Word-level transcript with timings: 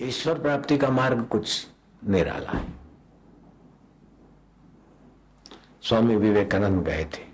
ईश्वर 0.00 0.38
प्राप्ति 0.38 0.76
का 0.78 0.88
मार्ग 0.88 1.22
कुछ 1.24 1.66
निराला 2.02 2.58
है। 2.58 2.66
स्वामी 5.82 6.16
विवेकानंद 6.16 6.82
गए 6.84 7.04
थे। 7.04 7.24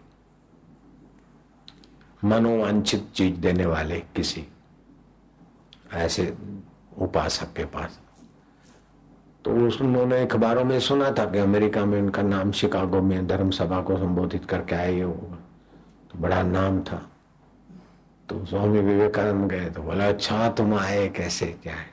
मनोवांछित 2.24 3.08
चीज़ 3.14 3.36
देने 3.36 3.66
वाले 3.66 4.00
किसी 4.16 4.46
ऐसे 5.92 6.34
उपासक 6.98 7.52
के 7.52 7.64
पास। 7.64 8.00
तो 9.44 9.50
उन्होंने 9.50 10.20
अखबारों 10.20 10.64
में 10.64 10.78
सुना 10.80 11.10
था 11.10 11.24
कि 11.30 11.38
अमेरिका 11.38 11.84
में 11.84 12.00
उनका 12.02 12.22
नाम 12.22 12.52
शिकागो 12.52 13.00
में 13.02 13.26
धर्म 13.26 13.50
सभा 13.50 13.80
को 13.82 13.96
संबोधित 13.96 14.44
करके 14.44 14.74
आए 14.74 14.94
ये 14.94 15.02
होगा 15.02 15.38
तो 16.12 16.18
बड़ा 16.18 16.42
नाम 16.42 16.80
था। 16.80 17.06
तो 18.28 18.44
स्वामी 18.46 18.80
विवेकानंद 18.80 19.50
गए 19.50 19.70
तो 19.70 19.82
बोला 19.82 20.08
अच्छा 20.08 20.48
तुम 20.50 20.74
आए 20.74 21.08
कैसे? 21.08 21.46
क्या 21.62 21.74
है? 21.74 21.91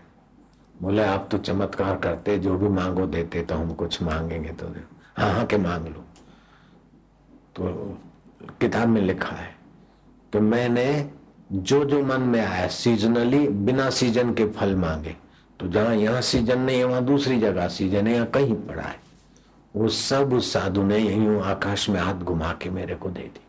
बोले, 0.82 1.04
आप 1.04 1.28
तो 1.32 1.38
चमत्कार 1.38 1.96
करते, 1.96 2.38
जो 2.38 2.58
भी 2.58 2.68
मांगो 2.68 3.06
देते 3.06 3.42
तो 3.42 3.56
हम 3.56 3.74
कुछ 3.74 4.02
मांगेंगे 4.02 4.50
तो 4.50 4.74
हाँ 5.18 5.32
हाँ 5.34 5.46
के 5.46 5.58
मांग 5.58 5.88
लो। 5.88 6.04
तो 7.56 7.98
किताब 8.62 8.88
में 8.88 9.02
लिखा 9.02 9.36
है 9.36 9.56
कि 10.34 10.40
मैंने 10.40 11.10
जो 11.52 11.84
जो 11.86 12.04
मन 12.04 12.22
में 12.22 12.40
आया 12.42 12.68
सीजनली 12.68 13.48
बिना 13.48 13.90
सीज़न 13.90 14.34
के 14.34 14.46
फल 14.48 14.76
मांगे। 14.76 15.16
तो 15.60 15.68
जहाँ 15.68 15.96
यहाँ 15.96 16.22
सीज़न 16.22 16.60
नहीं 16.60 16.78
है 16.78 16.84
वहाँ 16.84 17.04
दूसरी 17.06 17.40
जगह 17.40 17.68
सीज़न 17.68 18.08
है 18.08 18.16
या 18.16 18.26
कहीं 18.26 18.56
पड़ा 18.56 18.84
है। 18.84 19.00
वो 19.76 19.88
सब 19.88 20.34
उस 20.34 20.54
साधु 20.54 20.84
ने 20.84 20.98
यही 20.98 21.40
आकाश 21.40 21.90
में 21.90 22.00
हाथ 22.00 22.14
घुमा 22.14 22.52
के 22.54 22.70
मेरे 22.70 22.96
को 22.96 23.10
दे 23.10 23.22
दी। 23.22 23.42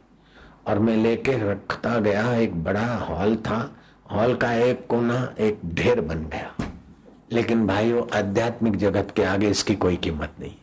और 0.67 0.79
मैं 0.79 0.97
लेके 0.97 1.33
रखता 1.51 1.99
गया, 1.99 2.35
एक 2.35 2.65
बड़ा 2.65 2.87
हॉल 2.97 3.37
था। 3.37 3.77
हॉल 4.13 4.35
का 4.35 4.53
एक 4.53 4.87
कोना, 4.87 5.35
एक 5.39 5.61
ढेर 5.67 6.01
बन 6.01 6.25
गया। 6.25 6.70
लेकिन 7.33 7.67
भाइयों, 7.67 8.19
आध्यात्मिक 8.19 8.77
जगत 8.77 9.13
के 9.17 9.25
आगे 9.25 9.49
इसकी 9.49 9.75
कोई 9.75 9.97
कीमत 9.97 10.33
नहीं। 10.41 10.55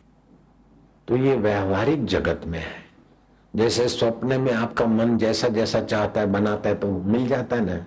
तो 1.08 1.16
ये 1.16 1.36
व्यवहारिक 1.36 2.06
जगत 2.06 2.40
में 2.46 2.58
है। 2.58 2.88
जैसे 3.56 3.88
स्वप्न 3.88 4.40
में 4.40 4.52
आपका 4.52 4.86
मन 4.86 5.18
जैसा 5.18 5.48
जैसा 5.48 5.80
चाहता 5.80 6.20
है, 6.20 6.26
बनाता 6.26 6.68
है 6.68 6.74
तो 6.74 6.90
मिल 6.90 7.28
जाता 7.28 7.56
है 7.56 7.64
ना। 7.64 7.86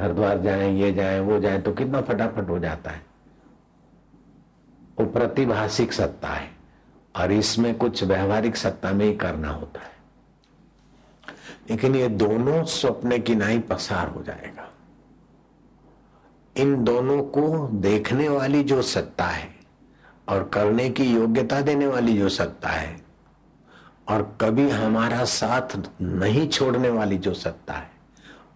हरिद्वार 0.00 0.38
जाए, 0.38 0.74
ये 0.74 0.92
जाए, 0.92 1.20
वो 1.20 1.40
जाए 1.40 1.58
तो 1.58 1.72
कितना 1.72 2.00
फटाफट 2.00 2.48
हो 2.48 2.58
जाता 2.58 2.90
है। 2.90 3.06
वो 5.00 5.06
प्रतिभाषिक 5.06 5.92
सत्ता 5.92 6.28
है, 6.28 6.50
और 7.16 7.32
इसमें 7.32 7.74
कुछ 7.74 8.04
व्यवहारिक 8.04 8.56
सत्ता 8.56 8.92
में 8.92 9.06
ही 9.06 9.16
करना 9.16 9.48
होता 9.48 9.80
है। 9.80 9.96
लेकिन 11.70 11.96
ये 11.96 12.08
दोनों 12.08 12.64
स्वप्न 12.64 13.22
की 13.22 13.34
नाई 13.34 13.58
पसार 13.58 14.08
हो 14.08 14.22
जाएगा। 14.22 14.70
इन 16.58 16.84
दोनों 16.84 17.22
को 17.22 17.68
देखने 17.68 18.28
वाली 18.28 18.62
जो 18.64 18.82
सत्ता 18.82 19.24
है 19.24 19.48
और 20.28 20.50
करने 20.54 20.88
की 20.90 21.04
योग्यता 21.04 21.60
देने 21.60 21.86
वाली 21.86 22.18
जो 22.18 22.28
सत्ता 22.28 22.68
है 22.68 23.00
और 24.08 24.36
कभी 24.40 24.70
हमारा 24.70 25.24
साथ 25.24 25.76
नहीं 26.02 26.48
छोड़ने 26.48 26.88
वाली 26.88 27.18
जो 27.18 27.34
सत्ता 27.34 27.74
है 27.74 27.90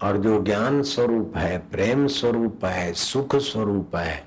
और 0.02 0.16
जो 0.16 0.42
ज्ञान 0.42 0.82
स्वरूप 0.82 1.36
है, 1.36 1.58
प्रेम 1.58 2.06
स्वरूप 2.06 2.64
है, 2.64 2.92
सुख 2.92 3.36
स्वरूप 3.36 3.96
है, 3.96 4.24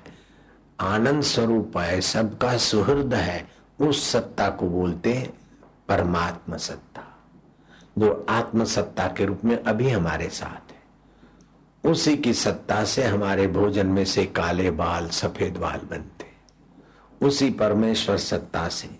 आनंद 0.80 1.22
स्वरूप 1.22 1.78
है, 1.78 2.00
सबका 2.00 2.56
सुहृद 2.56 3.14
है, 3.14 3.48
उस 3.80 4.10
सत्ता 4.10 4.48
को 4.50 4.66
बोलते 4.66 5.30
परमात्मा 5.88 6.56
सत्ता, 6.56 7.02
जो 7.98 8.26
आत्म 8.28 8.64
सत्ता 8.64 9.06
के 9.06 9.24
रूप 9.24 9.44
में 9.44 9.62
अभी 9.62 9.88
हमारे 9.88 10.28
साथ 10.28 10.63
उसी 11.84 12.16
की 12.16 12.34
सत्ता 12.34 12.84
से 12.84 13.04
हमारे 13.04 13.46
भोजन 13.46 13.86
में 13.86 14.04
से 14.04 14.26
काले 14.26 14.70
बाल, 14.70 15.08
सफ़ेद 15.08 15.56
बाल 15.56 15.80
बनते। 15.90 16.26
उसी 17.26 17.50
परमेश्वर 17.50 18.16
सत्ता 18.16 18.68
से 18.68 18.98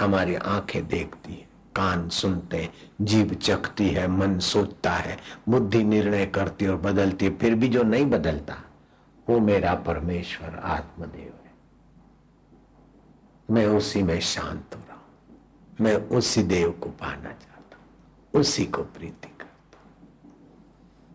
हमारी 0.00 0.34
आँखें 0.34 0.88
देखती 0.88 1.32
है, 1.32 1.48
कान 1.76 2.08
सुनते 2.08 2.70
जीव 3.00 3.34
चखती 3.34 3.88
है, 3.88 4.08
मन 4.08 4.38
सोचता 4.38 4.92
है, 4.92 5.18
बुद्धि 5.48 5.84
निर्णय 5.84 6.26
करती 6.26 6.66
और 6.66 6.76
बदलती 6.76 7.24
है, 7.24 7.38
फिर 7.38 7.54
भी 7.54 7.68
जो 7.68 7.82
नहीं 7.82 8.06
बदलता, 8.06 8.56
वो 9.30 9.40
मेरा 9.40 9.74
परमेश्वर 9.74 10.60
आत्मदेव 10.64 11.32
है। 11.44 11.52
मैं 13.50 13.66
उसी 13.66 14.02
में 14.02 14.20
शांत 14.20 14.74
हो 14.74 14.80
रहा 14.88 14.94
हूँ। 14.94 15.38
मैं 15.80 15.94
उसी 15.94 16.42
देव 16.42 16.70
को 16.70 16.88
पाना 16.88 17.32
चाहता 17.32 17.76
हूँ, 17.76 18.40
उसी 18.40 18.64
को 18.64 18.82
प्रीति 18.82 19.29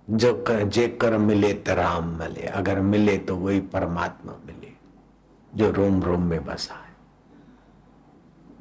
जो 0.08 0.34
कर 0.44 0.64
जे 0.64 0.88
कर 0.88 1.18
मिले 1.18 1.54
तो 1.54 1.76
राम 1.76 2.08
मिले, 2.20 2.42
अगर 2.42 2.80
मिले 2.80 3.18
तो 3.18 3.36
वही 3.36 3.60
परमात्मा 3.60 4.34
मिले, 4.46 4.72
जो 5.56 5.72
रोम 5.72 6.04
रोम 6.04 6.24
में 6.24 6.46
बसा 6.46 6.74
है। 6.74 6.94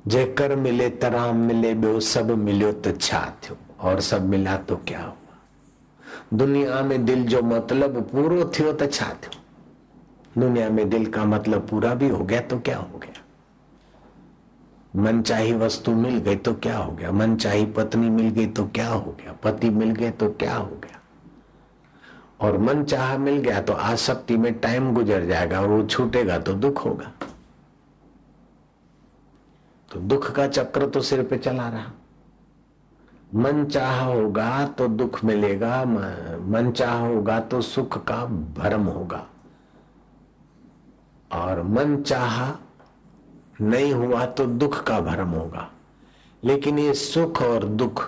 जेकर 0.07 0.57
मिले, 0.57 0.89
तराम 0.91 1.37
मिले 1.37 1.75
बो 1.75 2.01
सब 2.01 2.31
मिलो 2.31 2.73
तो 2.73 2.93
छा 2.93 3.21
थो 3.43 3.57
और 3.81 4.01
सब 4.01 4.29
मिला 4.29 4.57
तो 4.57 4.77
क्या 4.77 5.03
हुआ? 5.03 5.37
दुनिया 6.35 6.81
में 6.83 7.05
दिल 7.05 7.25
जो 7.27 7.43
मतलब 7.43 8.01
पूरो 8.03 8.45
थियो 8.45 8.73
तो 8.73 8.87
छा 8.87 9.13
थो 9.25 10.41
दुनिया 10.41 10.71
में 10.71 10.89
दिल 10.91 11.07
का 11.07 11.25
मतलब 11.25 11.69
पूरा 11.69 11.95
भी 11.95 12.09
हो 12.09 12.25
गया 12.25 12.41
तो 12.41 12.59
क्या 12.59 12.77
हो 12.77 12.99
गया? 12.99 13.21
मन 14.97 15.23
चाही 15.23 15.53
वस्तु 15.53 15.93
मिल 15.93 16.19
गई 16.19 16.37
तो 16.37 16.55
क्या 16.55 16.79
हो 16.79 16.93
गया? 16.93 17.11
मन 17.11 17.37
चाही 17.37 17.67
पत्नी 17.67 18.11
मिल 18.11 18.31
गई 18.31 18.47
तो 18.47 18.67
क्या 18.67 18.89
हो 18.89 19.17
गया? 19.21 19.33
पति 19.33 19.71
मिल 19.71 19.91
गए 19.91 20.11
तो 20.11 20.31
क्या 20.31 20.57
हो 20.57 20.67
गया? 20.67 21.01
और 22.45 22.59
मन 22.59 22.83
चाह 22.85 23.17
मिल 23.19 23.37
गया 23.37 23.61
तो 23.61 23.73
आसक्ति 23.73 24.37
में 24.37 24.53
टाइम 24.61 24.93
गुजर 24.95 25.25
जाएगा 25.27 25.61
और 25.61 25.69
वो 25.69 25.83
छूटेगा 25.87 26.39
तो 26.39 26.55
दुख 26.55 26.85
होगा। 26.85 27.13
तो 29.91 30.01
दुख 30.01 30.31
का 30.33 30.47
चक्र 30.49 30.87
तो 30.87 31.01
सिर 31.01 31.23
पे 31.23 31.37
चला 31.39 31.69
रहा। 31.69 31.93
मन 33.35 33.65
चाह 33.65 34.01
होगा 34.03 34.67
तो 34.69 34.89
दुख 34.89 35.25
मिलेगा, 35.25 35.85
मन 35.85 36.73
चाह 36.77 36.99
होगा 36.99 37.39
तो 37.41 37.61
सुख 37.61 38.05
का 38.05 38.25
भरम 38.59 38.85
होगा। 38.85 39.25
और 41.31 41.63
मन 41.63 41.97
चाह 42.03 42.51
नहीं 43.61 43.93
हुआ 43.93 44.25
तो 44.27 44.47
दुख 44.47 44.83
का 44.85 45.01
भरम 45.01 45.31
होगा। 45.31 45.69
लेकिन 46.43 46.79
ये 46.79 46.95
सुख 46.95 47.43
और 47.43 47.65
दुख 47.65 48.05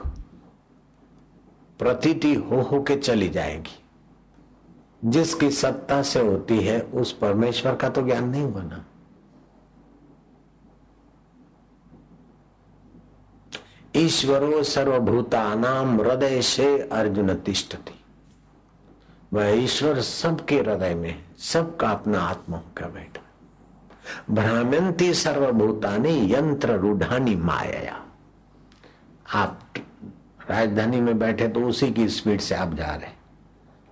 प्रतीति 1.81 2.35
हो 2.35 2.61
हो 2.63 2.83
के 2.83 2.97
चली 2.97 3.29
जाएगी। 3.29 3.83
जिसकी 5.03 5.51
सत्ता 5.51 6.03
से 6.03 6.21
होती 6.21 6.59
है, 6.61 6.81
उस 6.81 7.13
परमेश्वर 7.13 7.75
का 7.75 7.89
तो 7.89 8.03
ज्ञान 8.03 8.29
नहीं 8.29 8.53
बना 8.53 8.85
ईश्वरो 13.97 14.63
सर्वभूता 14.63 15.55
नाम 15.55 16.01
हृदय 16.01 16.41
से 16.43 16.67
अर्जुन 16.93 17.35
तिष्ठति 17.37 17.95
वह 19.33 19.49
ईश्वर 19.63 20.01
सबके 20.01 20.59
हृदय 20.59 20.95
में, 20.95 21.25
सबका 21.39 21.91
अपना 21.91 22.21
आत्मा 22.21 22.57
होकर 22.57 22.91
बैठा। 22.91 23.23
भ्राम्यंती 24.31 25.13
सर्वभूतानी 25.15 26.35
यंत्र 26.35 26.77
रूढ़ानी 26.79 27.35
माया 27.37 28.01
आप 29.35 29.61
राजधानी 30.51 31.01
में 31.01 31.19
बैठे 31.19 31.49
तो 31.49 31.61
उसी 31.61 31.91
की 31.93 32.09
स्पीड 32.09 32.41
से 32.41 32.55
आप 32.55 32.75
जा 32.75 32.95
रहे 32.95 33.11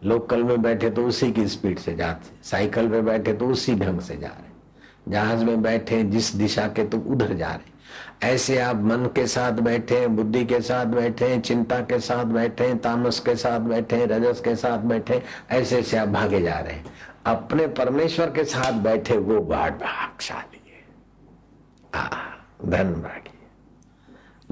लोकल 0.04 0.42
में 0.44 0.62
बैठे 0.62 0.90
तो 0.90 1.06
उसी 1.06 1.32
की 1.32 1.46
स्पीड 1.48 1.78
से 1.78 1.94
जाते 1.94 2.30
साइकिल 2.42 2.88
पे 2.90 3.00
बैठे 3.00 3.32
तो 3.32 3.46
उसी 3.46 3.74
ढंग 3.74 4.00
से 4.00 4.16
जा 4.16 4.28
रहे 4.28 5.12
जहाज़ 5.12 5.44
में 5.44 5.62
बैठे 5.62 6.02
जिस 6.02 6.34
दिशा 6.36 6.66
के 6.68 6.84
तो 6.84 6.98
उधर 6.98 7.34
जा 7.34 7.48
रहे 7.48 7.72
ऐसे 8.22 8.58
आप 8.58 8.76
मन 8.76 9.06
के 9.16 9.26
साथ 9.26 9.52
बैठे 9.52 10.06
बुद्धि 10.06 10.44
के 10.44 10.60
साथ 10.60 10.86
बैठे 10.86 11.38
चिंता 11.40 11.80
के 11.80 11.98
साथ 11.98 12.24
बैठे 12.24 12.74
तामस 12.74 13.20
के 13.20 13.36
साथ 13.36 13.60
बैठे 13.60 14.06
रजस 14.06 14.40
के 14.40 14.56
साथ 14.56 14.78
बैठे 14.78 15.22
ऐसे 15.50 15.78
ऐसे 15.78 15.96
आप 15.96 16.08
भागे 16.08 16.40
जा 16.40 16.58
रहे 16.58 16.72
हैं। 16.72 16.84
अपने 17.26 17.66
परमेश्वर 17.66 18.30
के 18.30 18.44
साथ 18.44 18.72
बैठे 18.72 19.16
वो 19.16 19.40
भाग 19.40 19.72
भागशाली 19.72 20.60
है। 20.66 20.84
धन 22.70 22.92
भागी 22.92 23.33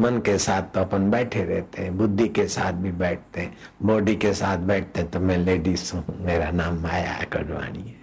मन 0.02 0.18
के 0.26 0.36
साथ 0.38 0.62
तो 0.74 0.80
अपन 0.80 1.10
बैठे 1.10 1.44
रहते 1.44 1.82
हैं, 1.82 1.96
बुद्धि 1.98 2.28
के 2.28 2.46
साथ 2.48 2.72
भी 2.72 2.92
बैठते 2.92 3.40
हैं 3.40 3.56
बॉडी 3.82 4.16
के 4.16 4.32
साथ 4.34 4.58
बैठते 4.58 5.02
तो 5.04 5.20
मैं 5.20 5.36
लेडीज़ 5.38 5.92
हूँ, 5.94 6.04
मेरा 6.20 6.50
नाम 6.50 6.82
माया 6.82 7.22
कड़वाणी 7.32 7.82
है। 7.82 8.00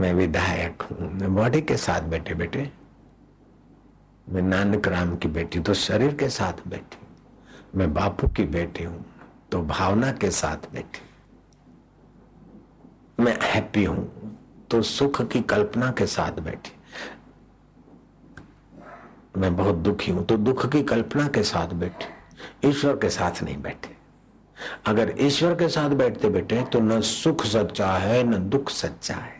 मैं 0.00 0.12
विधायक 0.14 0.82
हूँ, 0.82 1.10
मैं 1.12 1.34
बॉडी 1.34 1.60
के 1.62 1.76
साथ 1.76 2.00
बैठे 2.10 2.34
बैठे 2.34 2.70
मैं 4.26 4.42
नानक 4.42 4.88
राम 4.88 5.16
की 5.16 5.28
बेटी 5.28 5.60
तो 5.60 5.74
शरीर 5.74 6.14
के 6.14 6.28
साथ 6.28 6.68
बैठी 6.68 6.98
मैं 7.78 7.92
बापू 7.94 8.28
की 8.28 8.44
बेटी 8.44 8.84
हूँ 8.84 9.04
तो 9.52 9.62
भावना 9.64 10.12
के 10.12 10.30
साथ 10.30 10.72
बैठी 10.72 11.00
मैं 13.22 13.36
हैप्पी 13.42 13.84
हूँ 13.84 14.32
तो 14.70 14.82
सुख 14.82 15.22
की 15.32 15.40
कल्पना 15.42 15.90
के 15.98 16.06
साथ 16.06 16.40
बैठी 16.40 16.72
मैं 19.36 19.54
बहुत 19.56 19.74
दुखी 19.76 20.12
हूँ 20.12 20.24
तो 20.26 20.36
दुख 20.36 20.66
की 20.72 20.82
कल्पना 20.82 21.26
के 21.28 21.42
साथ 21.42 21.74
बैठे, 21.74 22.68
ईश्वर 22.68 22.96
के 22.96 23.10
साथ 23.10 23.42
नहीं 23.42 23.56
बैठे। 23.62 23.94
अगर 24.86 25.14
ईश्वर 25.20 25.54
के 25.54 25.68
साथ 25.68 25.90
बैठते 25.92 26.28
बैठे 26.28 26.62
तो 26.62 26.80
न 26.80 27.00
सुख 27.00 27.44
सच्चा 27.46 27.92
है, 27.92 28.22
न 28.24 28.48
दुख 28.50 28.70
सच्चा 28.70 29.14
है। 29.14 29.34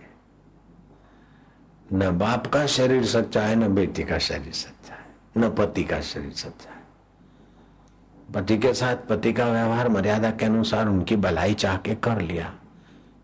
न 1.92 2.10
बाप 2.18 2.46
का 2.46 2.66
शरीर 2.66 3.04
सच्चा 3.06 3.42
है, 3.42 3.56
न 3.56 3.74
बेटी 3.74 4.02
का 4.02 4.18
शरीर 4.18 4.52
सच्चा 4.52 4.94
है, 4.94 5.06
न 5.38 5.50
पति 5.50 5.84
का 5.84 6.00
शरीर 6.02 6.32
सच्चा 6.32 6.70
है। 6.70 6.84
पति 8.34 8.58
के 8.58 8.72
साथ 8.74 9.06
पति 9.08 9.32
का 9.32 9.46
व्यवहार 9.46 9.88
मर्यादा 9.88 10.30
के 10.30 10.44
अनुसार 10.44 10.88
उनकी 10.88 11.16
भलाई 11.16 11.54
चाह 11.54 11.76
के 11.76 11.94
कर 11.94 12.20
लिया। 12.20 12.52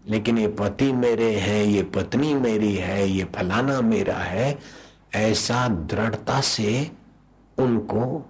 लेकिन 0.09 0.39
ये 0.39 0.49
पति 0.49 0.93
मेरे 0.93 1.31
हैं, 1.33 1.65
ये 1.65 1.83
पत्नी 1.95 2.35
मेरी 2.35 2.75
है, 2.75 3.09
ये 3.09 3.25
फलाना 3.35 3.81
मेरा 3.81 4.17
है 4.17 4.59
ऐसा 5.15 5.69
दृढ़ता 5.69 6.41
से 6.41 6.93
उनको 7.59 8.27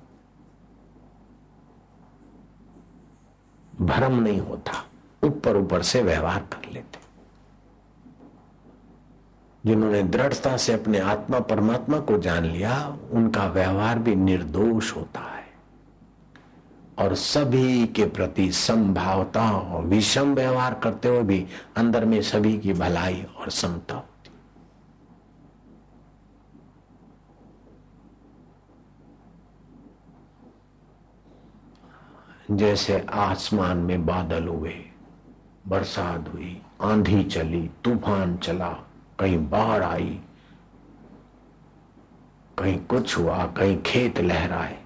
भ्रम 3.81 4.12
नहीं 4.12 4.40
होता। 4.40 4.73
ऊपर 5.25 5.56
ऊपर 5.56 5.82
से 5.82 6.02
व्यवहार 6.02 6.40
कर 6.40 6.73
लेते। 6.73 6.99
जिन्होंने 9.67 10.02
दृढ़ता 10.02 10.56
से 10.56 10.73
अपने 10.73 10.99
आत्मा 10.99 11.40
परमात्मा 11.40 12.00
को 12.00 12.19
जान 12.19 12.44
लिया, 12.44 12.99
उनका 13.11 13.46
व्यवहार 13.46 13.99
भी 13.99 14.14
निर्दोष 14.14 14.96
होता 14.96 15.20
है। 15.20 15.43
और 16.99 17.14
सभी 17.14 17.87
के 17.87 18.06
प्रति 18.06 18.52
संभावता 18.52 19.50
और 19.50 19.84
विषम 19.84 20.34
व्यवहार 20.34 20.75
करते 20.75 21.08
हुए 21.08 21.23
भी 21.23 21.46
अंदर 21.76 22.05
में 22.05 22.23
सभी 22.23 22.58
की 22.58 22.73
भलाई 22.73 23.23
और 23.23 23.50
समता 23.50 23.94
होती 23.94 24.08
जैसे 32.57 33.07
आसमान 33.13 33.77
में 33.77 34.07
बादल 34.07 34.49
हुए, 34.49 34.85
बरसात 35.69 36.29
हुई, 36.35 36.63
आंधी 36.83 37.25
चली, 37.25 37.71
तूफ़ान 37.85 38.37
चला, 38.37 38.69
कहीं 39.19 39.39
बाढ़ 39.39 39.83
आई, 39.83 40.21
कहीं 42.59 42.79
कुछ 42.79 43.19
हुआ, 43.19 43.47
कहीं 43.47 43.83
खेत 43.83 44.21
लहराए। 44.21 44.83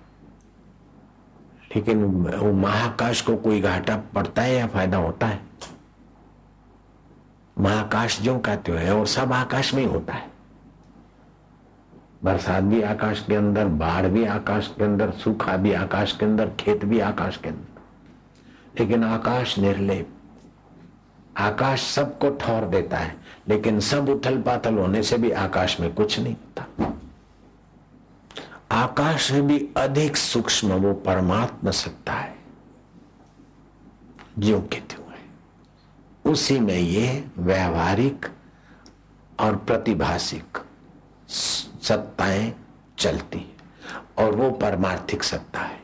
लेकिन 1.77 2.05
वो 2.37 2.53
महाकाश 2.53 3.21
को 3.21 3.37
कोई 3.37 3.61
घाटा 3.61 3.97
पड़ता 3.97 4.43
है 4.43 4.55
या 4.55 4.67
फ़ायदा 4.67 4.97
होता 4.97 5.27
है? 5.27 5.41
महाकाश 7.59 8.21
जो 8.21 8.39
कहते 8.39 8.73
हो 8.73 9.01
और 9.01 9.07
सब 9.07 9.33
आकाश 9.33 9.75
में 9.75 9.83
ही 9.83 9.89
होता 9.89 10.15
है। 10.15 10.36
बरसात 12.27 12.65
भी 12.65 12.83
आकाश 12.83 13.25
के 13.29 13.35
अंदर, 13.35 13.67
बाढ़ 13.67 14.07
भी 14.07 14.25
आकाश 14.25 14.75
के 14.79 14.85
अंदर, 14.85 15.11
सूखा 15.11 15.57
भी 15.57 15.73
आकाश 15.73 16.17
के 16.17 16.27
अंदर, 16.27 16.51
खेत 16.61 16.85
भी 16.85 17.01
आकाश 17.01 17.37
के 17.37 17.49
अंदर। 17.49 17.81
लेकिन 18.81 19.05
आकाश 19.05 19.59
निर्लेप। 19.59 20.09
आकाश 21.37 21.83
सबको 21.83 22.31
ठौर 22.31 22.65
देता 22.65 22.99
है, 22.99 23.17
लेकिन 23.49 23.81
सब 23.81 24.09
उथल 24.09 24.43
पाथल 24.43 24.75
होने 24.75 25.03
से 25.03 25.19
भी 25.19 25.31
आकाश 25.31 25.81
में 25.81 25.95
कुछ 25.95 26.21
नहीं 26.21 26.35
होता। 26.35 26.93
आकाश 28.71 29.23
से 29.23 29.41
भी 29.41 29.69
अधिक 29.77 30.17
सूक्ष्म 30.17 30.73
वो 30.73 30.95
परमात्मा 30.95 31.71
सत्ता 31.71 32.13
है 32.13 32.37
ज्यो 34.39 34.61
के 34.61 34.77
है। 34.77 35.07
उसी 36.33 36.59
में 36.61 36.79
ये 36.79 37.25
व्यवहारिक 37.39 38.27
और 39.41 39.57
प्रतिभाषिक 39.57 40.59
सत्ताएँ 41.89 42.55
चलती 42.99 43.39
है 43.39 43.57
और 44.19 44.37
वो 44.37 44.51
परमार्थिक 44.51 45.23
सत्ता 45.23 45.61
है। 45.61 45.81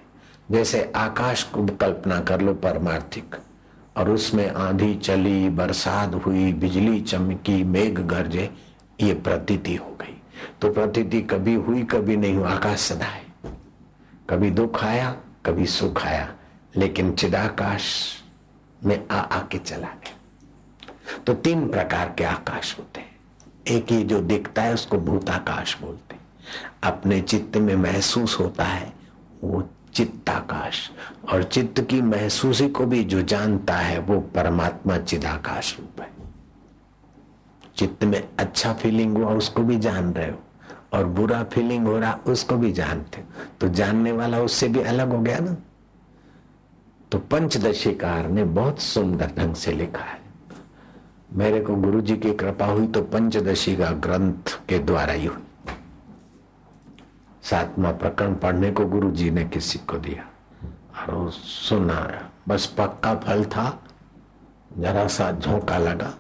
जैसे 0.51 0.93
आकाश 0.97 1.43
को 1.43 1.67
कल्पना 1.67 2.21
कर 2.21 2.41
लो 2.41 2.55
परमार्थिक, 2.55 3.37
और 3.97 4.11
उसमें 4.11 4.51
आंधी 4.51 4.95
चली, 4.95 5.49
बरसात 5.49 6.15
हुई, 6.15 6.53
बिजली 6.53 7.01
चमकी, 7.01 7.65
मेघ 7.65 8.01
गरजे, 8.01 8.55
ये 9.01 9.15
प्रतीति 9.15 9.77
हो 9.77 9.99
गई। 10.01 10.23
तो 10.61 10.73
प्रतीति 10.73 11.23
कभी 11.23 11.55
हुई, 11.55 11.83
कभी 11.83 12.17
नहीं 12.17 12.35
हुई, 12.35 12.45
आकाश 12.45 12.81
सदा 12.81 13.05
है। 13.05 13.25
कभी 14.31 14.51
दुख 14.51 14.85
आया, 14.85 15.17
कभी 15.47 15.67
सुख 15.67 16.07
आया, 16.07 16.35
लेकिन 16.77 17.13
चिदाकाश 17.13 18.17
में 18.85 19.09
आ, 19.09 19.19
आके 19.19 19.59
चला 19.59 19.89
गया। 19.89 20.17
तो 21.27 21.35
तीन 21.35 21.69
प्रकार 21.69 22.15
के 22.19 22.25
आकाश 22.25 22.79
होते 22.79 23.01
हैं। 23.01 23.12
एक 23.69 23.93
ही 23.93 24.05
जो 24.05 24.21
दिखता 24.21 24.63
है, 24.63 24.75
उसको 24.75 24.99
भूताकाश 24.99 25.81
बोलते 25.81 26.17
अपने 26.83 27.21
चित्त 27.21 27.57
में 27.57 27.77
महसूस 27.77 28.41
होता 28.41 28.65
है, 28.65 28.93
वो 29.45 29.69
चित्ताकाश। 29.95 30.91
और 31.33 31.43
चित्त 31.43 31.81
की 31.81 32.03
महसूसी 32.03 32.69
को 32.69 32.87
भी 32.87 33.05
जो 33.05 33.23
जानता 33.23 33.75
है, 33.75 33.99
वो 33.99 34.21
परमात्मा 34.21 34.99
चिदाकाश 34.99 35.79
रूप 35.81 36.01
है। 36.01 36.11
चित्त 37.77 38.05
में 38.05 38.29
अच्छा 38.39 38.73
फीलिंग 38.73 39.17
हुआ, 39.17 39.35
उसको 39.35 39.63
भी 39.63 39.79
जान 39.79 40.13
रहे 40.13 40.31
हो। 40.31 40.39
और 40.93 41.05
बुरा 41.05 41.45
फीलिंग 41.45 41.87
हो 41.87 41.99
रहा, 41.99 42.19
उसको 42.27 42.57
भी 42.57 42.73
जानते 42.73 43.21
हो। 43.21 43.27
तो 43.61 43.69
जानने 43.69 44.13
वाला 44.13 44.41
उससे 44.41 44.69
भी 44.69 44.81
अलग 44.81 45.09
हो 45.09 45.21
गया 45.21 45.39
ना। 45.39 45.57
तो 47.13 47.19
पंचदशीकार 47.19 48.29
ने 48.29 48.45
बहुत 48.45 48.81
सुंदर 48.81 49.31
ढंग 49.39 49.55
से 49.55 49.73
लिखा 49.73 50.05
है। 50.05 50.22
मेरे 51.33 51.61
को 51.61 51.75
गुरु 51.75 52.01
जी 52.01 52.17
की 52.17 52.33
कृपा 52.35 52.67
हुई 52.67 52.87
तो 52.87 53.03
पंचदशी 53.03 53.75
का 53.77 53.91
ग्रंथ 54.01 54.59
के 54.69 54.79
द्वारा 54.79 55.13
ही 55.13 55.27
हुई। 55.27 55.75
सातवा 57.43 57.93
प्रकरण 57.93 58.35
पढ़ने 58.35 58.71
को 58.71 58.85
गुरु 58.87 59.11
जी 59.11 59.31
ने 59.31 59.45
किसी 59.45 59.79
को 59.79 59.99
दिया। 59.99 60.25
और 61.03 61.31
सुना 61.31 62.29
बस 62.49 62.67
पक्का 62.79 63.15
फल 63.17 63.45
था, 63.45 63.83
जरा 64.79 65.07
सा 65.07 65.31
झोंका 65.33 65.79
लगा। 65.79 66.13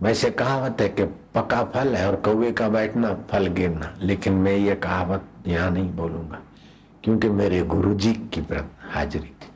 वैसे 0.00 0.30
कहावत 0.32 0.80
है 0.80 0.88
कि 0.88 1.04
पक्का 1.34 1.62
फल 1.64 1.94
है 1.96 2.06
और 2.08 2.16
कौवे 2.16 2.52
का 2.52 2.68
बैठना, 2.68 3.14
फल 3.30 3.46
गिरना। 3.48 3.94
लेकिन 4.00 4.32
मैं 4.34 4.56
ये 4.56 4.74
कहावत 4.76 5.24
यहाँ 5.46 5.70
नहीं 5.70 5.90
बोलूँगा, 5.92 6.38
क्योंकि 7.04 7.28
मेरे 7.30 7.62
गुरु 7.64 7.94
जी 7.94 8.12
की 8.34 8.46
हाजिरी 8.90 9.24
थी। 9.24 9.50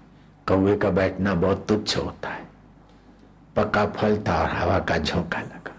कौवे 0.49 0.77
का 0.77 0.91
बैठना 0.93 1.35
बहुत 1.37 1.67
तुच्छ 1.69 1.97
होता 1.97 2.29
है। 2.29 2.44
पक्का 3.57 3.87
फल 3.87 4.23
था 4.29 4.43
और 4.43 4.51
हवा 4.51 4.79
का 4.79 4.99
झोंका 4.99 5.41
लगा। 5.41 5.71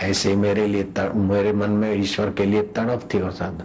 ऐसे 0.00 0.36
मेरे 0.36 0.66
लिए 0.66 0.84
तर, 0.84 1.12
मेरे 1.12 1.52
मन 1.52 1.70
में 1.70 1.94
ईश्वर 1.94 2.30
के 2.32 2.44
लिए 2.44 2.62
तड़प 2.62 3.08
थी 3.14 3.20
और 3.20 3.32
साधन 3.32 3.64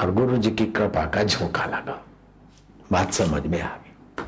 और 0.00 0.14
गुरु 0.14 0.36
जी 0.36 0.50
की 0.50 0.66
कृपा 0.66 1.04
का 1.04 1.24
झोंका 1.24 1.64
लगा। 1.64 2.04
बात 2.92 3.12
समझ 3.12 3.46
में 3.46 3.62
आ 3.62 3.76
गई। 3.76 4.24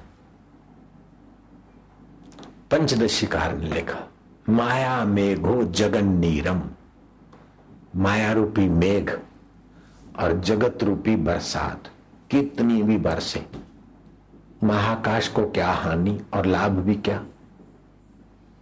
पंचदशीकार 2.70 3.56
ने 3.56 3.66
लिखा 3.66 4.00
माया 4.48 5.04
मेघो 5.04 5.64
जगन 5.64 6.06
नीरम 6.06 6.62
माया 7.96 8.32
रूपी 8.32 8.69
मेघ 8.69 9.10
और 10.19 10.41
जगत 10.41 10.79
रूपी 10.82 11.17
बरसात 11.17 11.88
कितनी 12.31 12.82
भी 12.82 12.96
बरसे। 12.96 13.46
महाकाश 14.65 15.29
को 15.29 15.50
क्या 15.50 15.72
हानि 15.72 16.20
और 16.34 16.46
लाभ 16.46 16.70
भी 16.70 16.94
क्या? 16.94 17.24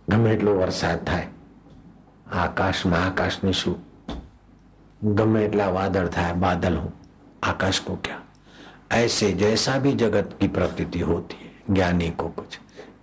ગમે 0.07 0.31
એટલો 0.33 0.55
વરસાદ 0.55 1.03
થાય 1.05 1.27
આકાશમાં 2.37 3.01
આકાશને 3.01 3.51
શું 3.53 3.77
ગમે 5.01 5.43
એટલા 5.43 5.67
વાદળ 5.71 6.09
થાય 6.09 6.33
बादल 6.37 6.77
हो 6.77 6.89
आकाश 7.43 7.79
को 7.79 7.95
क्या 7.97 8.17
ऐसे 8.93 9.31
जैसा 9.33 9.77
भी 9.79 9.91
जगत 9.95 10.35
की 10.39 10.47
प्रकृति 10.49 10.99
होती 11.01 11.35
है 11.43 11.73
ज्ञानी 11.75 12.09
को 12.11 12.27
कुछ 12.29 12.59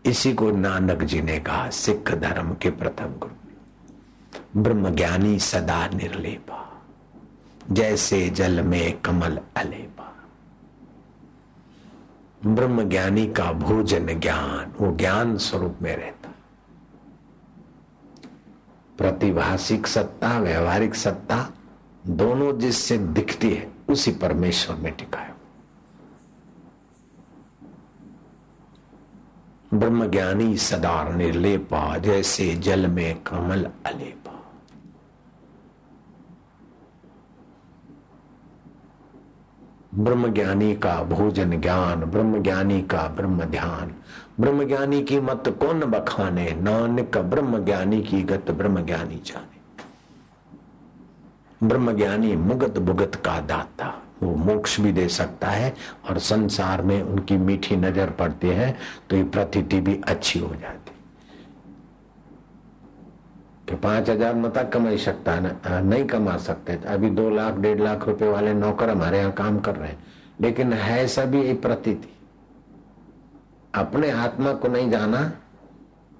इसी 0.06 0.32
को 0.34 0.50
नानक 0.58 1.02
जी 1.04 1.20
ने 1.22 1.38
कहा 1.40 1.68
सिख 1.74 2.12
धर्म 2.16 2.54
के 2.62 2.70
प्रथम 2.72 3.12
गुरु 3.20 4.62
ब्रह्म 4.62 4.94
ज्ञानी 4.94 5.38
सदा 5.40 5.80
निर्लेपा 5.94 6.62
जैसे 7.72 8.18
जल 8.30 8.62
में 8.64 9.00
कमल 9.00 9.38
अलेपा 9.56 10.12
ब्रह्म 12.50 12.88
ज्ञानी 12.88 13.26
का 13.32 13.50
भोजन 13.60 14.18
ज्ञान 14.20 14.72
वो 14.80 14.94
ज्ञान 14.96 15.36
स्वरूप 15.46 15.78
में 15.82 15.94
रहता 15.96 16.19
प्रतिभाषिक 19.01 19.87
सत्ता, 19.87 20.39
व्यवहारिक 20.39 20.95
सत्ता, 20.95 21.49
दोनों 22.07 22.59
जिससे 22.59 22.97
दिखती 22.97 23.49
है, 23.49 23.71
उसी 23.89 24.11
परमेश्वर 24.11 24.75
में 24.75 24.95
टिका 24.95 25.19
है। 25.19 25.35
ब्रह्म 29.73 30.11
ज्ञानी 30.11 30.57
सदार, 30.57 31.13
निर्लेपा, 31.13 31.97
जैसे 31.97 32.55
जल 32.55 32.87
में 32.87 33.23
कमल 33.23 33.69
अलेपा। 33.85 34.21
ब्रह्म 39.95 40.33
ज्ञानी 40.33 40.75
का 40.75 41.03
भोजन 41.03 41.61
ज्ञान 41.61 42.03
ब्रह्म 42.03 42.43
ज्ञानी 42.43 42.81
का 42.81 43.07
ब्रह्म 43.07 43.43
ध्यान 43.43 43.95
ब्रह्म 44.39 44.67
ज्ञानी 44.67 45.01
की 45.03 45.19
मत 45.19 45.43
कौन 45.59 45.79
बखाने? 45.85 46.51
नानक 46.61 47.17
ब्रह्म 47.17 47.63
ज्ञानी 47.65 48.01
की 48.01 48.21
गत 48.23 48.51
ब्रह्म 48.51 48.85
ज्ञानी 48.85 49.21
जाने। 49.25 49.59
ब्रह्म 51.61 51.95
ज्ञानी 51.95 52.35
मुगत 52.35 52.77
भुगत 52.79 53.15
का 53.15 53.39
दाता। 53.41 53.93
वो 54.23 54.35
मोक्ष 54.35 54.79
भी 54.79 54.91
दे 54.91 55.07
सकता 55.09 55.47
है 55.47 55.73
और 56.09 56.17
संसार 56.19 56.81
में 56.81 57.01
उनकी 57.01 57.37
मीठी 57.37 57.75
नज़र 57.75 58.09
पड़ती 58.09 58.47
है 58.49 58.75
तो 59.09 59.15
ये 59.15 59.23
प्रतीति 59.25 59.79
भी 59.79 59.99
अच्छी 60.05 60.39
हो 60.39 60.55
जाती। 60.55 60.91
कि 63.67 63.75
पाँच 63.77 64.09
हज़ार 64.09 64.35
मता 64.35 64.63
कमा 64.65 64.95
सकता 64.97 65.31
है 65.31 65.81
नहीं 65.83 66.05
कमा 66.05 66.37
सकते। 66.37 66.73
अभी 66.85 67.09
दो 67.09 67.29
लाख, 67.29 67.53
डेढ़ 67.55 67.81
लाख 67.81 68.07
रुपए 68.07 68.27
वाले 68.27 68.53
नौकर 68.53 68.89
हमारे 68.89 69.17
यहाँ 69.19 69.31
काम 69.31 69.59
कर 69.59 69.75
रहे 69.75 69.89
हैं। 69.89 70.03
लेकिन 70.41 70.73
है 70.73 71.07
सभी 71.07 71.53
प्रतीति। 71.55 72.09
अपने 73.73 74.09
आत्मा 74.11 74.53
को 74.53 74.67
नहीं 74.67 74.89
जाना 74.91 75.21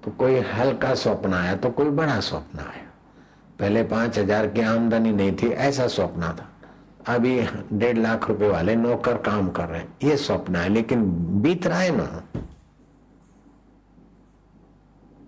तो 0.04 0.10
कोई 0.10 0.38
हल्का 0.52 0.94
स्वप्न 0.94 1.34
आया 1.34 1.56
तो 1.56 1.70
कोई 1.70 1.90
बड़ा 1.90 2.18
स्वप्न 2.20 2.58
आया। 2.58 2.86
पहले 3.58 3.82
पाँच 3.84 4.18
हज़ार 4.18 4.46
की 4.46 4.60
आमदनी 4.60 5.12
नहीं 5.12 5.32
थी, 5.32 5.48
ऐसा 5.48 5.86
स्वप्न 5.88 6.32
था। 6.32 6.48
अभी 7.08 7.40
डेढ़ 7.72 7.98
लाख 7.98 8.28
रुपए 8.28 8.48
वाले 8.48 8.76
नौकर 8.76 9.16
काम 9.22 9.50
कर 9.50 9.68
रहे 9.68 9.80
हैं, 9.80 9.94
ये 10.04 10.16
स्वप्न 10.16 10.56
है, 10.56 10.68
लेकिन 10.68 11.02
बीत 11.42 11.66
रहा 11.66 11.78
है 11.78 11.96
ना। 11.96 12.22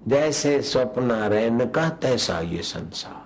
जैसे 0.08 0.60
स्वप्न 0.62 1.12
रहन 1.12 1.66
का 1.66 1.88
तैसा 2.02 2.38
ये 2.40 2.62
संसार। 2.64 3.22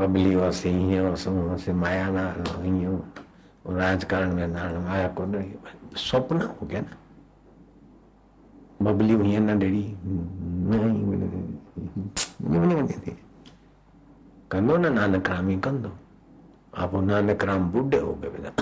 बबली 0.00 0.36
वसी 0.36 1.00
वसे 1.00 1.72
माया 1.72 2.08
ना 2.10 2.34
राजकारण 3.66 4.34
में 4.34 4.48
नारायण 4.48 4.80
माया 4.80 5.08
को 5.08 5.24
नहीं, 5.24 5.52
स्वप्न 5.96 6.36
हो 6.36 6.66
गया 6.66 6.80
ना। 6.80 6.96
बबली 8.82 9.12
हुई 9.12 9.38
ना 9.38 9.54
डेड़ी? 9.54 9.96
कंदो 14.50 14.76
ना 14.76 14.88
नानक 14.88 15.28
रामी, 15.30 15.56
कंदो। 15.56 15.92
आप 16.76 16.94
नानक 16.94 17.44
राम 17.44 17.70
बुढ़े 17.70 17.98
हो 17.98 18.14
गए, 18.14 18.28
बेटा। 18.28 18.52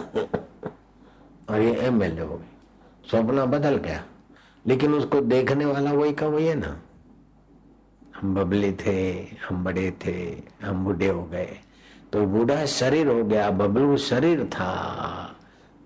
और 1.51 1.61
ये 1.61 1.75
एमएलए 1.75 2.23
हो 2.23 2.37
गए। 2.37 2.51
सपना 3.13 3.45
बदल 3.47 3.77
गया। 3.77 4.05
लेकिन 4.67 4.95
उसको 4.95 5.21
देखने 5.21 5.65
वाला 5.65 5.93
वही 5.93 6.13
का 6.13 6.27
वही 6.27 6.47
है 6.47 6.55
ना। 6.55 6.81
हम 8.21 8.35
बबले 8.35 8.73
थे, 8.73 9.23
हम 9.49 9.65
बड़े 9.65 9.91
थे, 9.91 10.43
हम 10.67 10.85
बूढ़े 10.85 11.09
हो 11.09 11.25
गए। 11.25 11.57
तो 12.13 12.27
बूढ़ा 12.27 12.67
शरीर 12.67 13.07
हो 13.07 13.25
गया, 13.25 13.51
बबलू 13.51 13.97
शरीर 13.97 14.45
था। 14.45 15.37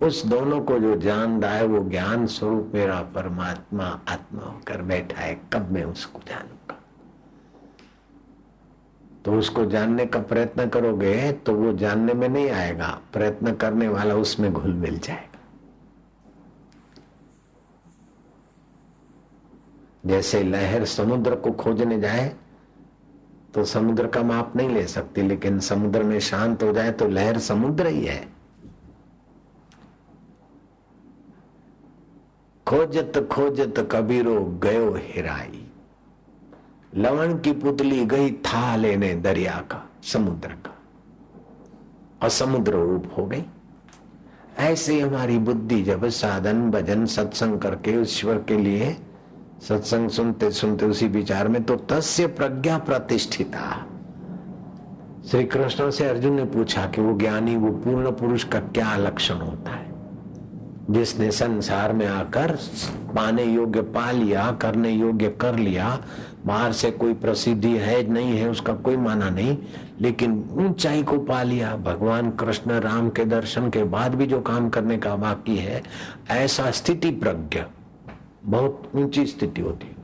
उस 0.03 0.27
दोनों 0.27 0.61
को 0.61 0.79
जो 0.79 0.97
जान 0.97 1.43
रहा 1.43 1.53
है, 1.53 1.67
वो 1.67 1.91
ज्ञान 1.91 2.27
स्वरूप 2.27 2.71
मेरा 2.75 3.01
परमात्मा 3.01 4.01
आत्मा 4.09 4.43
होकर 4.43 4.83
बैठा 4.83 5.21
है। 5.21 5.41
कब 5.53 5.71
मैं 5.71 5.85
उसको 5.85 6.21
जानूँगा? 6.29 6.79
तो 9.25 9.33
उसको 9.33 9.65
जानने 9.65 10.07
का 10.07 10.19
प्रयत्न 10.19 10.69
करोगे 10.69 11.33
तो 11.33 11.55
वो 11.55 11.73
जानने 11.73 12.15
में 12.15 12.29
नहीं 12.29 12.51
आएगा। 12.51 12.99
प्रयत्न 13.13 13.55
करने 13.55 13.89
वाला 13.89 14.15
उसमें 14.15 14.53
घुल 14.53 14.73
मिल 14.73 14.99
जाएगा। 14.99 15.32
जैसे 20.05 20.43
लहर 20.43 20.85
समुद्र 20.85 21.35
को 21.35 21.51
खोजने 21.53 22.01
जाए 22.01 22.35
तो 23.55 23.65
समुद्र 23.65 24.07
का 24.07 24.23
माप 24.23 24.57
नहीं 24.57 24.69
ले 24.69 24.87
सकती, 24.87 25.23
लेकिन 25.23 25.59
समुद्र 25.61 26.03
में 26.03 26.19
शांत 26.21 26.63
हो 26.63 26.73
जाए 26.73 26.93
तो 26.93 27.09
लहर 27.09 27.39
समुद्र 27.39 27.87
ही 27.87 28.05
है। 28.05 28.27
खोजत 32.67 33.29
खोजत 33.33 33.89
कबीरो 33.93 34.41
गयो 34.63 34.93
हिराई, 34.97 35.65
लवण 36.95 37.39
की 37.39 37.53
पुतली 37.53 38.05
गई 38.07 38.31
था 38.47 38.75
लेने 38.77 39.15
दरिया 39.17 39.57
का, 39.71 39.83
समुद्र 40.03 40.49
का। 40.57 40.75
और 42.23 42.29
समुद्र 42.31 42.73
रूप 42.73 43.13
हो 43.19 43.27
गई। 43.27 43.45
ऐसे 44.61 45.01
हमारी 45.01 45.39
बुद्धि 45.39 45.83
जब 45.83 46.09
साधन 46.11 46.71
भजन 46.71 47.07
सत्संग 47.07 47.61
करके 47.61 48.01
ईश्वर 48.01 48.43
के 48.43 48.57
लिए 48.57 48.97
सत्संग 49.69 50.11
सुनते 50.11 50.51
सुनते 50.51 50.87
उसी 50.87 51.07
विचार 51.09 51.49
में 51.49 51.65
तो 51.65 51.77
तस्य 51.77 52.27
प्रज्ञा 52.27 52.79
प्रतिष्ठिता। 52.79 53.87
श्री 55.31 55.45
कृष्ण 55.45 55.91
से 55.91 56.05
अर्जुन 56.05 56.33
ने 56.33 56.45
पूछा 56.45 56.87
कि 56.87 57.01
वो 57.01 57.19
ज्ञानी, 57.19 57.57
वो 57.57 57.71
पूर्ण 57.71 58.11
पुरुष 58.11 58.45
का 58.45 58.61
क्या 58.61 58.97
लक्षण 58.97 59.35
होता 59.35 59.71
है? 59.71 59.93
जिसने 60.91 61.31
संसार 61.31 61.93
में 61.93 62.07
आकर 62.07 62.59
पाने 63.15 63.45
योग्य 63.45 63.83
पा 63.83 64.11
लिया, 64.11 64.51
करने 64.51 64.91
योग्य 64.91 65.29
कर 65.29 65.57
लिया, 65.57 65.99
बाहर 66.47 66.73
से 66.73 66.91
कोई 66.91 67.15
प्रसिद्धि 67.15 67.77
है, 67.77 68.09
नहीं 68.09 68.39
है, 68.39 68.51
उसका 68.51 68.73
कोई 68.73 68.97
माना 68.97 69.31
नहीं, 69.31 69.59
लेकिन 70.01 70.49
ऊंचाई 70.53 71.03
को 71.03 71.19
पा 71.19 71.43
लिया। 71.43 71.77
भगवान 71.77 72.31
कृष्ण 72.31 72.71
राम 72.71 73.09
के 73.09 73.25
दर्शन 73.25 73.71
के 73.71 73.85
बाद 73.85 74.15
भी 74.15 74.27
जो 74.27 74.41
काम 74.41 74.69
करने 74.69 74.97
का 74.97 75.17
बाकी 75.17 75.57
है, 75.57 75.83
ऐसा 76.31 76.71
स्थिति 76.71 77.11
प्रज्ञा। 77.11 77.67
बहुत 78.45 78.91
ऊँची 78.95 79.27
स्थिति 79.27 79.61
होती 79.61 79.87
है 79.87 79.97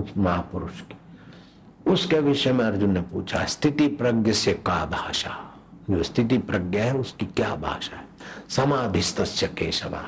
उस 0.00 0.12
महापुरुष 0.16 0.80
की। 0.80 0.96
उसके 1.90 2.18
विषय 2.18 2.52
में 2.52 2.64
अर्जुन 2.64 2.90
ने 2.90 3.00
पूछा, 3.00 3.44
स्थिति 3.44 3.88
प्रज्ञ 3.88 4.32
से 4.32 4.54
का 4.54 4.86
भाषा? 4.86 5.54
जो 5.90 6.02
स्थिति 6.02 6.38
प्रज्ञा 6.38 6.84
है, 6.84 6.96
उसकी 6.96 7.26
क्या 7.26 7.54
भाषा 7.54 7.96
है? 7.96 8.04
समाधिस्त 8.48 9.20
केशवा। 9.44 10.04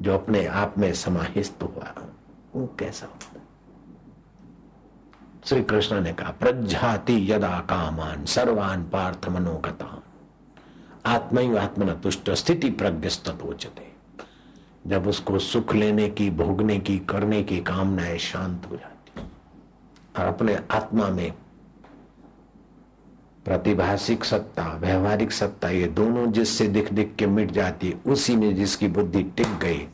जो 0.00 0.14
अपने 0.14 0.46
आप 0.46 0.74
में 0.78 0.94
समाहित 0.94 1.54
हुआ, 1.62 1.94
वो 2.56 2.76
कैसा 2.78 3.06
होता 3.06 3.40
श्री 5.44 5.62
कृष्ण 5.62 6.00
ने 6.00 6.12
कहा, 6.12 6.30
प्रज्ञाति 6.30 7.32
यदा 7.32 7.58
कामान, 7.60 8.24
सर्वान 8.24 8.82
पार्थ 8.82 9.28
मनोगता 9.28 10.02
आत्म 11.06 11.58
आत्मन 11.58 11.88
तुष्ट 11.88 12.30
स्थिति 12.30 12.70
प्रज्ञस्तोचते 12.70 13.93
जब 14.86 15.06
उसको 15.06 15.38
सुख 15.38 15.74
लेने 15.74 16.08
की, 16.08 16.30
भोगने 16.30 16.78
की, 16.78 16.98
करने 16.98 17.42
की 17.42 17.60
कामनाएँ 17.60 18.18
शांत 18.18 18.66
हो 18.70 18.76
जाती। 18.76 19.20
और 20.18 20.26
अपने 20.26 20.58
आत्मा 20.70 21.08
में 21.08 21.32
प्रतिभाषिक 23.44 24.24
सत्ता, 24.24 24.76
व्यवहारिक 24.76 25.32
सत्ता, 25.32 25.68
ये 25.68 25.86
दोनों 25.86 26.32
जिससे 26.32 26.68
दिख 26.68 26.92
दिख 26.92 27.14
के 27.18 27.26
मिट 27.26 27.50
जाती, 27.50 27.94
उसी 28.06 28.36
में 28.36 28.54
जिसकी 28.54 28.88
बुद्धि 28.88 29.22
टिक 29.22 29.46
गई। 29.46 29.88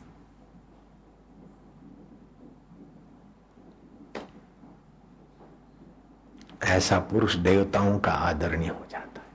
ऐसा 6.63 6.99
पुरुष 6.99 7.35
देवताओं 7.35 7.99
का 7.99 8.11
आदरणीय 8.11 8.69
हो 8.69 8.85
जाता 8.91 9.21
है। 9.21 9.31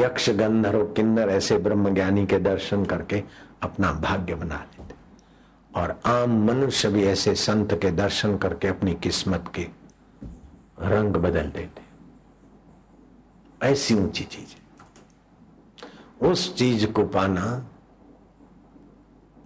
यक्ष 0.00 0.30
गंधर्व 0.30 0.84
किन्नर 0.84 1.28
ऐसे 1.28 1.58
ब्रह्म 1.58 1.94
ज्ञानी 1.94 2.26
के 2.26 2.38
दर्शन 2.38 2.84
करके 2.84 3.49
अपना 3.62 3.92
भाग्य 3.92 4.34
बना 4.34 4.56
लेते। 4.56 4.94
और 5.74 6.00
आम 6.06 6.44
मनुष्य 6.44 6.88
भी 6.88 7.04
ऐसे 7.04 7.34
संत 7.34 7.74
के 7.74 7.90
दर्शन 7.90 8.36
करके 8.36 8.68
अपनी 8.68 8.94
किस्मत 8.94 9.52
के 9.54 9.66
रंग 10.82 11.14
बदल 11.16 11.50
देते। 11.50 11.82
ऐसी 13.66 13.94
ऊँची 13.94 14.24
चीज़ 14.24 14.54
उस 16.24 16.54
चीज़ 16.56 16.86
को 16.86 17.04
पाना 17.06 17.44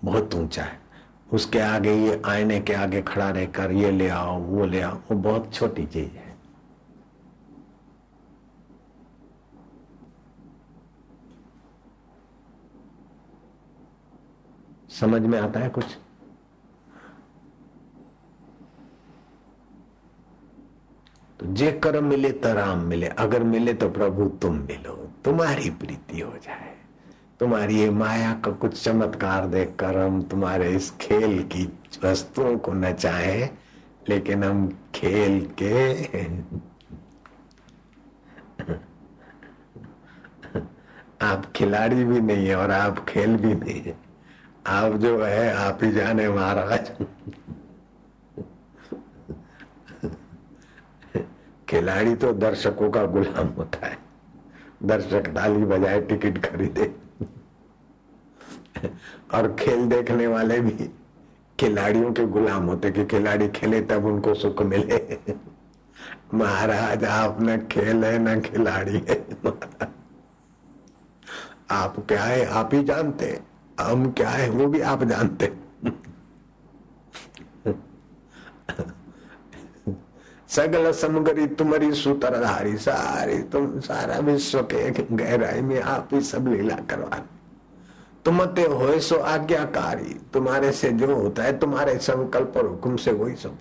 बहुत 0.04 0.35
ऊँचा 0.35 0.62
है। 0.62 0.78
उसके 1.33 1.59
आगे 1.59 1.94
ये 1.94 2.23
आईने 2.26 2.61
के 2.61 2.73
आगे 2.75 3.02
खड़ा 3.02 3.30
रहकर 3.30 3.73
ये 3.73 3.90
ले 3.90 4.09
आओ, 4.09 4.38
वो 4.38 4.66
ले 4.66 4.80
आओ, 4.80 4.94
वो 4.94 5.14
बहुत 5.14 5.54
छोटी 5.54 5.85
चीज़ 5.87 6.11
है। 6.11 6.24
समझ 15.00 15.22
में 15.22 15.40
आता 15.40 15.60
है 15.60 15.68
कुछ? 15.68 15.84
तो 21.40 21.46
जे 21.46 21.72
कर्म 21.72 22.04
मिले 22.04 22.30
तो 22.30 22.54
राम 22.54 22.78
मिले। 22.78 23.06
अगर 23.06 23.42
मिले 23.42 23.74
तो 23.74 23.90
प्रभु, 23.90 24.24
तुम 24.24 24.54
मिलो। 24.54 25.10
तुम्हारी 25.24 25.70
प्रीति 25.70 26.20
हो 26.20 26.30
जाए। 26.30 26.74
तुम्हारी 27.40 27.78
ये 27.78 27.90
माया 27.90 28.34
का 28.34 28.50
कुछ 28.50 28.84
चमत्कार 28.84 29.46
देखकर 29.46 29.98
हम 29.98 30.22
तुम्हारे 30.22 30.70
इस 30.70 30.90
खेल 30.90 31.42
की 31.42 31.78
वस्तुओं 32.04 32.58
को 32.58 32.72
न 32.72 32.92
चाहे, 32.92 33.48
लेकिन 34.08 34.44
हम 34.44 34.78
खेल 34.94 35.52
के 35.62 36.24
आप 41.22 41.52
खिलाड़ी 41.56 42.04
भी 42.04 42.20
नहीं 42.20 42.46
है 42.46 42.56
और 42.56 42.70
आप 42.70 43.06
खेल 43.08 43.36
भी 43.36 43.54
नहीं 43.54 43.82
है। 43.82 44.03
आप 44.66 44.92
जो 44.92 45.25
है, 45.25 45.56
आप 45.56 45.78
ही 45.83 45.92
जाने 45.92 46.28
महाराज। 46.28 46.92
खिलाड़ी 51.68 52.14
तो 52.14 52.33
दर्शकों 52.33 52.90
का 52.90 53.04
गुलाम 53.04 53.47
होता 53.47 53.87
है। 53.87 53.99
दर्शक 54.83 55.26
ताली 55.26 55.64
बजाए 55.64 56.00
टिकट 56.00 56.47
खरीदे। 56.47 56.97
और 59.35 59.54
खेल 59.54 59.88
देखने 59.88 60.26
वाले 60.26 60.61
भी 60.61 60.90
खिलाड़ियों 61.61 62.12
के 62.12 62.26
गुलाम 62.26 62.66
होते 62.66 62.90
कि 62.90 63.04
खिलाड़ी 63.04 63.49
खेले 63.49 63.80
तब 63.80 64.04
उनको 64.04 64.35
सुख 64.35 64.62
मिले। 64.62 65.18
महाराज, 66.35 67.04
आप 67.04 67.38
न 67.40 67.59
खेल 67.59 68.04
है, 68.04 68.18
न 68.18 68.40
खिलाड़ी 68.40 69.04
है। 69.09 69.26
आप 71.71 71.97
क्या 72.09 72.23
है? 72.23 72.47
आप 72.47 72.71
ही 72.75 72.85
जानते 72.85 73.26
हैं। 73.26 73.53
हम 73.81 74.11
क्या 74.12 74.28
है, 74.28 74.49
वो 74.50 74.66
भी 74.66 74.81
आप 74.83 75.02
जानते 75.04 75.52
सगल 80.49 80.90
समगरी 80.93 81.47
तुम्हारी 81.59 81.93
सूत्रधारी, 81.93 82.76
सारी 82.78 83.38
तुम 83.52 83.81
सारा 83.81 84.19
विश्व 84.19 84.61
के 84.73 84.90
गहराई 85.12 85.61
में 85.61 85.81
आप 85.83 86.09
ही 86.12 86.21
सब 86.23 86.49
लीला 86.49 86.76
करवा 86.90 87.19
तुमते 88.25 88.62
हो 88.62 88.99
सो 89.00 89.16
आज्ञाकारी, 89.16 90.14
तुम्हारे 90.33 90.71
से 90.73 90.90
जो 90.93 91.14
होता 91.14 91.43
है, 91.43 91.59
तुम्हारे 91.59 91.97
संकल्प 91.99 92.57
और 92.57 92.66
हुक्म 92.66 92.97
से 92.97 93.12
वही 93.12 93.35
सब 93.37 93.57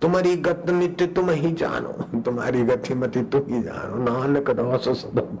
तुम्हारी 0.00 0.34
गत 0.38 0.70
नित्य 0.70 1.06
तुम 1.08 1.30
ही 1.30 1.52
जानो, 1.52 1.92
तुम्हारी 2.20 2.62
गति 2.62 2.94
मति 2.94 3.22
तुम 3.24 3.42
ही 3.48 3.62
जानो, 3.62 3.96
नानक 4.02 4.50
रहो 4.50 4.78
सो 4.78 4.94
सदम 4.94 5.36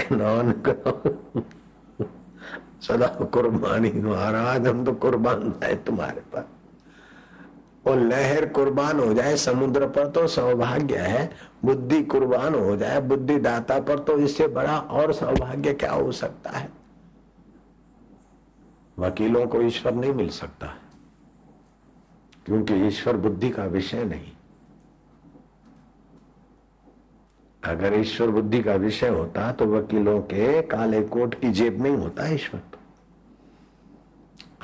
सदा 0.00 0.16
नानक 0.16 0.68
सदा 2.82 3.06
कुर्बानी 3.06 3.90
महाराज 3.92 4.66
हम 4.66 4.84
तो 4.84 4.92
कुर्बान 4.92 5.52
है 5.64 5.74
तुम्हारे 5.84 6.20
पास। 6.32 6.44
और 7.86 7.98
लहर 7.98 8.46
कुर्बान 8.46 9.00
हो 9.00 9.12
जाए, 9.14 9.36
समुद्र 9.36 9.86
पर 9.88 10.06
तो 10.06 10.26
सौभाग्य 10.26 10.96
है, 10.96 11.30
बुद्धि 11.64 12.02
कुर्बान 12.02 12.54
हो 12.54 12.76
जाए, 12.76 13.00
बुद्धि 13.00 13.38
दाता 13.38 13.78
पर 13.80 13.98
तो 13.98 14.18
इससे 14.18 14.46
बड़ा 14.48 14.78
और 14.78 15.12
सौभाग्य 15.12 15.72
क्या 15.74 15.92
हो 15.92 16.12
सकता 16.12 16.50
है? 16.50 16.68
वकीलों 18.98 19.46
को 19.46 19.62
ईश्वर 19.62 19.94
नहीं 19.94 20.12
मिल 20.12 20.28
सकता, 20.28 20.74
क्योंकि 22.46 22.74
ईश्वर 22.86 23.16
बुद्धि 23.16 23.50
का 23.50 23.64
विषय 23.64 24.04
नहीं। 24.04 24.32
अगर 27.64 27.94
ईश्वर 27.94 28.30
बुद्धि 28.30 28.62
का 28.62 28.74
विषय 28.74 29.08
होता 29.08 29.52
तो 29.52 29.66
वकीलों 29.66 30.20
के 30.20 30.62
काले 30.62 31.02
कोट 31.02 31.34
की 31.40 31.50
जेब 31.50 31.80
में 31.80 31.90
ही 31.90 31.96
होता 31.96 32.28
ईश्वर 32.28 32.60
तो। 32.60 32.78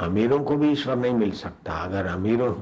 अमीरों 0.04 0.38
को 0.44 0.56
भी 0.56 0.70
ईश्वर 0.70 0.96
नहीं 0.96 1.14
मिल 1.14 1.30
सकता। 1.30 1.72
अगर 1.72 2.06
अमीरों, 2.06 2.54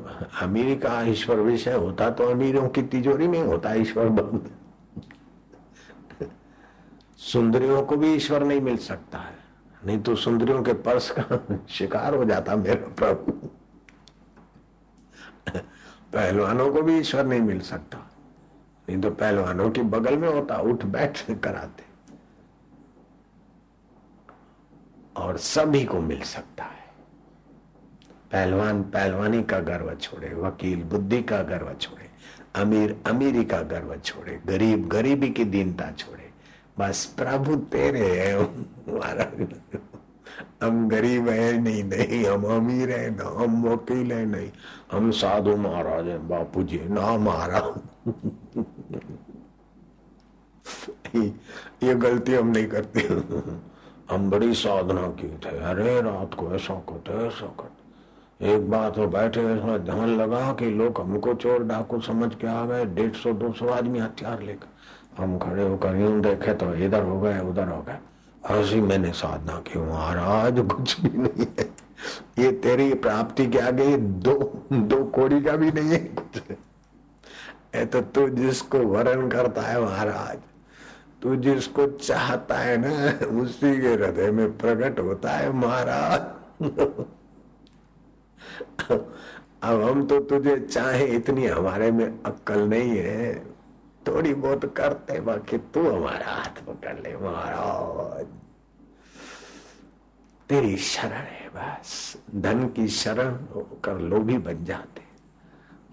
अमीरी 0.42 0.76
का 0.76 1.02
ईश्वर 1.02 1.36
विषय 1.36 1.72
होता 1.72 2.10
तो 2.10 2.24
अमीरों 2.24 2.68
की 2.68 2.82
तिजोरी 2.82 3.28
में 3.28 3.42
होता 3.42 3.74
ईश्वर 3.74 4.08
बंद। 4.08 4.50
सुंदरियों 7.18 7.82
को 7.82 7.96
भी 7.96 8.14
ईश्वर 8.14 8.44
नहीं 8.44 8.60
मिल 8.60 8.76
सकता 8.76 9.18
है। 9.18 9.36
नहीं 9.86 9.98
तो 9.98 10.14
सुंदरियों 10.14 10.62
के 10.62 10.72
पर्स 10.72 11.10
का 11.10 11.38
शिकार 11.68 12.14
हो 12.14 12.24
जाता 12.24 12.56
मेरा 12.56 12.74
प्रभु। 12.74 13.32
पहलवानों 16.12 16.72
को 16.72 16.82
भी 16.82 16.98
ईश्वर 16.98 17.26
नहीं 17.26 17.40
मिल 17.40 17.60
सकता। 17.60 18.10
नहीं 18.88 19.00
तो 19.00 19.10
पहलवानों 19.10 19.70
के 19.70 19.82
बगल 19.82 20.16
में 20.16 20.28
होता, 20.28 20.56
उठ 20.56 20.84
बैठ 20.84 21.40
कराते। 21.40 21.82
और 25.16 25.36
सभी 25.36 25.84
को 25.84 26.00
मिल 26.00 26.20
सकता 26.20 26.64
है। 26.64 26.82
पहलवान 28.32 28.82
पहलवानी 28.82 29.42
का 29.42 29.58
गर्व 29.60 29.94
छोड़े, 29.94 30.34
वकील 30.34 30.82
बुद्धि 30.82 31.22
का 31.22 31.42
गर्व 31.42 31.72
छोड़े, 31.80 32.08
अमीर 32.56 32.96
अमीरी 33.06 33.44
का 33.44 33.60
गर्व 33.62 33.94
छोड़े, 33.96 34.40
गरीब 34.46 34.88
गरीबी 34.88 35.30
की 35.30 35.44
दीनता 35.44 35.90
छोड़े। 35.90 36.30
बस 36.78 37.04
प्रभु 37.18 37.56
तेरे 37.56 38.20
है 38.20 38.32
हम 40.62 40.88
गरीब 40.88 41.28
है, 41.28 41.58
नहीं 41.58 41.84
नहीं, 41.84 42.24
हम 42.26 42.44
अमीर 42.44 42.90
है, 42.90 43.10
ना 43.10 43.24
हम 43.42 43.64
वकील 43.64 44.12
है, 44.12 44.24
नहीं। 44.26 44.50
हम 44.92 45.10
साधु 45.10 45.56
महाराज 45.56 46.08
है 46.08 46.18
बापू 46.28 46.62
जी 46.62 46.80
ना 46.88 47.16
महाराज। 47.18 47.80
ये 51.82 51.94
गलती 51.94 52.34
हम 52.34 52.46
नहीं 52.48 52.66
करते। 52.66 53.00
हम 54.10 54.30
बड़ी 54.30 54.54
साधना 54.54 55.02
की 55.02 55.28
थे। 55.28 55.48
अरे, 55.48 56.00
रात 56.00 56.34
को 56.34 56.54
ऐसा 56.54 56.74
करते 56.74 57.12
ऐसा 57.12 57.46
करते। 57.46 57.84
एक 58.54 58.70
बात 58.70 58.98
हो 58.98 59.06
बैठे 59.06 59.40
इसमें 59.40 59.84
ध्यान 59.84 60.16
लगा 60.16 60.52
कि 60.52 60.70
लोग 60.70 61.00
हमको 61.00 61.34
चोर 61.34 61.64
डाकू 61.64 62.00
समझ 62.00 62.34
के 62.34 62.46
आ 62.46 62.66
गए, 62.66 62.84
डेढ़ 62.84 63.12
सौ, 63.12 63.32
दो 63.32 63.52
सौ 63.52 63.68
आदमी 63.68 63.98
हथियार 63.98 64.42
लेकर। 64.42 65.22
हम 65.22 65.38
खड़े 65.38 65.68
होकर 65.68 65.96
यूँ 65.96 66.20
देखे 66.20 66.54
तो 66.54 66.74
इधर 66.74 67.02
हो 67.02 67.20
गए, 67.20 67.40
उधर 67.40 67.68
हो 67.68 67.82
गए। 67.82 67.98
ऐसी 68.50 68.80
मैंने 68.80 69.12
साधना 69.12 69.56
की 69.56 69.78
महाराज, 69.78 70.60
कुछ 70.76 71.00
भी 71.00 71.18
नहीं 71.18 71.46
है। 71.58 71.74
ये 72.38 72.52
तेरी 72.52 72.94
प्राप्ति 72.94 73.46
के 73.46 73.58
आगे 73.58 73.96
दो 73.96 74.62
दो 74.72 75.04
कोड़ी 75.04 75.42
का 75.42 75.52
भी 75.52 75.72
नहीं 75.72 75.88
है 75.88 75.98
कुछ। 75.98 76.42
है 77.74 77.84
तो 77.86 78.00
तू 78.00 78.28
जिसको 78.30 78.78
वरण 78.86 79.28
करता 79.28 79.62
है 79.62 79.80
महाराज, 79.82 80.38
तू 81.22 81.36
जिसको 81.36 81.86
चाहता 81.88 82.58
है 82.58 82.76
ना, 82.78 82.90
उसी 83.40 83.80
के 83.80 83.92
हृदय 83.94 84.30
में 84.30 84.56
प्रकट 84.58 85.00
होता 85.00 85.30
है 85.30 85.52
महाराज। 85.54 86.20
अब 89.62 89.82
हम 89.82 90.06
तो 90.06 90.18
तुझे 90.20 90.56
चाहे 90.60 91.06
इतनी, 91.06 91.46
हमारे 91.46 91.90
में 91.90 92.06
अक्कल 92.06 92.68
नहीं 92.68 92.96
है। 92.96 93.34
थोड़ी 94.06 94.34
बहुत 94.34 94.64
करते, 94.76 95.20
बाकी 95.20 95.58
तू 95.74 95.88
हमारा 95.90 96.26
हाथ 96.28 96.60
पकड़ 96.66 96.98
ले 96.98 97.16
महाराज। 97.18 98.26
तेरी 100.50 100.76
शरण 100.78 101.24
है 101.30 101.48
बस, 101.48 102.16
धन 102.36 102.66
की 102.68 102.86
शरण 102.90 103.36
होकर 103.54 104.00
लोभी 104.02 104.38
बन 104.38 104.64
जाते। 104.64 105.03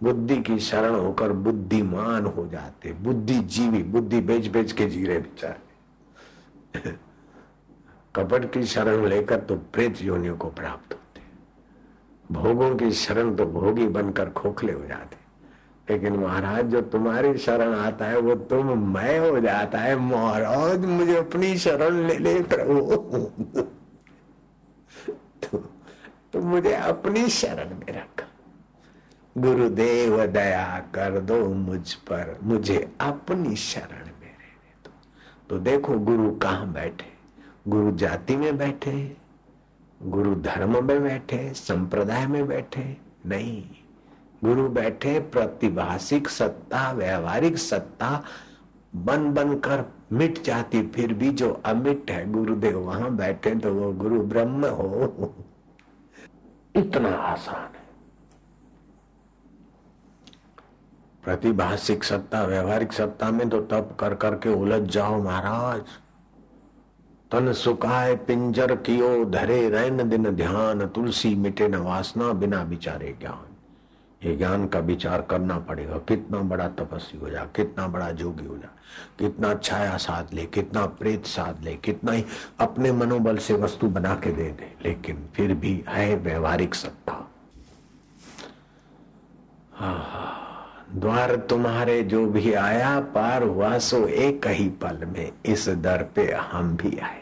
बुद्धि 0.03 0.41
की 0.41 0.59
शरण 0.59 0.95
होकर 0.95 1.31
बुद्धिमान 1.31 2.25
हो 2.25 2.47
जाते 2.47 2.93
बुद्धि 2.93 3.33
जीवी 3.33 3.83
बुद्धि 3.83 4.21
बेच 4.21 4.47
बेच 4.47 4.71
के 4.71 4.85
जी 4.85 5.05
रहे 5.05 5.19
बेचारे। 5.19 5.71
कपट 8.15 8.53
की 8.53 8.63
शरण 8.63 9.05
लेकर 9.05 9.39
तो 9.39 9.55
प्रेत 9.55 10.01
योनियों 10.01 10.37
को 10.37 10.47
प्राप्त 10.49 10.93
होते। 10.93 11.21
भोगों 12.33 12.75
की 12.75 12.91
शरण 12.91 13.35
तो 13.35 13.45
भोगी 13.45 13.87
बनकर 13.87 14.29
खोखले 14.29 14.73
हो 14.73 14.85
जाते। 14.85 15.17
लेकिन 15.93 16.13
महाराज 16.13 16.65
जो 16.65 16.81
तुम्हारी 16.81 17.37
शरण 17.37 17.73
आता 17.75 18.05
है 18.05 18.19
वो 18.19 18.35
तुम 18.35 18.93
मैं 18.93 19.19
हो 19.19 19.39
जाता 19.39 19.77
है। 19.77 19.95
महाराज 19.95 20.85
मुझे 20.85 21.15
अपनी 21.15 21.57
शरण 21.57 22.07
ले 22.07 22.17
ले 22.17 22.43
प्रभु। 22.43 22.81
तो, 25.43 25.57
तो 26.33 26.39
मुझे 26.39 26.73
अपनी 26.73 27.27
शरण 27.27 27.69
में 27.69 27.93
रखा। 27.93 28.27
गुरुदेव 29.37 30.25
दया 30.25 30.79
कर 30.93 31.19
दो 31.19 31.45
मुझ 31.45 31.93
पर। 31.93 32.39
मुझे 32.43 32.93
अपनी 33.01 33.55
शरण 33.55 34.05
में 34.05 34.05
रहने 34.05 34.73
दो। 34.85 34.91
तो 35.49 35.59
देखो, 35.59 35.99
गुरु 35.99 36.31
कहाँ 36.31 36.73
बैठे? 36.73 37.13
गुरु 37.67 37.91
जाति 37.91 38.35
में 38.35 38.57
बैठे? 38.57 39.17
गुरु 40.03 40.35
धर्म 40.35 40.87
में 40.87 41.03
बैठे? 41.03 41.53
संप्रदाय 41.53 42.27
में 42.27 42.47
बैठे? 42.47 42.97
नहीं। 43.25 43.63
गुरु 44.43 44.69
बैठे 44.69 45.19
प्रतिभाषिक 45.19 46.29
सत्ता, 46.29 46.91
व्यवहारिक 46.91 47.57
सत्ता 47.57 48.23
बन 48.95 49.33
बन 49.33 49.59
कर 49.59 49.85
मिट 50.11 50.43
जाती, 50.43 50.87
फिर 50.87 51.13
भी 51.13 51.29
जो 51.29 51.61
अमिट 51.65 52.11
है, 52.11 52.31
गुरुदेव 52.31 52.79
वहाँ 52.79 53.15
बैठे 53.15 53.55
तो 53.55 53.73
वो 53.73 53.93
गुरु 53.93 54.21
ब्रह्म 54.21 54.65
हो। 54.65 55.35
इतना 56.75 57.09
आसान 57.09 57.75
है। 57.75 57.80
प्रतिभाषिक 61.23 62.03
सत्ता, 62.03 62.43
व्यवहारिक 62.43 62.93
सत्ता 62.93 63.31
में 63.31 63.49
तो 63.49 63.59
तप 63.61 63.95
कर 63.99 64.13
करके 64.15 64.49
उलझ 64.49 64.81
जाओ 64.81 65.21
महाराज। 65.23 65.81
तन 67.31 67.51
सुखाए 67.53 68.15
पिंजर 68.15 68.75
कियो, 68.75 69.25
धरे 69.25 69.69
रैन 69.69 70.09
दिन 70.09 70.29
ध्यान, 70.35 70.87
तुलसी 70.87 71.35
मिटे 71.35 71.67
न 71.67 71.75
वासना 71.75 72.31
बिना 72.33 72.61
विचारे 72.63 73.15
ज्ञान। 73.19 73.45
ये 74.21 74.35
ज्ञान 74.37 74.67
का 74.67 74.79
विचार 74.79 75.21
करना 75.21 75.57
पड़ेगा, 75.59 75.97
कितना 75.97 76.39
बड़ा 76.39 76.67
तपस्वी 76.67 77.19
हो 77.19 77.29
जा, 77.29 77.43
कितना 77.55 77.87
बड़ा 77.87 78.11
जोगी 78.11 78.45
हो 78.45 78.57
जा, 78.57 78.69
कितना 79.19 79.53
छाया 79.53 79.97
साध 79.97 80.33
ले, 80.33 80.45
कितना 80.45 80.85
प्रेत 80.85 81.25
साध 81.25 81.63
ले, 81.63 81.73
कितना 81.75 82.11
ही 82.11 82.25
अपने 82.59 82.91
मनोबल 82.91 83.37
से 83.37 83.53
वस्तु 83.53 83.87
बना 83.87 84.13
के 84.15 84.31
दे 84.31 84.49
दे, 84.51 84.71
लेकिन 84.85 85.27
फिर 85.35 85.53
भी 85.53 85.83
है 85.87 86.15
व्यवहारिक 86.15 86.75
सत्ता। 86.75 87.17
द्वार 90.93 91.35
तुम्हारे 91.35 92.01
जो 92.03 92.25
भी 92.25 92.53
आया, 92.53 92.99
पार 92.99 93.43
हुआ, 93.43 93.77
सो 93.77 94.05
एक 94.07 94.47
ही 94.47 94.69
पल 94.69 95.05
में 95.05 95.31
इस 95.45 95.69
दर 95.69 96.03
पे 96.15 96.31
हम 96.33 96.75
भी 96.77 96.97
आए। 96.97 97.21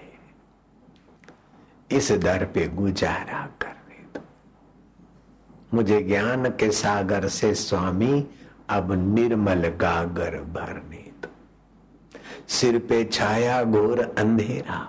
इस 1.92 2.12
दर 2.12 2.46
पे 2.46 2.68
गुजारा 2.68 3.46
कर 3.62 3.78
मुझे 5.74 6.02
ज्ञान 6.02 6.50
के 6.50 6.70
सागर 6.72 7.28
से 7.28 7.54
स्वामी, 7.54 8.26
अब 8.70 8.92
निर्मल 9.16 9.68
गागर 9.82 10.36
भरने 10.54 11.04
दो। 11.22 11.30
सिर 12.48 12.78
पे 12.80 13.04
छाया 13.06 13.64
घोर 13.64 14.00
अंधेरा। 14.18 14.80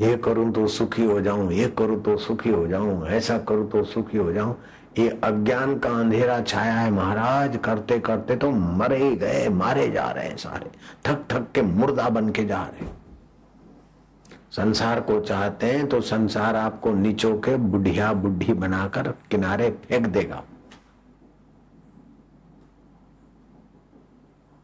ये 0.00 0.16
करूँ 0.16 0.52
तो 0.52 0.66
सुखी 0.66 1.04
हो 1.04 1.20
जाऊँ, 1.20 1.52
ये 1.52 1.68
करूँ 1.68 2.02
तो 2.02 2.16
सुखी 2.16 2.50
हो 2.50 2.66
जाऊँ, 2.66 3.06
ऐसा 3.06 3.38
करूँ 3.38 3.70
तो 3.70 3.84
सुखी 3.84 4.18
हो 4.18 4.32
जाऊँ 4.32 4.56
ये 5.00 5.08
अज्ञान 5.24 5.78
का 5.78 5.90
अंधेरा 5.90 6.40
छाया 6.42 6.74
है 6.74 6.90
महाराज। 6.90 7.56
करते 7.64 7.98
करते 8.00 8.36
तो 8.36 8.50
मरे 8.50 8.98
ही 8.98 9.16
गए, 9.16 9.48
मारे 9.50 9.88
जा 9.90 10.10
रहे 10.10 10.28
हैं 10.28 10.36
सारे। 10.36 10.70
थक 11.06 11.24
थक 11.32 11.50
के 11.54 11.62
मुर्दा 11.62 12.08
बन 12.08 12.28
के 12.30 12.44
जा 12.44 12.62
रहे 12.62 12.88
संसार 14.52 15.00
को 15.00 15.18
चाहते 15.20 15.66
हैं 15.66 15.86
तो 15.88 16.00
संसार 16.02 16.56
आपको 16.56 16.92
नीचो 16.92 17.32
के 17.38 17.56
बुढ़िया, 17.56 18.12
बुढ़ी 18.12 18.52
बनाकर 18.54 19.12
किनारे 19.30 19.70
फेंक 19.82 20.06
देगा। 20.06 20.42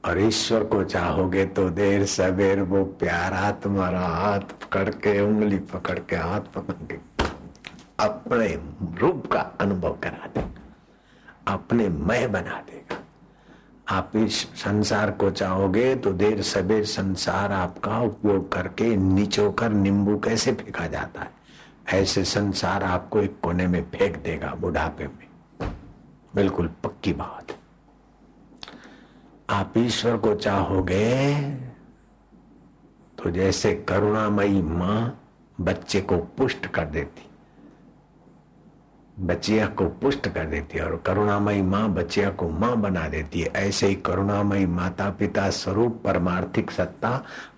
और 0.04 0.18
ईश्वर 0.20 0.64
को 0.64 0.82
चाहोगे 0.84 1.44
तो 1.46 1.68
देर 1.70 2.04
सवेर 2.06 2.60
वो 2.62 2.84
प्यारा 3.00 3.50
तुम्हारा 3.62 4.00
हाथ 4.00 4.40
पकड़ 4.62 4.88
के, 4.88 5.20
उंगली 5.20 5.58
पकड़ 5.72 5.98
के 6.00 6.16
हाथ 6.16 6.40
पकड़ 6.54 6.74
के 6.86 6.96
अपने 7.98 8.46
रूप 9.00 9.26
का 9.26 9.40
अनुभव 9.60 9.92
करा 10.02 10.26
देगा 10.26 11.52
अपने 11.52 11.88
मय 11.88 12.26
बना 12.26 12.60
देगा। 12.60 12.98
आप 13.88 14.12
इस 14.16 14.40
संसार 14.56 15.10
को 15.10 15.30
चाहोगे 15.30 15.94
तो 15.96 16.12
देर 16.12 16.42
सवेर 16.42 16.84
संसार 16.84 17.52
आपका 17.52 17.98
उपयोग 18.00 18.50
करके 18.52 18.96
निचोकर 18.96 19.72
नींबू 19.72 20.18
कैसे 20.18 20.52
फेंका 20.52 20.86
जाता 20.86 21.22
है? 21.22 21.30
ऐसे 21.92 22.24
संसार 22.24 22.84
आपको 22.84 23.20
एक 23.20 23.38
कोने 23.42 23.66
में 23.66 23.82
फेंक 23.90 24.16
देगा 24.16 24.54
बुढ़ापे 24.54 25.06
में। 25.06 25.28
बिल्कुल 26.34 26.70
पक्की 26.84 27.12
बात। 27.12 27.56
आप 29.50 29.72
ईश्वर 29.78 30.16
को 30.16 30.34
चाहोगे 30.34 31.34
तो 33.18 33.30
जैसे 33.30 33.74
करुणामयी 33.88 34.62
माँ 34.62 35.22
बच्चे 35.60 36.00
को 36.00 36.16
पुष्ट 36.36 36.66
कर 36.66 36.84
देती 36.86 37.25
बच्चिया 39.16 39.66
को 39.66 39.84
पुष्ट 40.00 40.28
कर 40.28 40.44
देती 40.44 40.78
है 40.78 40.84
और 40.84 40.96
करुणामयी 41.06 41.62
माँ 41.62 41.88
बच्चिया 41.88 42.30
को 42.30 42.48
माँ 42.48 42.76
बना 42.76 43.08
देती 43.08 43.40
है। 43.40 43.52
ऐसे 43.56 43.86
ही 43.86 43.94
करुणामयी 43.94 44.66
माता 44.66 45.08
पिता 45.10 45.48
स्वरूप 45.50 46.00
परमार्थिक 46.04 46.70
सत्ता 46.70 47.10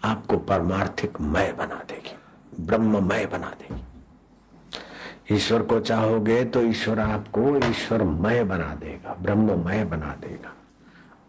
आपको 0.05 0.37
परमार्थिक 0.39 1.21
मय 1.21 1.53
बना 1.53 1.83
देगी। 1.89 2.17
ब्रह्ममय 2.61 3.27
बना 3.27 3.51
देगी। 3.61 5.35
ईश्वर 5.35 5.63
को 5.63 5.81
चाहोगे 5.81 6.45
तो 6.45 6.63
ईश्वर 6.63 7.01
आपको 7.01 7.57
ईश्वरमय 7.71 8.45
बना 8.45 8.75
देगा, 8.75 9.17
ब्रह्ममय 9.23 9.85
बना 9.85 10.15
देगा। 10.21 10.55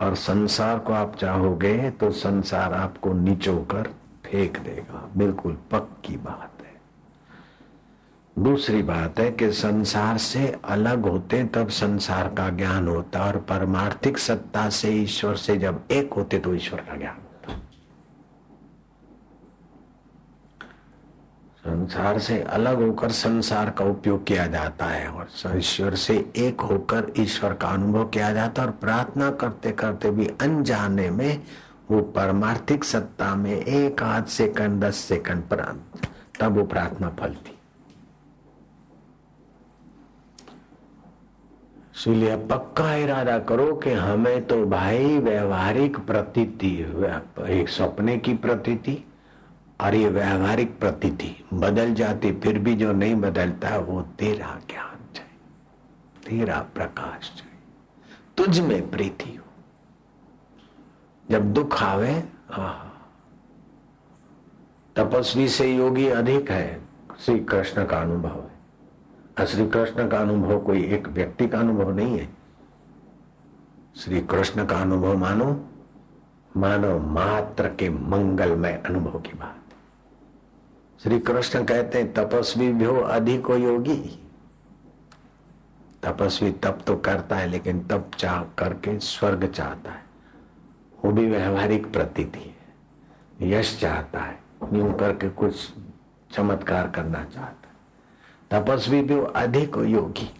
और 0.02 0.16
संसार 0.16 0.80
को 0.80 0.94
आप 0.94 1.16
चाहोगे 1.16 1.90
तो 1.92 2.12
संसार 2.12 2.74
आपको 2.74 3.14
नीचो 3.14 3.58
कर 3.72 3.94
फेंक 4.26 4.60
देगा। 4.60 5.10
बिल्कुल 5.18 5.58
पक्की 5.72 6.16
बात। 6.18 6.59
दूसरी 8.40 8.84
बात 8.84 9.20
है 9.20 9.32
कि 9.32 9.52
संसार 9.52 10.18
से 10.18 10.60
अलग 10.66 11.06
होते 11.06 11.44
तब 11.44 11.70
संसार 11.70 12.28
का 12.28 12.50
ज्ञान 12.50 12.88
होता 12.88 13.26
और 13.26 13.38
परमार्थिक 13.38 14.18
सत्ता 14.18 14.70
से 14.70 14.90
ईश्वर 14.90 15.36
से 15.36 15.58
जब 15.58 15.84
एक 15.92 16.14
होते 16.14 16.40
तो 16.40 16.56
ईश्वर 16.56 16.80
का 16.80 16.96
ज्ञान 16.96 17.16
होता 17.16 17.62
संसार 21.68 22.20
से 22.20 22.42
अलग 22.42 22.82
होकर 22.82 23.10
संसार 23.10 23.70
का 23.70 23.86
उपयोग 23.86 24.26
किया 24.26 24.48
जाता 24.48 24.86
है 24.86 25.08
और 25.08 25.28
ईश्वर 25.58 25.96
से 25.96 26.32
एक 26.36 26.62
होकर 26.62 27.14
ईश्वर 27.18 27.54
का 27.54 27.68
अनुभव 27.68 28.06
किया 28.06 28.34
जाता 28.34 28.62
है। 28.62 28.68
और 28.68 28.74
प्रार्थना 28.74 29.32
करते 29.32 29.72
करते 29.72 30.12
भी 30.12 30.28
अनजाने 30.42 31.10
में 31.10 31.44
वो 31.92 32.02
परमार्थिक 32.02 32.84
सत्ता 32.84 33.36
में 33.36 33.56
एक 33.56 34.04
आध 34.04 34.26
सेकंड, 34.26 34.84
दस 34.84 34.96
सेकंड 34.96 35.44
पर 35.44 35.82
तब 36.40 36.58
वो 36.58 36.66
प्रार्थना 36.66 37.10
फलती 37.10 37.59
इसलिए 42.00 42.36
पक्का 42.48 42.94
इरादा 42.96 43.38
करो 43.40 43.76
कि 43.76 43.92
हमें 43.92 44.46
तो 44.48 44.66
भाई 44.66 45.18
व्यवहारिक 45.18 45.98
प्रतीति 46.00 46.70
एक 47.52 47.70
सपने 47.70 48.18
की 48.18 48.34
प्रतीति 48.36 48.98
और 49.82 49.96
ये 49.96 50.10
व्यवहारिक 50.10 50.80
प्रतीति 50.80 51.36
बदल 51.54 51.94
जाती, 51.94 52.32
फिर 52.34 52.60
भी 52.60 52.76
जो 52.76 52.92
नहीं 52.94 53.16
बदलता, 53.16 53.78
वो 53.78 54.02
तेरा 54.20 54.60
ज्ञान 54.70 54.98
चाहिए 55.16 56.40
तेरा 56.40 56.60
प्रकाश 56.76 57.32
चाहिए 57.38 57.58
तुझ 58.38 58.60
में 58.60 58.90
प्रीति 58.92 59.30
हो। 59.30 59.44
जब 61.30 61.54
दुख 61.54 61.82
आवे 61.84 62.14
तपस्वी 64.96 65.48
से 65.50 65.72
योगी 65.76 66.08
अधिक 66.08 66.52
है। 66.52 66.82
श्री 67.26 67.40
कृष्ण 67.42 67.86
का 67.86 68.02
अनुभव। 68.02 68.49
श्री 69.46 69.68
कृष्ण 69.68 70.10
का 70.10 70.18
अनुभव 70.18 70.60
कोई 70.60 70.84
एक 70.84 71.08
व्यक्ति 71.08 71.48
का 71.48 71.60
अनुभव 71.60 71.96
नहीं 71.96 72.20
है। 72.20 72.30
श्री 73.96 74.22
कृष्ण 74.22 74.66
का 74.66 74.82
अनुभव 74.82 75.18
मानो 75.18 75.66
मानो 76.58 77.00
मात्र 77.00 77.68
के 77.68 77.90
मंगलमय 77.90 78.84
अनुभव 78.86 79.20
की 79.20 79.34
बात। 79.34 79.56
श्री 81.04 81.20
कृष्ण 81.20 81.64
कहते 81.64 81.98
हैं, 81.98 82.14
तपस्वी 82.14 82.74
भी 82.74 82.86
हो, 82.86 82.96
अधिक 82.96 83.50
योगी। 83.50 84.26
तपस्वी 86.04 86.52
तप 86.52 86.80
तो 86.88 86.96
करता 86.96 87.36
है, 87.36 87.48
लेकिन 87.48 87.80
तप 87.80 88.12
चाह 88.18 88.44
करके 88.44 89.00
स्वर्ग 89.00 89.52
चाहता 89.52 89.92
है। 89.92 90.04
वो 91.06 91.12
भी 91.12 91.26
व्यवहारिक 91.26 91.94
प्रतीति 91.94 92.40
है। 92.40 93.52
यश 93.52 93.80
चाहता 93.80 94.20
है, 94.20 94.40
यूँ 94.74 94.94
करके 94.94 95.30
कुछ 95.30 95.74
चमत्कार 96.32 96.90
करना 96.90 97.24
चाहता 97.24 97.59
तपस्वी 98.52 99.02
भी 99.02 99.20
अधिक 99.36 99.78
योगी। 99.78 100.34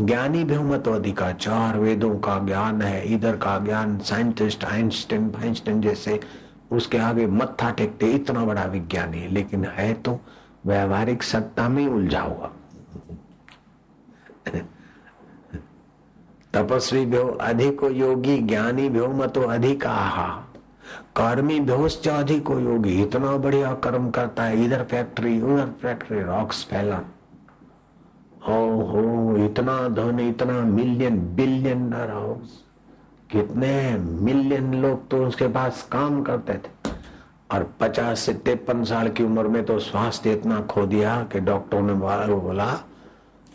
ज्ञानी 0.00 0.44
भी 0.44 0.58
मत 0.58 0.88
अधिका 0.88 1.32
चार 1.32 1.78
वेदों 1.78 2.18
का 2.18 2.38
ज्ञान 2.38 2.82
है, 2.82 3.14
इधर 3.14 3.36
का 3.36 3.58
ज्ञान, 3.58 3.98
साइंटिस्ट 3.98 4.64
आइंस्टाइन 4.64 5.30
फाइंस्टाइन 5.30 5.80
जैसे, 5.80 6.20
उसके 6.72 6.98
आगे 6.98 7.26
मत्था 7.26 7.70
टेकते 7.70 8.12
इतना 8.12 8.44
बड़ा 8.44 8.64
विज्ञानी 8.64 9.18
है 9.18 9.28
लेकिन 9.28 9.64
है 9.64 9.94
तो 9.94 10.20
व्यवहारिक 10.66 11.22
सत्ता 11.22 11.68
में 11.68 11.86
उलझा 11.86 12.20
हुआ। 12.20 12.50
तपस्वी 16.54 17.06
भ्यो 17.06 17.38
अधिक 17.40 17.80
योगी, 17.92 18.38
ज्ञानी 18.38 18.88
भ्यो 18.88 19.08
मतो 19.08 19.42
अधिक 19.42 19.86
आहा। 19.86 20.47
कर्मी 21.16 21.58
बेहोश 21.60 22.00
को 22.06 22.58
योगी 22.60 23.02
इतना 23.02 23.36
बढ़िया 23.36 23.72
कर्म 23.84 24.10
करता 24.10 24.42
है, 24.44 24.64
इधर 24.64 24.82
फैक्ट्री 24.90 25.40
उधर 25.42 25.70
फैक्ट्री 25.82 26.20
रॉक्स 26.22 26.64
फैला। 26.64 27.00
ओ 28.48 28.58
हो 28.82 29.36
इतना 29.44 29.76
धन, 29.88 30.20
इतना 30.20 30.60
मिलियन 30.62 31.18
बिलियन 31.36 31.92
हाउस 31.92 32.62
कितने 33.30 33.72
मिलियन 33.98 34.74
लोग 34.74 35.08
तो 35.10 35.24
उसके 35.26 35.48
पास 35.48 35.82
काम 35.92 36.22
करते 36.22 36.54
थे। 36.54 36.76
और 37.50 37.62
पचास 37.80 38.20
से 38.20 38.32
तिरपन 38.34 38.84
साल 38.84 39.08
की 39.08 39.24
उम्र 39.24 39.48
में 39.48 39.64
तो 39.64 39.78
स्वास्थ्य 39.80 40.32
इतना 40.32 40.60
खो 40.70 40.86
दिया 40.86 41.22
कि 41.32 41.40
डॉक्टर 41.40 41.82
ने 41.82 41.94
बोला, 41.94 42.68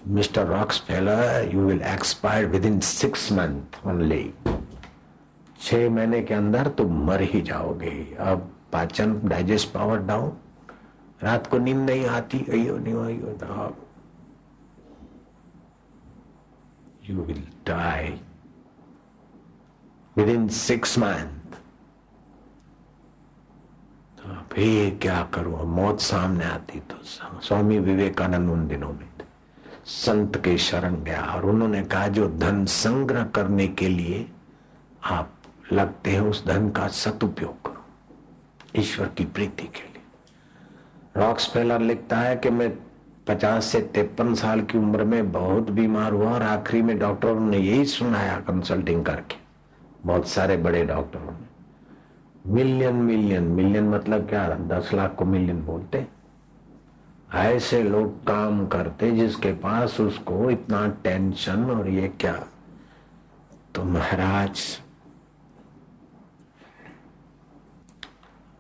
mister 0.08 0.48
Rockefeller 0.82 1.50
you 1.54 1.62
will 1.62 1.82
expire 1.94 2.46
within 2.66 2.80
six 2.80 3.32
month 3.32 3.88
only 3.88 4.24
छह 5.64 5.90
महीने 5.90 6.22
के 6.22 6.34
अंदर 6.34 6.68
तुम 6.78 7.04
मर 7.06 7.22
ही 7.24 7.42
जाओगे। 7.42 7.92
अब 8.20 8.50
पाचन 8.72 9.20
डाइजेस्ट 9.26 9.72
पावर 9.74 10.00
डाउन 10.06 10.32
रात 11.24 11.48
को 11.48 11.58
नींद 11.58 11.78
नहीं 11.80 12.06
आती। 12.08 12.40
अयो 12.52 12.78
नहीं, 12.78 12.94
अयो 12.96 13.76
you 17.10 17.24
will 17.24 17.44
die 17.68 18.10
within 20.30 20.48
six 20.48 20.98
month 21.00 21.32
फिर 24.52 24.98
क्या 25.02 25.22
करूँ? 25.34 25.64
मौत 25.66 26.00
सामने 26.02 26.46
आती 26.46 26.80
तो 26.82 26.98
स्वामी 27.42 27.80
विवेकानंद 27.80 28.50
उन 28.50 28.68
दिनों 28.68 28.90
में 28.90 29.08
संत 29.86 30.38
के 30.44 30.58
शरण 30.58 30.96
गया 31.04 31.22
और 31.26 31.46
उन्होंने 31.46 31.84
कहा, 31.84 32.08
जो 32.08 32.28
धन 32.30 32.66
संग्रह 32.66 33.24
करने 33.36 33.68
के 33.70 33.88
लिए 33.88 34.26
आप 35.04 35.32
लगते 35.74 36.12
हैं 36.12 36.22
उस 36.22 36.46
धन 36.48 36.70
का 36.70 36.88
सदुपयोग 36.88 37.62
करो। 37.62 37.86
ईश्वर 38.76 39.08
की 39.08 39.26
प्रीति 39.26 39.64
के 39.64 39.84
लिए। 39.84 40.02
रॉक्स 41.18 41.50
फेलर 41.54 41.80
लिखता 41.80 42.18
है 42.18 42.36
कि 42.36 42.50
मैं 42.50 42.74
पचास 43.28 43.66
से 43.66 43.82
तिरपन 43.82 44.34
साल 44.34 44.62
की 44.62 44.78
उम्र 44.78 45.04
में 45.04 45.32
बहुत 45.32 45.72
बीमार 45.72 46.12
हुआ 46.12 46.34
और 46.34 46.42
आखिरी 46.42 46.82
में 46.82 47.00
डॉक्टरों 47.00 47.40
ने 47.40 47.58
यही 47.58 47.86
सुनाया 47.86 48.38
कंसल्टिंग 48.40 49.06
करके। 49.06 49.36
बहुत 50.06 50.28
सारे 50.28 50.58
बड़े 50.58 50.86
डॉक्टरों 50.86 51.32
ने। 51.32 51.54
मिलियन 52.54 52.96
मिलियन 52.96 53.44
मिलियन 53.44 53.90
मतलब 53.90 54.30
क्या? 54.30 54.50
दस 54.50 54.94
लाख 54.94 55.16
को 55.16 55.26
मिलियन 55.26 55.66
बोलते 55.66 56.08
ऐसे 57.34 57.84
लोग 57.84 58.24
काम 58.24 58.68
करते 58.68 59.12
जिसके 59.12 59.54
पास 59.54 60.00
उसको 60.02 60.50
इतना 60.50 60.88
टेंशन 61.04 61.64
और 61.66 61.90
ये 61.90 62.08
क्या? 62.08 62.48
तो 63.76 63.84
महाराज 63.84 64.80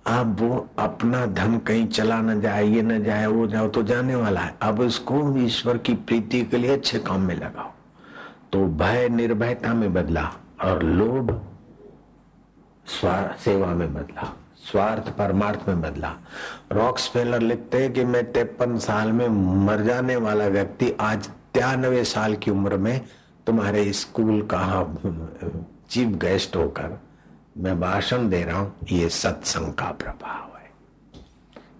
अब 0.05 0.39
वो 0.39 0.67
अपना 0.79 1.25
धन 1.25 1.57
कहीं 1.57 1.87
चला 1.87 2.19
न 2.21 2.39
जाए, 2.41 2.63
ये 2.65 2.81
न 2.81 3.03
जाए, 3.03 3.25
वो 3.27 3.47
जाओ 3.47 3.67
तो 3.67 3.83
जाने 3.83 4.15
वाला 4.15 4.41
है। 4.41 4.55
अब 4.61 4.81
इसको 4.81 5.37
ईश्वर 5.39 5.77
की 5.77 5.93
प्रीति 5.93 6.41
के 6.43 6.57
लिए 6.57 6.71
अच्छे 6.73 6.99
काम 6.99 7.21
में 7.21 7.35
लगाओ। 7.35 7.71
तो 8.53 8.65
भय 8.77 9.07
निर्भयता 9.09 9.73
में 9.73 9.93
बदला 9.93 10.29
और 10.63 10.83
लोभ 10.83 11.39
सेवा 13.43 13.67
में 13.67 13.93
बदला 13.93 14.33
स्वार्थ 14.63 15.09
परमार्थ 15.17 15.67
में 15.67 15.81
बदला 15.81 16.13
रॉक्स 16.71 17.07
फेलर 17.09 17.41
लिखते 17.41 17.81
हैं 17.81 17.91
कि 17.93 18.03
मैं 18.05 18.31
तिरपन 18.31 18.77
साल 18.79 19.11
में 19.11 19.27
मर 19.65 19.81
जाने 19.83 20.15
वाला 20.15 20.47
व्यक्ति 20.47 20.91
आज 21.01 21.27
तिरानवे 21.53 22.03
साल 22.03 22.35
की 22.35 22.51
उम्र 22.51 22.77
में 22.77 22.99
तुम्हारे 23.47 23.91
स्कूल 23.93 24.41
का 24.53 24.61
चीफ 25.89 26.15
गेस्ट 26.17 26.55
होकर 26.55 26.97
मैं 27.57 27.79
भाषण 27.79 28.29
दे 28.29 28.43
रहा 28.43 28.59
हूँ, 28.59 28.75
ये 28.91 29.09
सत्संग 29.09 29.73
का 29.73 29.91
प्रभाव 29.91 30.57
है। 30.57 30.71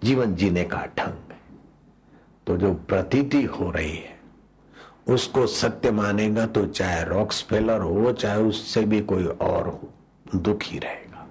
जीवन 0.03 0.35
जीने 0.35 0.63
का 0.63 0.85
ढंग 0.97 1.31
है। 1.31 1.39
तो 2.47 2.57
जो 2.57 2.73
प्रतीति 2.73 3.43
हो 3.43 3.71
रही 3.71 3.95
है, 3.97 4.19
उसको 5.07 5.47
सत्य 5.47 5.91
मानेगा 5.91 6.45
तो 6.45 6.65
चाहे 6.65 7.03
रॉक्स 7.03 7.43
फेलर 7.43 7.81
हो, 7.81 8.11
चाहे 8.11 8.41
उससे 8.41 8.81
भी 8.81 9.01
कोई 9.01 9.25
और 9.25 9.67
हो, 9.67 9.93
दुखी 10.35 10.79
रहेगा। 10.79 11.27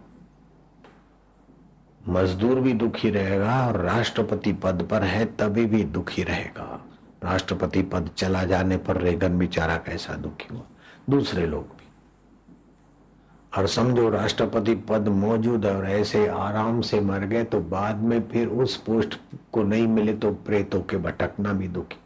मजदूर 2.08 2.60
भी 2.60 2.72
दुखी 2.72 3.10
रहेगा 3.10 3.66
और 3.66 3.80
राष्ट्रपति 3.80 4.52
पद 4.52 4.88
पर 4.90 5.02
है, 5.02 5.24
तभी 5.24 5.64
भी 5.64 5.84
दुखी 5.84 6.22
रहेगा। 6.22 6.84
राष्ट्रपति 7.24 7.82
पद 7.82 8.10
चला 8.16 8.44
जाने 8.44 8.76
पर 8.76 8.96
रेगन 8.96 9.38
बेचारा 9.38 9.76
कैसा 9.76 10.14
दुखी 10.14 10.54
हुआ। 10.54 10.62
दूसरे 11.10 11.46
लोग 11.46 11.62
भी। 11.62 11.81
और 13.52 13.66
समझो 13.66 14.08
राष्ट्रपति 14.10 14.74
पद 14.88 15.08
मौजूद 15.08 15.66
और 15.66 15.86
ऐसे 15.86 16.26
आराम 16.26 16.80
से 16.80 17.00
मर 17.00 17.24
गए 17.26 17.44
तो 17.44 17.60
बाद 17.60 17.96
में 18.00 18.20
फिर 18.28 18.48
उस 18.48 18.76
पोस्ट 18.76 19.18
को 19.52 19.62
नहीं 19.62 19.86
मिले 19.86 20.14
तो 20.14 20.32
प्रेतों 20.46 20.80
के 20.80 20.96
भटकना 20.96 21.52
भी 21.52 21.68
दुखी। 21.68 21.98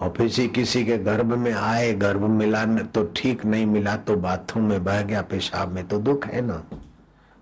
और 0.00 0.12
फिर 0.16 0.46
किसी 0.46 0.84
के 0.84 0.98
गर्भ 0.98 1.36
में 1.38 1.52
आए, 1.52 1.92
गर्भ 1.92 2.20
मिला 2.20 2.64
तो 2.84 3.04
ठीक 3.16 3.44
नहीं 3.44 3.66
मिला 3.66 3.96
तो 3.96 4.16
बाथरूम 4.16 4.64
में 4.64 4.84
बह 4.84 5.02
गया, 5.02 5.22
पेशाब 5.22 5.72
में 5.72 5.86
तो 5.88 5.98
दुख 5.98 6.26
है 6.26 6.40
ना? 6.40 6.62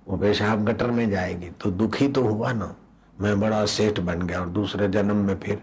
वो 0.08 0.16
पेशाब 0.16 0.64
गटर 0.64 0.90
में 0.90 1.08
जाएगी 1.10 1.50
तो 1.60 1.70
दुखी 1.70 2.08
तो 2.08 2.22
हुआ 2.22 2.52
ना? 2.52 2.74
मैं 3.20 3.40
बड़ा 3.40 3.64
सेठ 3.66 4.00
बन 4.00 4.22
गया 4.22 4.40
और 4.40 4.48
दूसरे 4.48 4.88
जन्म 4.88 5.16
में 5.16 5.38
फिर 5.38 5.62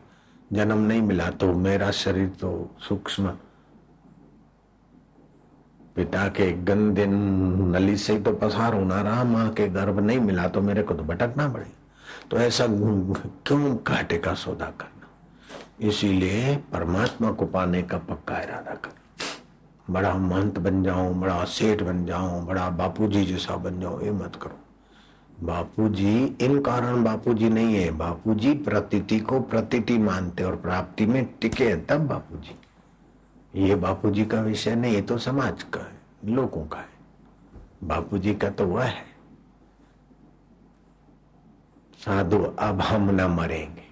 जन्म 0.54 0.78
नहीं 0.78 1.02
मिला 1.02 1.30
तो 1.32 1.54
मेरा 1.54 1.92
शरीर 1.92 2.28
तो 2.42 2.76
सूक्ष्म 2.80 3.32
पिता 5.96 6.28
के 6.28 6.52
गंदे 6.64 7.06
नली 7.06 7.98
से 7.98 8.20
तो 8.20 8.32
पसार 8.34 8.74
होना 8.74 9.02
रहा 9.02 9.24
माँ 9.24 9.50
के 9.50 9.68
गर्भ 9.68 10.00
नहीं 10.00 10.20
मिला 10.20 10.48
तो 10.48 10.62
मेरे 10.62 10.84
को 10.84 10.94
तो 10.94 11.04
भटकना 11.04 11.48
पड़े। 11.48 11.66
तो 12.32 12.38
ऐसा 12.38 12.66
क्यों 12.70 13.76
घाटे 13.88 14.18
का 14.18 14.34
सौदा 14.34 14.66
करना? 14.66 15.88
इसीलिए 15.88 16.56
परमात्मा 16.72 17.32
को 17.32 17.46
पाने 17.46 17.82
का 17.82 17.98
पक्का 17.98 18.40
इरादा 18.42 18.74
कर। 18.76 18.92
बड़ा 19.90 20.14
महंत 20.14 20.60
बन 20.60 20.84
जाऊँ, 20.84 21.20
बड़ा 21.20 21.44
सेठ 21.44 21.82
बन 21.84 22.06
जाऊँ, 22.06 22.46
बड़ा 22.46 22.70
बापूजी 22.70 23.26
जैसा 23.26 23.56
बन 23.56 23.80
जाऊँ, 23.80 24.04
ये 24.04 24.12
मत 24.12 24.36
करो। 24.36 24.60
बापूजी, 25.46 26.38
इन 26.42 26.60
कारण 26.62 27.04
बापूजी 27.04 27.50
नहीं 27.50 27.76
है। 27.76 27.92
बापूजी 27.92 28.54
प्रतीति 28.54 29.20
को 29.20 29.40
प्रतीति 29.42 29.98
मानते 29.98 30.44
और 30.44 30.56
प्राप्ति 30.56 31.06
में 31.06 31.24
टिके 31.42 31.76
तब 31.76 32.08
बापूजी। 32.08 32.56
ये 33.56 33.76
बापूजी 33.76 34.26
का 34.26 34.42
विषय 34.42 34.76
नहीं, 34.76 34.94
ये 34.94 35.02
तो 35.02 35.18
समाज 35.18 35.64
का 35.64 35.80
है, 35.80 36.02
लोगों 36.26 36.66
का 36.66 36.78
है। 36.78 36.90
बापूजी 37.84 38.36
का 38.36 38.50
तो 38.50 38.66
वह 38.66 38.84
है। 38.84 39.06
साधु, 41.98 42.44
अब 42.60 42.82
हम 42.82 43.10
न 43.10 43.22
मरेंगे। 43.22 43.92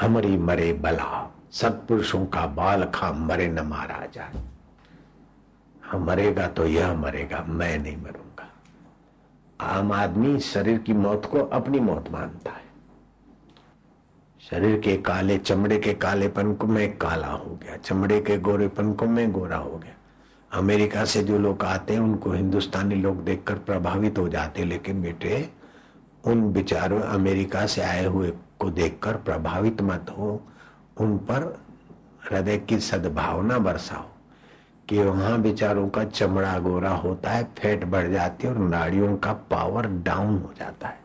हमारी 0.00 0.38
मरे 0.38 0.72
बला, 0.72 1.34
सत्पुरुषों 1.52 2.26
का 2.26 2.46
बाल 2.46 2.84
खा 2.84 3.12
मरे 3.12 3.48
न 3.48 3.60
मारा 3.60 4.06
जाए। 4.06 4.44
हम 5.86 6.04
मरेगा 6.04 6.48
तो 6.48 6.66
यह 6.66 6.94
मरेगा, 6.94 7.44
मैं 7.48 7.78
नहीं 7.78 7.96
मरूँगा। 7.96 8.50
आम 9.60 9.92
आदमी 9.92 10.40
शरीर 10.40 10.78
की 10.78 10.92
मौत 10.92 11.26
को 11.26 11.38
अपनी 11.38 11.80
मौत 11.80 12.10
मानता 12.10 12.50
है। 12.50 12.65
शरीर 14.50 14.80
के 14.80 14.96
काले, 14.96 15.38
चमड़े 15.38 15.78
के 15.78 15.94
कालेपन 15.94 16.54
को 16.54 16.66
मैं 16.66 16.98
काला 16.98 17.26
हो 17.26 17.58
गया। 17.62 17.76
चमड़े 17.76 18.20
के 18.20 18.38
गोरेपन 18.38 18.92
को 18.92 19.06
मैं 19.06 19.32
गोरा 19.32 19.56
हो 19.56 19.78
गया। 19.78 19.92
अमेरिका 20.58 21.04
से 21.04 21.22
जो 21.22 21.38
लोग 21.38 21.64
आते 21.64 21.92
हैं, 21.92 22.00
उनको 22.00 22.30
हिंदुस्तानी 22.30 22.94
लोग 22.94 23.24
देखकर 23.24 23.54
प्रभावित 23.54 24.18
हो 24.18 24.28
जाते 24.28 24.64
लेकिन 24.64 25.02
बेटे, 25.02 25.48
उन 26.24 26.42
विचारों 26.42 27.00
अमेरिका 27.00 27.66
से 27.66 27.82
आए 27.82 28.04
हुए 28.04 28.32
को 28.58 28.70
देखकर 28.70 29.16
प्रभावित 29.16 29.82
मत 29.82 30.06
हो। 30.18 30.42
उन 31.00 31.18
पर 31.18 31.60
हृदय 32.30 32.58
की 32.58 32.78
सद्भावना 32.78 33.58
बरसाओ 33.58 34.06
कि 34.88 34.98
वहाँ 34.98 35.38
विचारों 35.38 35.88
का 35.88 36.04
चमड़ा 36.04 36.58
गोरा 36.58 36.90
होता 36.90 37.30
है, 37.30 37.44
फैट 37.44 37.84
बढ़ 37.84 38.08
जाती 38.08 38.46
है 38.46 38.52
और 38.52 38.58
नाड़ियों 38.58 39.16
का 39.16 39.32
पावर 39.32 39.86
डाउन 39.86 40.38
हो 40.38 40.52
जाता 40.58 40.88
है। 40.88 41.00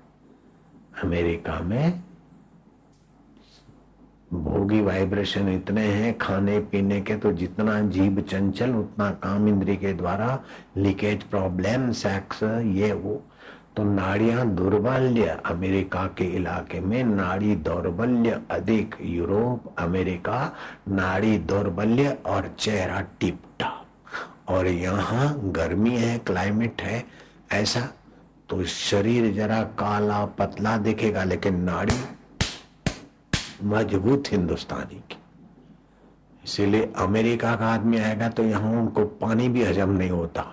अमेरिका 1.04 1.60
में 1.60 2.04
भोगी 4.34 4.80
वाइब्रेशन 4.82 5.50
इतने 5.50 5.82
हैं, 5.82 6.18
खाने, 6.18 6.60
पीने 6.60 7.00
के 7.02 7.16
तो 7.16 7.32
जितना 7.32 7.80
जीव 7.82 8.22
चंचल, 8.22 8.72
उतना 8.72 9.10
काम 9.10 9.48
इंद्री 9.48 9.76
के 9.78 9.94
द्वारा 9.94 10.40
लीकेज 10.78 11.24
प्रॉब्लम 11.24 11.92
सेक्स 11.92 12.44
ये 12.76 12.92
वो। 12.94 13.22
तो 13.76 13.84
नाड़ियाँ 13.84 14.46
दुर्बल्य 14.48 15.38
अमेरिका 15.46 16.06
के 16.18 16.26
इलाके 16.26 16.80
में, 16.80 17.04
नाड़ी 17.04 17.56
दौर्बल्य 17.56 18.42
अधिक 18.52 18.96
यूरोप, 19.02 19.76
अमेरिका, 19.80 20.56
नाड़ी 20.88 21.38
दौर्बल्य 21.38 22.18
और 22.26 22.56
चेहरा 22.60 23.02
टिपटा। 23.20 23.72
और 24.50 24.68
यहाँ 24.68 25.34
गर्मी 25.52 25.96
है 25.98 26.18
क्लाइमेट 26.18 26.82
है, 26.82 27.04
ऐसा। 27.52 27.88
तो 28.50 28.64
शरीर 28.64 29.34
जरा 29.34 29.62
काला 29.80 30.26
पतला 30.26 30.78
दिखेगा, 30.78 31.24
लेकिन 31.24 31.60
नाड़ी 31.60 31.96
मज़बूत 33.64 34.32
हिंदुस्तानी 34.32 34.96
की। 35.02 35.18
इसीलिए 36.44 36.92
अमेरिका 36.98 37.56
का 37.56 37.68
आदमी 37.68 37.98
आएगा 38.00 38.30
तो 38.30 38.44
यहाँ 38.44 38.72
उनको 38.74 39.06
पानी 39.22 39.48
भी 39.50 39.64
हजम 39.64 39.90
नहीं 39.92 40.10
होता। 40.12 40.46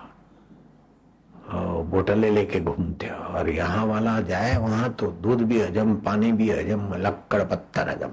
बोतलें 1.91 2.29
लेके 2.31 2.59
घूमते 2.61 3.07
और 3.07 3.49
यहाँ 3.49 3.85
वाला 3.87 4.19
जाए, 4.21 4.57
वहाँ 4.57 4.89
तो 4.91 5.07
दूध 5.21 5.41
भी 5.41 5.59
हजम, 5.61 5.95
पानी 5.97 6.31
भी 6.31 6.49
हजम, 6.51 6.93
लक्कड़ 6.97 7.43
पत्थर 7.43 7.89
हजम। 7.89 8.11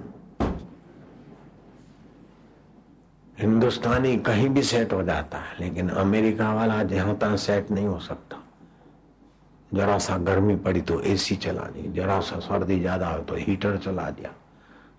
हिंदुस्तानी 3.32 4.16
कहीं 4.18 4.48
भी 4.48 4.62
सेट 4.62 4.92
हो 4.92 5.02
जाता 5.02 5.38
है, 5.38 5.58
लेकिन 5.60 5.88
अमेरिका 5.90 6.52
वाला 6.54 6.82
जहाँ 6.84 7.16
तहां 7.16 7.36
सेट 7.38 7.70
नहीं 7.70 7.86
हो 7.86 7.98
सकता। 8.00 8.42
जरा 9.70 9.98
सा 9.98 10.16
गर्मी 10.18 10.56
पड़ी 10.56 10.80
तो 10.82 11.00
एसी 11.02 11.36
चला 11.36 11.64
दी, 11.66 11.92
जरा 11.92 12.20
सा 12.22 12.38
सर्दी 12.40 12.78
ज़्यादा 12.80 13.08
हो 13.08 13.22
तो 13.22 13.34
हीटर 13.36 13.76
चला 13.78 14.10
दिया। 14.10 14.30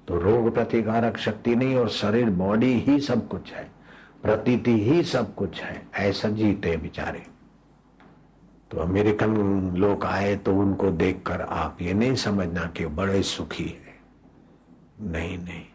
तो 0.07 0.17
रोग 0.17 0.53
प्रतिकारक 0.53 1.17
शक्ति 1.17 1.55
नहीं 1.55 1.75
और 1.75 1.89
शरीर 1.89 2.29
बॉडी 2.29 2.73
ही 2.79 2.99
सब 2.99 3.27
कुछ 3.27 3.53
है। 3.53 3.71
प्रतीति 4.23 4.83
ही 4.83 5.03
सब 5.03 5.35
कुछ 5.35 5.61
है। 5.61 5.87
ऐसा 5.95 6.29
जीते 6.29 6.77
बेचारे। 6.77 7.23
तो 8.71 8.77
अमेरिकन 8.77 9.37
लोग 9.77 10.05
आए 10.05 10.35
तो 10.35 10.55
उनको 10.55 10.91
देखकर 10.91 11.41
आप 11.41 11.77
ये 11.81 11.93
नहीं 11.93 12.15
समझना 12.15 12.65
कि 12.65 12.85
बड़े 12.85 13.23
सुखी 13.23 13.65
है। 13.65 13.99
नहीं 15.01 15.37
नहीं। 15.37 15.65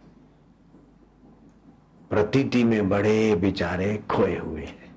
प्रतीति 2.10 2.64
में 2.64 2.88
बड़े 2.88 3.36
बेचारे 3.36 4.02
खोए 4.10 4.38
हुए 4.38 4.62
हैं। 4.62 4.94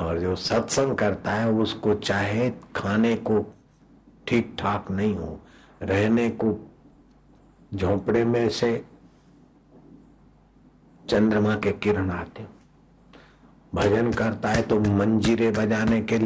और 0.00 0.18
जो 0.18 0.36
सत्संग 0.36 0.96
करता 0.96 1.32
है, 1.32 1.50
उसको 1.50 1.94
चाहे 1.94 2.50
खाने 2.50 3.16
को 3.16 3.54
ठीक 4.26 4.56
ठाक 4.58 4.90
नहीं 4.90 5.14
हो, 5.14 5.40
रहने 5.82 6.30
को 6.30 6.72
झोपड़े 7.74 8.24
में 8.24 8.48
से 8.48 8.84
चंद्रमा 11.08 11.54
के 11.56 11.72
किरण 11.72 12.10
आते 12.10 12.46
भजन 13.74 14.12
करता 14.12 14.48
है 14.48 14.62
तो 14.62 14.80
मंजीरे 14.80 15.50
बजाने 15.50 16.00
के 16.12 16.18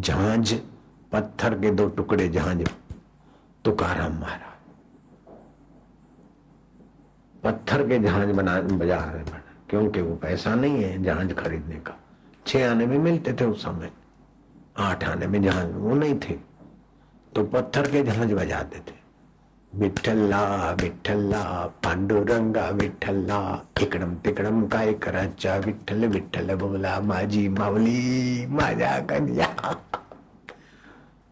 झांझ, 0.00 0.54
पत्थर 1.12 1.58
के 1.60 1.70
दो 1.70 1.88
टुकड़े 1.88 2.28
झांझ, 2.28 2.68
तुकाराम 3.64 4.12
महाराज। 4.12 4.48
पत्थर 7.42 7.88
के 7.88 7.98
झांझ 7.98 8.28
बना, 8.28 8.60
बजा 8.60 8.96
रहे 8.96 9.24
बना 9.24 9.42
क्योंकि 9.70 10.00
वो 10.00 10.16
पैसा 10.16 10.54
नहीं 10.54 10.84
है 10.84 11.02
झांझ 11.02 11.32
खरीदने 11.34 11.76
का। 11.76 11.98
छह 12.46 12.70
आने 12.70 12.86
में 12.86 12.98
मिलते 12.98 13.32
थे 13.32 13.44
उस 13.44 13.62
समय। 13.62 13.90
आठ 14.78 15.04
आने 15.04 15.26
में 15.26 15.42
झांझ, 15.42 15.74
वो 15.74 15.94
नहीं 15.94 16.14
थे। 16.14 16.34
तो 17.34 17.44
पत्थर 17.44 17.90
के 17.90 18.04
झांझ 18.04 18.32
बजाते 18.32 18.78
थे। 18.78 18.99
विठ्ठला 19.72 20.74
विठ्ठला 20.80 21.42
पांडुरंगा 21.84 22.68
विठ्ठला 22.70 23.40
इकडम 23.80 24.14
तिकडम 24.24 24.64
काय 24.66 24.92
करायच्या 24.92 25.56
विठ्ठल 25.64 26.04
विठ्ठल 26.04 26.54
बोला 26.60 26.98
माझी 27.00 27.46
मावली 27.48 28.46
माझ्या 28.50 28.98
कन्या 29.08 29.48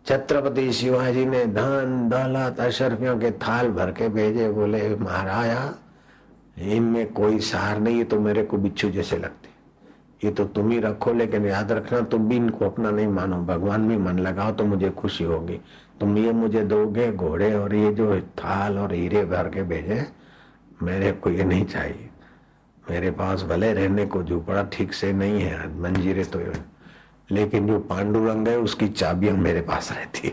छत्रपति 0.06 0.72
शिवाजी 0.72 1.24
ने 1.24 1.44
धन 1.44 2.08
दौलत 2.08 2.60
अशरफियों 2.60 3.18
के 3.20 3.30
थाल 3.42 3.70
भर 3.72 3.90
के 3.92 4.08
भेजे 4.08 4.48
बोले 4.52 4.88
महाराया 4.94 5.60
इनमें 6.76 7.06
कोई 7.12 7.40
सार 7.40 7.78
नहीं 7.80 7.98
है 7.98 8.04
तो 8.04 8.20
मेरे 8.20 8.42
को 8.44 8.56
बिच्छू 8.58 8.90
जैसे 8.90 9.16
लगते 9.16 9.37
ये 10.22 10.30
तो 10.30 10.44
तुम 10.46 10.70
ही 10.70 10.78
रखो, 10.80 11.12
लेकिन 11.12 11.46
याद 11.46 11.72
रखना, 11.72 12.00
तुम 12.02 12.28
भी 12.28 12.36
इनको 12.36 12.64
अपना 12.66 12.90
नहीं 12.90 13.06
मानो। 13.08 13.36
भगवान 13.46 13.88
भी 13.88 13.96
मन 13.96 14.18
लगाओ 14.18 14.52
तो 14.52 14.64
मुझे 14.64 14.90
खुशी 14.90 15.24
होगी। 15.24 15.60
तुम 16.00 16.16
ये 16.18 16.32
मुझे 16.32 16.62
दोगे 16.64 17.10
घोड़े 17.12 17.52
और 17.54 17.74
ये 17.74 17.92
जो 17.94 18.20
थाल 18.38 18.78
और 18.78 18.92
हीरे 18.94 19.24
भर 19.24 19.48
के 19.48 19.62
भेजे, 19.64 20.04
मेरे 20.82 21.12
को 21.12 21.30
ये 21.30 21.44
नहीं 21.44 21.64
चाहिए। 21.66 22.08
मेरे 22.84 23.10
पास 23.10 23.42
भले 23.42 23.72
रहने 23.72 24.06
को 24.06 24.22
झूपड़ा 24.22 24.62
ठीक 24.72 24.92
से 24.92 25.12
नहीं 25.12 25.40
है, 25.40 25.80
मंजीरे 25.80 26.24
तो 26.24 26.40
ये, 26.40 26.52
लेकिन 27.30 27.66
जो 27.66 27.78
पांडुरंग 27.80 28.48
है, 28.48 28.58
उसकी 28.58 28.88
चाबियाँ 28.88 29.36
मेरे 29.36 29.60
पास 29.60 29.92
रहती 29.92 30.32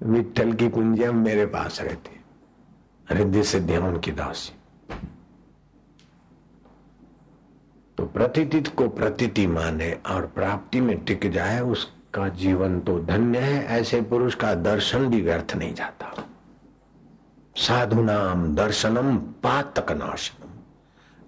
विठल 0.00 0.52
की 0.52 0.68
कुंजियाँ 0.68 1.12
मेरे 1.12 1.46
पास 1.46 1.80
रहती 1.82 2.20
रिद्धि 3.06 3.42
सिद्धियाँ 3.44 3.98
की 3.98 4.12
दासी। 4.12 4.55
तो 7.98 8.06
प्रतिदित 8.06 8.68
को 8.68 8.88
प्रतिति 8.88 9.46
माने 9.46 9.98
और 10.10 10.26
प्राप्ति 10.26 10.80
में 10.80 11.04
टिक 11.04 11.30
जाए, 11.30 11.60
उसका 11.60 12.28
जीवन 12.28 12.80
तो 12.80 12.98
धन्य 13.00 13.38
है, 13.38 13.64
ऐसे 13.64 14.00
पुरुष 14.02 14.34
का 14.34 14.54
दर्शन 14.54 15.06
भी 15.06 15.20
व्यर्थ 15.20 15.56
नहीं 15.56 15.74
जाता। 15.74 16.24
साधु 17.56 18.02
नाम 18.02 18.54
दर्शनम, 18.54 19.16
पातक 19.16 19.92
नाशनम। 19.92 20.48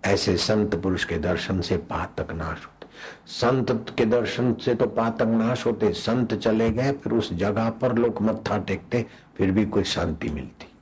ऐसे 0.05 0.37
संत 0.37 0.75
पुरुष 0.75 1.05
के 1.05 1.19
दर्शन 1.19 1.61
से 1.61 1.77
पातक 1.77 2.33
नाश 2.33 2.67
होते। 2.67 2.87
संत 3.27 3.95
के 3.99 4.05
दर्शन 4.05 4.55
से 4.55 4.75
तो 4.75 4.87
पातक 4.87 5.27
नाश 5.27 5.67
होते। 5.67 5.93
संत 5.93 6.35
चले 6.35 6.71
गए, 6.71 6.93
फिर 6.93 7.13
उस 7.13 7.33
जगह 7.33 7.71
पर 7.71 7.95
लोग 7.95 8.23
मत्था 8.23 8.59
टेकते, 8.59 9.07
फिर 9.37 9.51
भी 9.51 9.67
कोई 9.67 9.85
शांति 9.85 10.29
मिलती। 10.29 10.73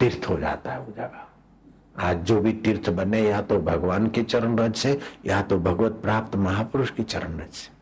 तीर्थ 0.00 0.28
हो 0.28 0.38
जाता 0.38 0.72
है 0.72 0.80
वो 0.80 0.92
जगह। 0.96 1.26
आज 2.00 2.16
जो 2.16 2.40
भी 2.40 2.52
तीर्थ 2.52 2.90
बने 2.90 3.20
या 3.20 3.42
तो 3.42 3.58
भगवान 3.58 4.06
के 4.06 4.22
चरण 4.22 4.56
रज 4.56 4.74
से 4.74 5.00
या 5.26 5.42
तो 5.42 5.58
भगवत 5.58 5.92
प्राप्त 5.92 6.36
महापुरुष 6.36 6.90
की 6.90 7.02
चरण 7.02 7.38
रज 7.38 7.52
से। 7.52 7.80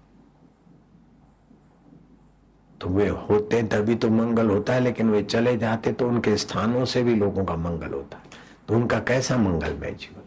तो 2.80 2.88
वे 2.88 3.08
होते 3.08 3.62
तभी 3.62 3.94
तो 3.94 4.10
मंगल 4.10 4.50
होता 4.50 4.72
है, 4.72 4.80
लेकिन 4.80 5.10
वे 5.10 5.22
चले 5.22 5.56
जाते 5.56 5.92
तो 5.92 6.08
उनके 6.08 6.36
स्थानों 6.36 6.84
से 6.84 7.02
भी 7.02 7.14
लोगों 7.14 7.44
का 7.44 7.56
मंगल 7.56 7.88
होता 7.88 8.16
है। 8.18 8.24
तो 8.68 8.74
उनका 8.74 9.00
कैसा 9.00 9.36
मंगल 9.36 9.50
मंगलमय 9.50 9.90
जीवन? 9.90 10.22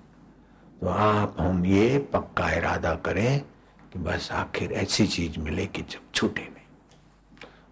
तो 0.81 0.87
आप, 0.87 1.35
हम 1.39 1.65
ये 1.65 2.09
पक्का 2.13 2.51
इरादा 2.51 2.95
करें 2.95 3.39
कि 3.93 3.99
बस 3.99 4.31
आखिर 4.31 4.71
ऐसी 4.71 5.07
चीज़ 5.07 5.39
मिले 5.39 5.65
कि 5.65 5.81
जब 5.81 5.99
छूटे 6.13 6.41
नहीं। 6.41 6.61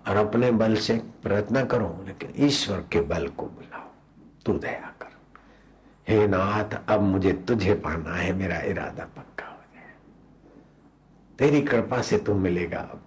और 0.08 0.28
अपने 0.28 0.52
बल 0.52 0.76
से 0.76 1.02
प्रयत्न 1.24 1.66
करो, 1.66 2.04
लेकिन 2.08 2.34
ईश्वर 2.38 2.84
के 2.92 3.02
बल 3.02 3.28
को 3.28 3.46
बुलाओ 3.46 3.88
तू 4.46 4.54
दया 4.54 4.89
हे 6.10 6.28
नाथ, 6.28 6.86
अब 6.88 7.02
मुझे 7.02 7.34
तुझे 7.34 7.74
पाना 7.74 8.16
है, 8.16 8.34
मेरा 8.34 8.60
इरादा 8.60 9.04
पक्का 9.04 9.46
हो 9.46 9.62
जाए। 9.76 9.94
तेरी 11.40 11.62
कृपा 11.62 12.02
से 12.02 12.18
तू 12.18 12.34
मिलेगा 12.34 12.80
अब। 12.80 13.02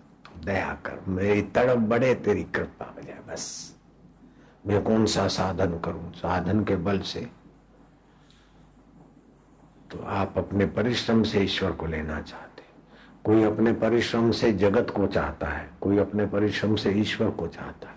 दया 0.44 0.78
कर, 0.84 1.00
मेरी 1.08 1.42
तड़प 1.42 1.78
बढ़े 1.78 2.14
तेरी 2.14 2.44
कृपा 2.44 2.94
हो 2.96 3.02
जाए, 3.02 3.18
बस। 3.28 3.76
मैं 4.66 4.82
कौन 4.82 5.06
सा 5.06 5.28
साधन 5.28 5.78
करूँ? 5.78 6.12
साधन 6.12 6.64
के 6.64 6.76
बल 6.76 7.00
से। 7.00 7.20
तो 9.90 9.98
आप 9.98 10.38
अपने 10.38 10.66
परिश्रम 10.66 11.22
से 11.22 11.40
ईश्वर 11.40 11.72
को 11.72 11.86
लेना 11.86 12.20
चाहते 12.20 12.52
कोई 13.24 13.42
अपने 13.42 13.72
परिश्रम 13.72 14.30
से 14.30 14.52
जगत 14.52 14.90
को 14.90 15.06
चाहता 15.06 15.46
है, 15.46 15.70
कोई 15.80 15.98
अपने 15.98 16.26
परिश्रम 16.26 16.76
से 16.76 16.90
ईश्वर 16.90 17.30
को 17.30 17.46
चाहता 17.46 17.88
है। 17.88 17.94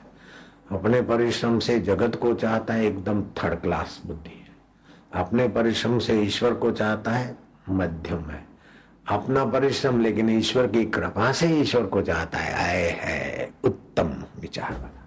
अपने 0.80 1.02
परिश्रम 1.02 1.60
से 1.60 1.80
जगत 1.80 2.16
को 2.16 2.34
चाहता 2.34 2.74
है, 2.74 2.86
एकदम 2.86 3.24
थर्ड 3.24 3.60
क्लास 3.60 4.02
बुद्धि 4.06 4.45
अपने 5.16 5.48
परिश्रम 5.48 6.00
से 6.00 6.22
ईश्वर 6.22 6.54
को 6.54 6.72
चाहता 6.72 7.12
है, 7.12 7.38
मध्यम 7.70 8.30
है। 8.30 8.46
अपना 9.10 9.46
परिश्रम, 9.46 10.02
लेकिन 10.02 10.30
ईश्वर 10.30 10.68
की 10.68 10.86
कृपा 10.86 11.32
से 11.32 11.48
ईश्वर 11.48 11.86
को 11.86 12.02
चाहता 12.02 12.38
है। 12.38 12.54
आए 12.54 12.90
है, 13.02 13.50
उत्तम 13.64 14.24
विचार 14.40 14.72
वाला। 14.72 15.02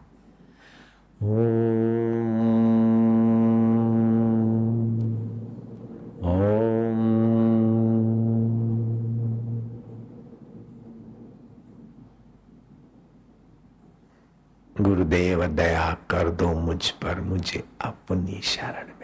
गुरुदेव, 14.81 15.47
दया 15.47 15.97
कर 16.11 16.29
दो 16.29 16.49
मुझ 16.49 16.91
पर, 16.91 17.21
मुझे 17.21 17.65
अपनी 17.81 18.41
शरण 18.41 18.98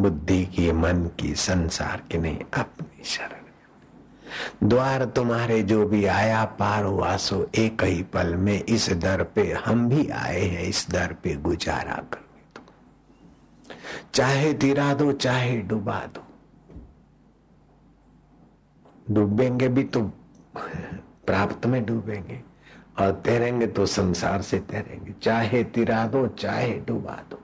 बुद्धि 0.00 0.46
की, 0.46 0.72
मन 0.72 1.10
की, 1.20 1.34
संसार 1.34 2.02
की 2.12 2.18
नहीं, 2.18 2.38
अपनी 2.54 3.04
शरण। 3.04 3.40
द्वार 4.64 5.04
तुम्हारे 5.04 5.62
जो 5.62 5.86
भी 5.86 6.04
आया, 6.04 6.44
पार 6.44 6.84
हुआ, 6.84 7.16
सो 7.16 7.50
एक 7.54 7.84
ही 7.84 8.02
पल 8.02 8.34
में 8.34 8.64
इस 8.64 8.90
दर 8.90 9.22
पे 9.22 9.52
हम 9.52 9.88
भी 9.88 10.08
आए 10.08 10.40
हैं, 10.40 10.62
इस 10.62 10.86
दर 10.90 11.12
पे 11.12 11.34
गुजारा 11.34 11.94
करने 11.94 12.42
दो 12.56 12.62
चाहे 14.14 14.54
तिरा 14.54 14.94
दो, 14.94 15.12
चाहे 15.12 15.58
डुबा 15.58 16.08
दो। 16.14 16.24
डूबेंगे 19.14 19.68
भी 19.68 19.84
तो 19.84 20.02
प्राप्त 21.26 21.66
में 21.66 21.86
डूबेंगे, 21.86 22.42
और 22.98 23.12
तैरेंगे 23.12 23.66
तो 23.66 23.86
संसार 23.86 24.42
से 24.42 24.58
तैरेंगे। 24.58 25.12
चाहे 25.22 25.64
तिरा 25.64 26.06
दो, 26.06 26.26
चाहे 26.26 26.74
डुबा 26.74 27.22
दो। 27.30 27.42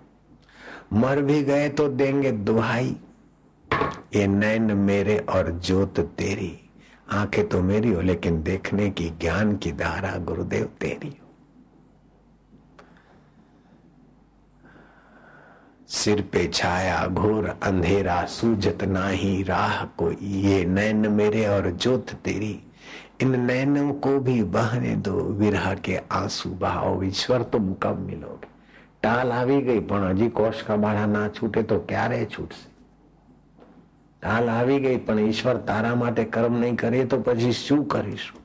मर 0.93 1.21
भी 1.23 1.43
गए 1.43 1.69
तो 1.69 1.89
देंगे 1.89 2.33
दुहाई। 2.33 2.97
ये 4.15 4.27
नैन 4.27 4.63
मेरे 4.63 5.19
और 5.19 5.51
जोत 5.51 6.01
तेरी। 6.01 6.71
आँखें 7.13 7.49
तो 7.49 7.63
मेरी 7.63 7.93
हो, 7.93 8.01
लेकिन 8.01 8.43
देखने 8.43 8.91
की 8.91 9.11
ज्ञान 9.11 9.57
की 9.57 9.73
धारा 9.73 10.17
गुरुदेव 10.19 10.65
तेरी 10.81 11.09
हो। 11.09 11.35
सिर 15.89 16.21
पे 16.21 16.47
छाया 16.49 17.07
घोर, 17.07 17.59
अंधेरा 17.63 18.25
सूझत 18.25 18.85
नाही 18.85 19.43
राह 19.43 19.85
को 19.85 20.13
ये 20.13 20.65
नैन 20.65 20.97
मेरे 20.97 21.47
और 21.47 21.71
जोत 21.71 22.11
तेरी। 22.11 22.63
इन 23.21 23.41
नैनों 23.41 23.93
को 23.93 24.19
भी 24.19 24.43
बहने 24.43 24.97
दो। 24.97 25.13
विरह 25.13 25.75
के 25.75 26.01
आँसू 26.13 26.51
बहाओ, 26.51 27.03
ईश्वर 27.03 27.43
तुम 27.43 27.75
कब 27.75 27.99
मिलोगे 27.99 28.56
टाल 29.06 29.32
આવી 29.34 29.62
ગઈ 29.62 29.82
પણ 29.84 30.12
હજી 30.14 30.30
કોષ 30.32 30.66
કબાળા 30.66 31.08
ના 31.08 31.30
છૂટે 31.30 31.64
તો 31.66 31.80
ક્યારે 31.86 32.20
છૂટશે 32.28 32.68
ટાલ 34.24 34.50
આવી 34.50 34.80
ગઈ 34.82 35.00
પણ 35.00 35.26
ઈશ્વર 35.26 35.58
તારા 35.66 35.96
માટે 35.98 36.24
કર્મ 36.28 36.60
નહીં 36.60 36.78
કરે 36.78 37.06
તો 37.06 37.20
પછી 37.22 37.52
શું 37.60 37.84
કરીશું 37.88 38.42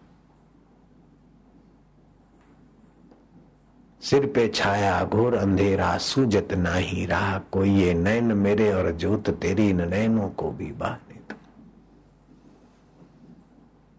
सिर 4.02 4.26
पे 4.28 4.42
छाया 4.50 4.90
घोर 5.06 5.34
अंधेरा 5.36 5.96
सूजत 6.00 6.52
नाही 6.58 7.06
रहा 7.06 7.38
कोई 7.52 7.70
ये 7.76 7.94
नैन 7.96 8.32
मेरे 8.38 8.72
और 8.72 8.90
जोत 8.94 9.30
तेरी 9.42 9.68
इन 9.70 9.80
नैनों 9.88 10.28
को 10.32 10.50
भी 10.52 10.70
बहने 10.74 11.16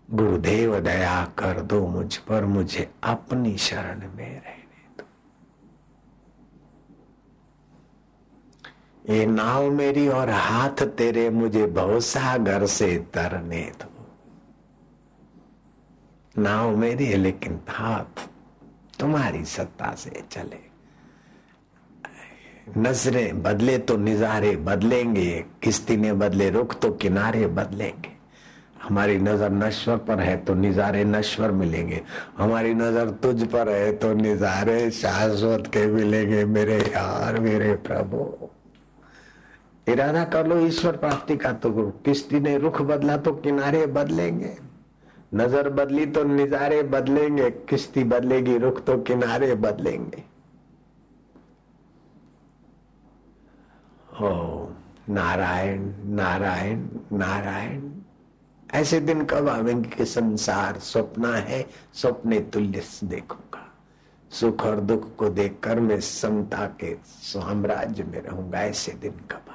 गुरुदेव 0.10 0.80
दया 0.82 1.17
कर 1.38 1.62
दो 1.63 1.80
मुझ 1.88 2.15
पर 2.28 2.46
मुझे 2.48 2.88
अपनी 3.06 3.58
शरण 3.60 4.00
में 4.13 4.30
रहने 4.30 4.61
ये 9.05 9.25
नाव 9.27 9.71
मेरी 9.71 10.09
और 10.09 10.31
हाथ 10.31 10.83
तेरे 10.97 11.29
मुझे 11.31 11.67
घर 11.67 12.67
से 12.67 12.97
तरने 13.15 13.62
दो। 13.81 13.88
नाव 16.35 16.77
मेरी 16.77 17.07
है, 17.07 17.17
लेकिन 17.17 17.61
हाथ 17.69 18.29
तुम्हारी 19.01 19.45
सत्ता 19.45 19.95
से 19.95 20.23
चले। 20.31 20.61
नज़रें 22.79 23.43
बदले 23.43 23.79
तो 23.79 23.97
निजारे 23.97 24.55
बदलेंगे, 24.57 25.45
किस्ती 25.62 25.97
ने 25.97 26.12
बदले 26.12 26.51
रुख 26.51 26.79
तो 26.81 26.91
किनारे 26.93 27.47
बदलेंगे। 27.49 28.11
हमारी 28.83 29.18
नज़र 29.18 29.51
नश्वर 29.51 29.97
पर 29.99 30.20
है 30.20 30.37
तो 30.37 30.55
निजारे 30.55 31.05
नश्वर 31.05 31.51
मिलेंगे। 31.51 32.03
हमारी 32.39 32.74
नज़र 32.74 33.11
तुझ 33.22 33.43
पर 33.45 33.68
है 33.68 33.93
तो 33.93 34.12
निजारे 34.14 34.91
शाश्वत 34.93 35.66
के 35.66 35.87
मिलेंगे। 35.87 36.45
मेरे 36.45 36.79
यार, 36.79 37.41
मेरे 37.41 37.74
प्रभु। 37.83 38.49
इरादा 39.89 40.24
कर 40.24 40.47
लो, 40.47 40.59
ईश्वर 40.61 40.97
प्राप्ति 40.97 41.37
का 41.37 41.53
तो 41.53 41.70
गुरु 41.70 41.91
किश्ती 41.91 42.41
ने 42.41 42.59
रुख 42.59 42.83
बदला 42.83 43.16
तो 43.16 43.33
किनारे 43.33 43.87
बदलेंगे। 43.87 44.57
नज़र 45.35 45.68
बदली 45.68 46.07
तो 46.07 46.24
निजारे 46.24 46.83
बदलेंगे। 46.83 47.51
किश्ती 47.51 48.05
बदलेगी, 48.05 48.59
रुख 48.59 48.85
तो 48.85 48.99
किनारे 48.99 49.55
बदलेंगे। 49.55 50.22
ओ, 54.20 54.68
नारायण 55.09 55.93
नारायण 56.05 56.87
नारायण। 57.12 57.91
ऐसे 58.74 59.01
दिन 59.01 59.24
कब 59.24 59.49
आवेंगे 59.49 59.89
कि 59.89 60.05
संसार 60.05 60.78
स्वप्न 60.78 61.35
है 61.35 61.66
स्वप्ने 61.95 62.41
तुल्य 62.41 62.83
देखूँगा। 63.05 63.68
सुख 64.30 64.66
और 64.66 64.80
दुख 64.80 65.16
को 65.16 65.28
देखकर 65.28 65.80
मैं 65.80 66.01
समता 66.01 66.66
के 66.66 66.97
साम्राज्य 67.05 68.05
में 68.05 68.22
रहूँगा। 68.22 68.62
ऐसे 68.62 68.93
दिन 68.93 69.12
कब 69.12 69.51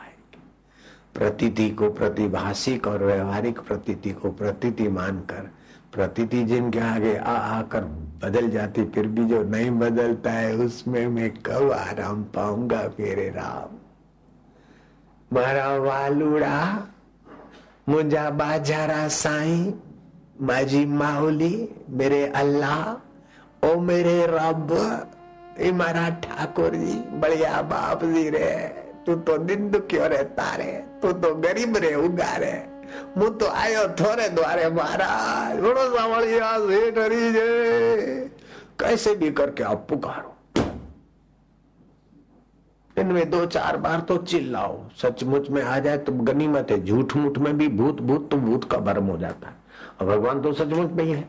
प्रतीति 1.18 1.70
को 1.70 1.90
प्रतिभाषिक 1.90 2.88
और 2.88 3.04
व्यवहारिक 3.04 3.60
प्रतीति 3.60 4.12
को 4.12 4.32
प्रतीति 4.32 4.88
मानकर, 4.88 5.50
प्रतीति 5.94 6.44
जिनके 6.44 6.80
आगे 6.80 7.16
आ 7.18 7.34
आकर 7.34 7.84
बदल 8.24 8.50
जाती, 8.50 8.86
फिर 8.86 9.08
भी 9.08 9.26
जो 9.26 9.42
नहीं 9.44 9.72
बदलता 9.72 10.32
है, 10.32 10.56
उसमें 10.56 11.08
मैं 11.08 11.30
कब 11.46 11.72
आराम 11.72 12.24
पाऊँगा 12.36 12.82
मेरे 13.00 13.30
राम। 13.30 13.76
मारा 15.32 15.76
वालुड़ा 15.78 16.88
मुझा 17.90 18.30
बाजारा 18.30 19.08
साई, 19.08 19.74
माजी 20.42 20.86
माहौली, 20.86 21.70
मेरे 21.90 22.26
अल्लाह, 22.28 22.94
ओ 23.68 23.80
मेरे 23.80 24.26
रब 24.30 24.72
ये 25.60 25.72
मारा 25.72 26.10
ठाकुर 26.10 26.76
जी, 26.76 27.00
बढ़िया 27.20 27.62
बाप 27.62 28.04
जी 28.06 28.30
रे। 28.30 28.87
તું 29.07 29.25
તો 29.25 29.39
દિન 29.41 29.71
દુખ્યો 29.71 30.09
રે 30.09 30.21
તારે 30.37 30.71
તું 31.01 31.21
તો 31.21 31.31
ગરીબ 31.37 31.77
રે 31.79 31.95
ઉગારે 32.01 32.53
હું 33.15 33.31
તો 33.35 33.47
આયો 33.55 33.83
થોરે 33.97 34.27
દ્વારે 34.31 34.67
महाराज 34.71 35.61
बड़ो 35.61 35.85
सावड़िया 35.95 36.51
सेठ 36.67 36.99
हरी 36.99 37.33
जे 37.33 37.49
कैसे 38.81 39.15
भी 39.15 39.31
करके 39.33 39.63
आप 39.65 39.87
पुकारो 39.89 40.31
इनमें 42.97 43.25
दो 43.31 43.45
चार 43.49 43.77
बार 43.79 44.01
तो 44.09 44.17
चिल्लाओ 44.25 44.73
सचमुच 45.03 45.49
में 45.51 45.63
आ 45.65 45.79
जाए 45.79 45.99
तो 45.99 46.13
गनीमत 46.25 46.71
है 46.71 46.85
झूठ 46.85 47.17
मूठ 47.17 47.39
में 47.39 47.57
भी 47.59 47.69
भूत 47.77 48.01
भूत 48.03 48.31
तो 48.31 48.37
भूत 48.39 48.65
का 48.71 48.79
भरम 48.89 49.07
हो 49.07 49.17
जाता 49.19 49.49
है 49.49 49.57
और 50.01 50.07
भगवान 50.07 50.43
तो 50.43 50.53
सचमुच 50.53 50.91
में 50.91 51.05
ही 51.05 51.11
है 51.13 51.29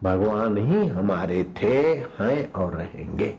भगवान 0.00 0.56
ही 0.66 0.86
हमारे 0.88 1.42
थे 1.62 1.76
हैं 2.18 2.52
और 2.54 2.74
रहेंगे 2.74 3.34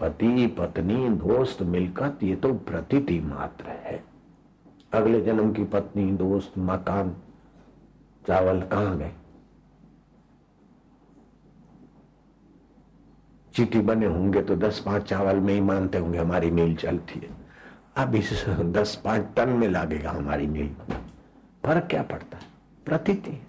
पति, 0.00 0.46
पत्नी, 0.46 1.08
दोस्त, 1.08 1.62
मिलकत, 1.62 2.18
ये 2.22 2.36
तो 2.36 2.54
प्रतीति 2.54 3.20
मात्र 3.20 3.68
है। 3.68 4.04
अगले 4.92 5.20
जन्म 5.20 5.52
की 5.52 5.64
पत्नी, 5.64 6.10
दोस्त, 6.12 6.52
मकान, 6.58 7.16
चावल 8.26 8.60
कहाँ 8.60 8.98
गए? 8.98 9.12
चीटी 13.54 13.80
बने 13.80 14.06
होंगे 14.06 14.42
तो 14.42 14.56
दस 14.56 14.80
पाँच 14.80 15.02
चावल 15.02 15.36
में 15.36 15.54
ही 15.54 15.60
मानते 15.60 15.98
होंगे 15.98 16.18
हमारी 16.18 16.50
मील 16.50 16.76
चलती 16.76 17.20
है। 17.20 17.28
अब 17.96 18.14
इस 18.14 18.44
दस 18.48 19.02
पाँच 19.04 19.26
टन 19.36 19.48
में 19.48 19.68
लागेगा 19.68 20.10
हमारी 20.10 20.46
मील। 20.46 20.74
फ़र्क 21.64 21.84
क्या 21.84 22.02
पड़ता 22.02 22.38
है? 22.38 22.44
प्रतीति 22.84 23.46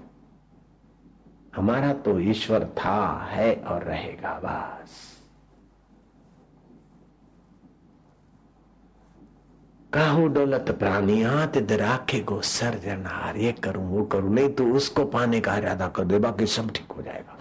हमारा 1.55 1.93
तो 1.93 2.19
ईश्वर 2.19 2.65
था, 2.65 3.27
है 3.29 3.55
और 3.55 3.83
रहेगा 3.83 4.39
बस। 4.39 5.14
काहू, 9.95 10.29
दौलत 10.29 10.71
प्राणियात 10.71 11.57
राखे 11.71 12.19
को 12.19 12.41
सर्जनहार 12.41 13.37
ये 13.37 13.51
करूँ, 13.51 13.87
वो 13.89 14.03
करूँ। 14.03 14.33
नहीं 14.33 14.49
तो 14.49 14.65
उसको 14.65 15.05
पाने 15.05 15.39
का 15.39 15.57
इरादा 15.57 15.87
कर 15.87 16.03
दे, 16.03 16.19
बाकी 16.19 16.45
सब 16.45 16.71
ठीक 16.71 16.91
हो 16.91 17.01
जाएगा। 17.01 17.37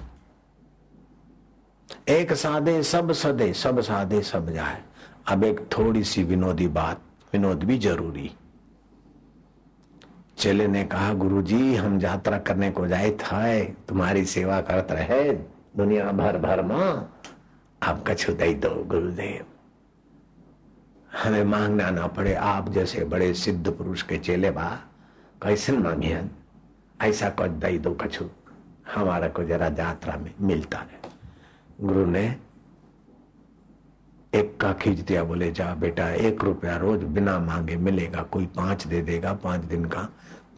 एक 2.09 2.33
सादे 2.33 2.83
सब 2.83 3.13
सदे, 3.13 3.53
सब 3.53 3.81
सादे 3.81 4.23
सब 4.23 4.51
जाए। 4.51 4.83
अब 5.29 5.45
एक 5.45 5.61
थोड़ी 5.79 6.05
सी 6.05 6.23
विनोदी 6.23 6.69
बात, 6.69 7.01
विनोद 7.33 7.65
भी 7.65 7.79
ज़रूरी। 7.79 8.31
चेले 10.39 10.67
ने 10.67 10.85
कहा, 10.85 11.13
गुरुजी, 11.15 11.75
हम 11.75 12.01
यात्रा 12.01 12.39
करने 12.39 12.71
को 12.71 12.87
जाए 12.87 13.11
थे 13.11 13.65
तुम्हारी 13.65 14.25
सेवा 14.25 14.61
करते 14.61 14.95
रहे 14.95 15.33
दुनिया 15.77 16.13
भर 16.13 16.39
भर 16.39 16.63
माँ। 16.63 17.19
आप 17.83 18.05
कछु 18.09 18.33
दई 18.33 18.55
दो, 18.55 18.85
गुरुदेव। 18.85 19.45
हमें 21.15 21.45
मांगना 21.45 21.91
ना 21.91 22.07
पड़े। 22.07 22.35
आप 22.35 22.69
जैसे 22.73 23.05
बड़े 23.05 23.33
सिद्ध 23.35 23.71
पुरुष 23.71 24.03
के 24.03 24.19
चेले 24.19 24.51
बा 24.51 24.69
कैसे 25.43 25.73
मांगे 25.73 26.21
ऐसा 27.03 27.29
कुछ 27.31 27.51
दई 27.61 27.79
दो 27.79 27.93
कछु 27.95 28.25
हमारा 28.95 29.29
को 29.29 29.45
जरा 29.45 29.67
यात्रा 29.79 30.17
में 30.17 30.33
मिलता 30.41 30.79
रहे। 30.79 31.87
गुरु 31.87 32.05
ने 32.07 32.25
एक 34.33 34.57
का 34.61 34.73
खींच 34.73 34.99
दिया, 34.99 35.23
बोले, 35.25 35.51
जा 35.53 35.75
बेटा, 35.75 36.09
एक 36.11 36.45
रुपया 36.45 36.77
रोज 36.77 37.03
बिना 37.05 37.39
मांगे 37.39 37.77
मिलेगा, 37.77 38.23
कोई 38.23 38.47
पाँच 38.47 38.87
दे 38.87 39.01
देगा, 39.03 39.33
पाँच 39.33 39.65
दिन 39.65 39.85
का, 39.85 40.09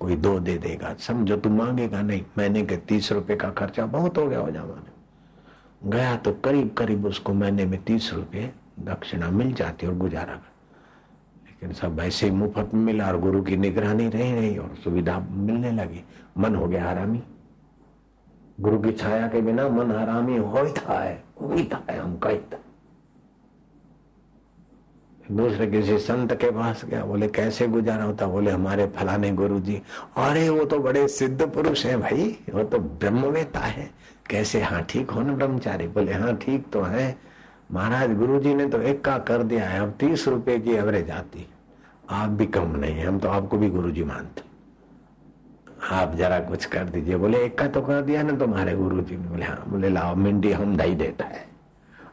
कोई 0.00 0.16
दो 0.16 0.38
दे 0.40 0.56
देगा। 0.58 0.94
समझो 0.98 1.36
तू 1.36 1.50
मांगेगा 1.50 2.02
नहीं 2.02 2.24
महीने 2.38 2.62
के 2.62 2.76
तीस 2.76 3.12
रुपए 3.12 3.36
का 3.36 3.50
खर्चा 3.50 3.86
बहुत 3.86 4.18
हो 4.18 4.26
गया 4.28 4.38
हो 4.38 4.50
जमाने 4.50 5.90
गया 5.90 6.16
तो 6.16 6.32
करीब 6.44 6.74
करीब 6.74 7.06
उसको 7.06 7.32
महीने 7.34 7.64
में 7.64 7.82
तीस 7.84 8.12
रुपए 8.14 8.50
दक्षिणा 8.78 9.30
मिल 9.30 9.52
जाती 9.52 9.86
और 9.86 9.94
गुजारा 9.94 10.34
कर। 10.34 10.54
लेकिन 11.46 11.72
सब 11.72 12.00
ऐसे 12.00 12.30
मुफ़्त 12.30 12.74
में 12.74 12.84
मिला 12.84 13.06
और 13.06 13.20
गुरु 13.20 13.42
की 13.42 13.56
निगरानी 13.56 14.08
रही 14.08 14.32
रही 14.32 14.56
और 14.58 14.74
सुविधा 14.84 15.18
मिलने 15.30 15.72
लगी। 15.72 16.04
मन 16.38 16.54
हो 16.54 16.66
गया 16.66 16.88
आरामी। 16.90 17.22
गुरु 18.60 18.78
की 18.78 18.92
छाया 18.92 19.28
के 19.28 19.40
बिना 19.40 19.68
मन 19.68 19.90
हरामी 19.90 20.36
होता 20.36 21.00
है 21.02 21.24
होता 21.40 21.82
है 21.90 21.98
हम 21.98 22.16
कहता 22.16 22.58
दूसरे 25.32 25.66
किसी 25.66 25.98
संत 25.98 26.32
के 26.32 26.50
पास 26.50 26.84
गया, 26.84 27.04
बोले, 27.04 27.28
कैसे 27.28 27.66
गुजारा 27.68 28.04
होता? 28.04 28.26
बोले, 28.26 28.50
हमारे 28.50 28.86
फलाने 28.86 29.30
गुरु 29.32 29.60
जी 29.60 29.82
अरे, 30.16 30.48
वो 30.48 30.64
तो 30.64 30.78
बड़े 30.78 31.08
सिद्ध 31.08 31.48
पुरुष 31.48 31.86
है 31.86 31.96
भाई, 31.96 32.38
वो 32.54 32.64
तो 32.64 32.78
ब्रह्मवेता 32.78 33.60
है। 33.60 33.90
कैसे? 34.30 34.60
हाँ 34.60 34.82
ठीक 34.82 35.10
हो 35.10 35.22
ना 35.22 35.32
ब्रह्मचारी? 35.32 35.88
बोले 35.88 36.12
हाँ 36.12 36.36
ठीक 36.36 36.70
तो 36.72 36.82
है। 36.82 37.25
महाराज 37.70 38.16
गुरु 38.18 38.38
जी 38.40 38.54
ने 38.54 38.66
तो 38.66 38.80
एक 38.80 39.04
का 39.04 39.18
कर 39.18 39.42
दिया 39.42 39.68
है, 39.68 39.80
अब 39.80 39.94
तीस 40.00 40.28
रुपए 40.28 40.58
की 40.58 40.70
एवरेज 40.70 41.10
आती। 41.10 41.46
आप 42.10 42.28
भी 42.28 42.46
कम 42.46 42.76
नहीं 42.76 43.04
हम 43.04 43.18
तो 43.18 43.28
आपको 43.28 43.58
भी 43.58 43.70
गुरु 43.70 43.90
जी 43.90 44.04
मानते 44.04 44.42
आप 45.90 46.14
जरा 46.14 46.38
कुछ 46.40 46.64
कर 46.64 46.84
दीजिए, 46.84 47.16
बोले, 47.16 47.44
एक 47.44 47.58
का 47.58 47.66
तो 47.68 47.80
कर 47.80 48.02
दिया 48.02 48.22
ना 48.22 48.36
तुम्हारे 48.36 48.76
गुरु 48.76 49.00
जी 49.00 49.16
ने। 49.16 49.28
बोले 49.28 49.44
हाँ 49.44 49.64
बोले, 49.68 49.88
लाओ 49.88 50.14
मिंडी 50.14 50.52
हम 50.52 50.76
दही 50.76 50.94
देता 50.94 51.24
है। 51.24 51.44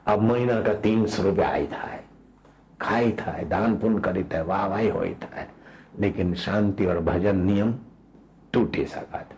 अब 0.07 0.21
महीना 0.21 0.61
का 0.61 0.73
तीन 0.73 1.05
सौ 1.05 1.23
रुपया 1.23 1.49
आई 1.49 1.67
था 1.67 1.81
है। 1.81 2.03
खाई 2.81 3.11
था 3.11 3.31
है, 3.31 3.47
दान 3.49 3.77
पुण्य 3.77 4.01
करी 4.01 4.23
था 4.23 4.41
वाह 4.41 4.65
वाही 4.67 4.89
हो। 4.89 5.05
था 5.23 5.45
लेकिन 5.99 6.33
शांति 6.35 6.85
और 6.85 6.99
भजन 6.99 7.37
नियम 7.37 7.73
टूट 8.53 8.75
ही 8.75 8.85
सका 8.85 9.19
था 9.19 9.35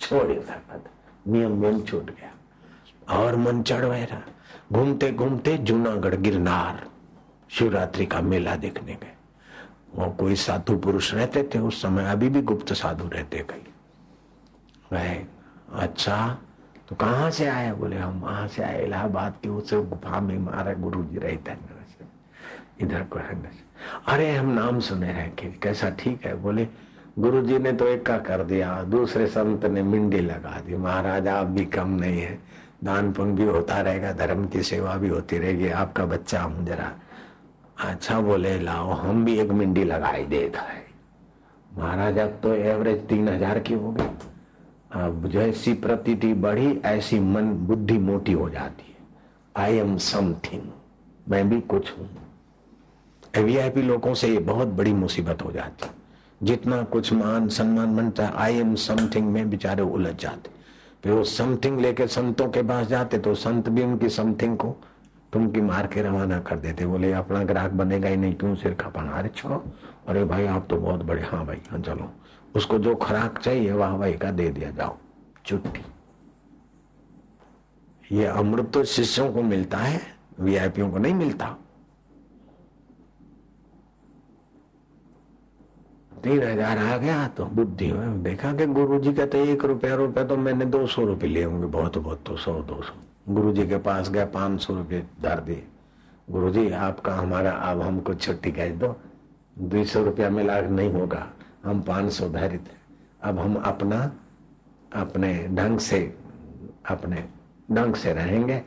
छोड़ 0.00 0.30
ही। 0.30 0.38
सका 0.40 0.78
था 0.78 0.90
नियम 1.28 1.60
नियम 1.60 1.80
छूट 1.82 2.10
गया। 2.10 3.18
और 3.18 3.36
मन 3.36 3.62
चढ़ 3.62 3.84
रहा 3.84 4.20
घूमते 4.72 5.10
घूमते 5.12 5.56
जूनागढ़ 5.58 6.14
गिरनार 6.16 6.86
शिवरात्रि 7.50 8.06
का 8.06 8.20
मेला 8.20 8.54
देखने 8.56 8.92
गए। 8.92 9.12
वो 9.94 10.06
कोई 10.10 10.34
साधु 10.36 10.76
पुरुष 10.78 11.12
रहते 11.14 11.42
थे, 11.44 11.58
उस 11.58 11.82
समय 11.82 12.10
अभी 12.10 12.28
भी 12.28 12.42
गुप्त 12.42 12.72
साधु 12.72 13.08
रहते 13.08 13.44
कई 13.50 13.62
गए 14.92 15.24
अच्छा 15.74 16.38
तो 16.88 16.96
कहाँ 16.96 17.30
से 17.30 17.46
आए? 17.46 17.72
बोले, 17.72 17.96
हम 17.96 18.20
वहाँ 18.20 18.48
से 18.48 18.62
आए, 18.62 18.84
इलाहाबाद 18.84 19.34
की 19.42 19.48
उस 19.48 19.72
गुफा 19.74 20.20
में 20.20 20.36
हमारे 20.36 20.74
गुरु 20.74 21.02
जी 21.04 21.18
रहते 21.18 21.50
हैं 21.50 21.74
इधर 22.82 23.02
को 23.02 23.18
है 23.18 23.50
अरे, 24.08 24.34
हम 24.36 24.50
नाम 24.50 24.80
सुने 24.80 25.12
रहे 25.12 25.28
कि 25.30 25.48
कैसा 25.62 25.90
ठीक 25.98 26.24
है? 26.26 26.34
बोले 26.34 26.66
गुरु 27.18 27.40
जी 27.42 27.58
ने 27.58 27.72
तो 27.72 27.86
एक 27.88 28.04
का 28.06 28.18
कर 28.18 28.42
दिया, 28.44 28.82
दूसरे 28.84 29.26
संत 29.26 29.64
ने 29.64 29.82
मिंडी 29.82 30.20
लगा 30.20 30.60
दी, 30.60 30.76
महाराज 30.76 31.28
आप 31.28 31.46
भी 31.46 31.64
कम 31.66 31.88
नहीं 31.90 32.20
है। 32.20 32.38
दान 32.84 33.12
पुण्य 33.12 33.34
भी 33.34 33.44
होता 33.44 33.80
रहेगा, 33.80 34.12
धर्म 34.12 34.44
की 34.46 34.62
सेवा 34.62 34.94
भी 34.96 35.08
होती 35.08 35.38
रहेगी। 35.38 35.68
आपका 35.70 36.04
बच्चा 36.06 36.42
हूँ 36.42 36.64
जरा 36.66 36.92
अच्छा 37.82 38.20
बोले, 38.20 38.58
लाओ, 38.60 38.90
हम 38.92 39.24
भी 39.24 39.38
एक 39.38 39.50
मिंडी 39.52 39.84
लगाई 39.84 40.24
देता 40.26 40.60
है 40.62 40.84
महाराज 41.70 42.18
अब 42.18 42.38
तो 42.42 42.52
एवरेज 42.54 43.06
तीन 43.08 43.28
हज़ार 43.28 43.58
की 43.58 43.74
हो 43.74 43.90
गई। 43.92 44.04
अब 44.94 45.26
जैसी 45.28 45.72
प्रतीति 45.74 46.32
बढ़ी, 46.34 46.68
ऐसी 46.84 47.18
मन 47.20 47.50
बुद्धि 47.66 47.98
मोटी 47.98 48.32
हो 48.32 48.48
जाती 48.50 48.84
है। 48.88 48.94
आई 49.56 49.76
एम 49.76 49.96
समथिंग 49.98 50.62
मैं 51.28 51.48
भी 51.48 51.60
कुछ 51.62 51.92
हूँ। 51.98 52.08
वीआईपी 53.36 53.82
लोगों 53.82 54.14
से 54.14 54.28
ये 54.28 54.38
बहुत 54.40 54.68
बड़ी 54.70 54.92
मुसीबत 54.94 55.42
हो 55.42 55.52
जाती। 55.52 55.88
जितना 56.42 56.82
कुछ 56.84 57.12
मान, 57.12 57.48
सम्मान 57.48 57.96
बनता 57.96 58.26
है 58.26 58.32
आई 58.34 58.58
एम 58.58 58.74
समथिंग 58.76 59.28
में 59.28 59.48
बेचारे 59.50 59.82
उलझ 59.82 60.14
जाते। 60.14 60.50
फिर 61.06 61.14
वो 61.14 61.24
समथिंग 61.24 61.80
लेके 61.80 62.06
संतों 62.06 62.48
के 62.48 62.62
पास 62.62 62.86
जाते 62.86 63.18
तो 63.18 63.34
संत 63.34 63.68
भी 63.68 63.82
उनकी 63.82 64.08
समथिंग 64.08 64.56
को 64.56 64.76
तुमकी 65.32 65.60
मार 65.60 65.86
के 65.86 66.02
रवाना 66.02 66.40
कर 66.40 66.56
देते। 66.56 66.86
बोले, 66.86 67.12
अपना 67.12 67.44
ग्राहक 67.44 67.70
बनेगा 67.70 68.08
ही 68.08 68.16
नहीं, 68.16 68.34
क्यों 68.34 68.54
सिर 68.54 68.74
खपाना? 68.74 69.12
अरे, 69.12 69.28
छो। 69.28 69.64
अरे 70.08 70.24
भाई, 70.24 70.46
आप 70.46 70.66
तो 70.70 70.76
बहुत 70.76 71.02
बड़े 71.02 71.22
हाँ 71.22 71.46
भाई 71.46 71.62
हाँ 71.70 71.80
चलो। 71.80 72.12
उसको 72.56 72.78
जो 72.78 72.94
खुराक 72.94 73.38
चाहिए, 73.38 73.72
वाह 73.72 73.96
भाई 73.96 74.12
का 74.12 74.30
दे 74.30 74.48
दिया, 74.48 74.70
जाओ। 74.70 74.96
छुट्टी। 75.46 75.80
ये 78.16 78.24
अमृत 78.24 78.70
तो 78.74 78.84
शिष्यों 78.84 79.32
को 79.32 79.42
मिलता 79.42 79.78
है 79.78 80.00
वीआईपीओ 80.40 80.90
को 80.90 80.98
नहीं 80.98 81.14
मिलता। 81.14 81.56
तीन 86.26 86.42
हज़ार 86.42 86.78
आ 86.78 86.96
गया 86.98 87.26
तो 87.36 87.44
बुद्धि 87.54 87.90
में 87.92 88.22
देखा 88.22 88.52
कि 88.52 88.66
गुरु 88.68 88.98
जी 89.00 89.12
कहते 89.12 89.42
एक 89.42 89.64
रुपया 89.64 89.94
रुपया 89.94 90.24
तो 90.24 90.36
मैंने 90.36 90.64
दो 90.66 90.86
सौ 90.86 91.04
रुपये 91.04 91.28
लिए 91.30 91.44
होंगे, 91.44 91.66
बहुत 91.66 91.98
बहुत 91.98 92.22
तो 92.26 92.36
सौ, 92.36 92.52
दो 92.52 92.82
सौ। 92.82 92.94
गुरु 93.28 93.52
जी 93.52 93.66
के 93.66 93.76
पास 93.78 94.10
गया, 94.10 94.24
पाँच 94.26 94.60
सौ 94.62 94.74
रुपये 94.74 95.02
धर 95.22 95.40
दिए। 95.40 95.62
गुरु 96.30 96.50
जी 96.50 96.70
आपका 96.70 97.14
हमारा 97.14 97.50
अब 97.50 97.82
हमको 97.82 98.14
छुट्टी 98.16 98.50
कह 98.52 98.74
दो 98.74 98.94
दो 99.56 99.84
सौ 99.84 100.02
रुपया 100.04 100.30
मिला 100.30 100.60
नहीं 100.62 100.92
होगा। 100.92 101.26
हम 101.64 101.82
पाँच 101.82 102.12
सौ 102.12 102.28
धरित 102.28 102.68
अब 103.22 103.38
हम 103.38 103.54
अपना, 103.56 104.00
अपने 104.94 105.32
ढंग 105.54 105.78
से, 105.80 106.00
अपने 106.90 107.24
ढंग 107.72 107.94
से 107.94 108.12
रहेंगे, 108.12 108.62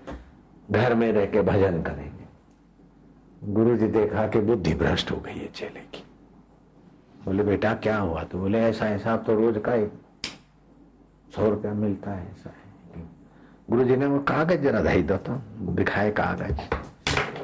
घर 0.71 0.95
में 0.95 1.11
रह 1.11 1.25
के 1.25 1.41
भजन 1.43 1.81
करेंगे। 1.81 3.53
गुरु 3.53 3.75
जी 3.77 3.87
देखा 3.89 4.27
कि 4.27 4.39
बुद्धि 4.41 4.73
भ्रष्ट 4.75 5.11
हो 5.11 5.17
गई 5.17 5.39
है 5.39 5.49
चेले 5.55 5.79
की। 5.93 6.03
बोले, 7.29 7.43
बेटा, 7.43 7.73
क्या 7.73 7.97
हुआ? 7.97 8.23
तो 8.23 8.37
बोले, 8.37 8.59
ऐसा 8.59 8.85
ऐसा 8.89 9.17
तो 9.17 9.33
रोज 9.35 9.61
का 9.65 9.73
एक 9.73 9.91
सौ 11.35 11.49
रुपया 11.49 11.73
मिलता 11.73 12.11
है, 12.11 12.23
ऐसा 12.31 12.49
है। 12.49 13.03
गुरु 13.69 13.83
जी 13.83 13.95
ने 13.95 14.05
वो 14.05 14.19
कागज़ 14.19 14.61
जरा 14.61 14.81
दही 14.81 15.03
दो 15.03 15.17
तो 15.17 15.33
दिखाए 15.73 16.11
कागज़। 16.11 16.61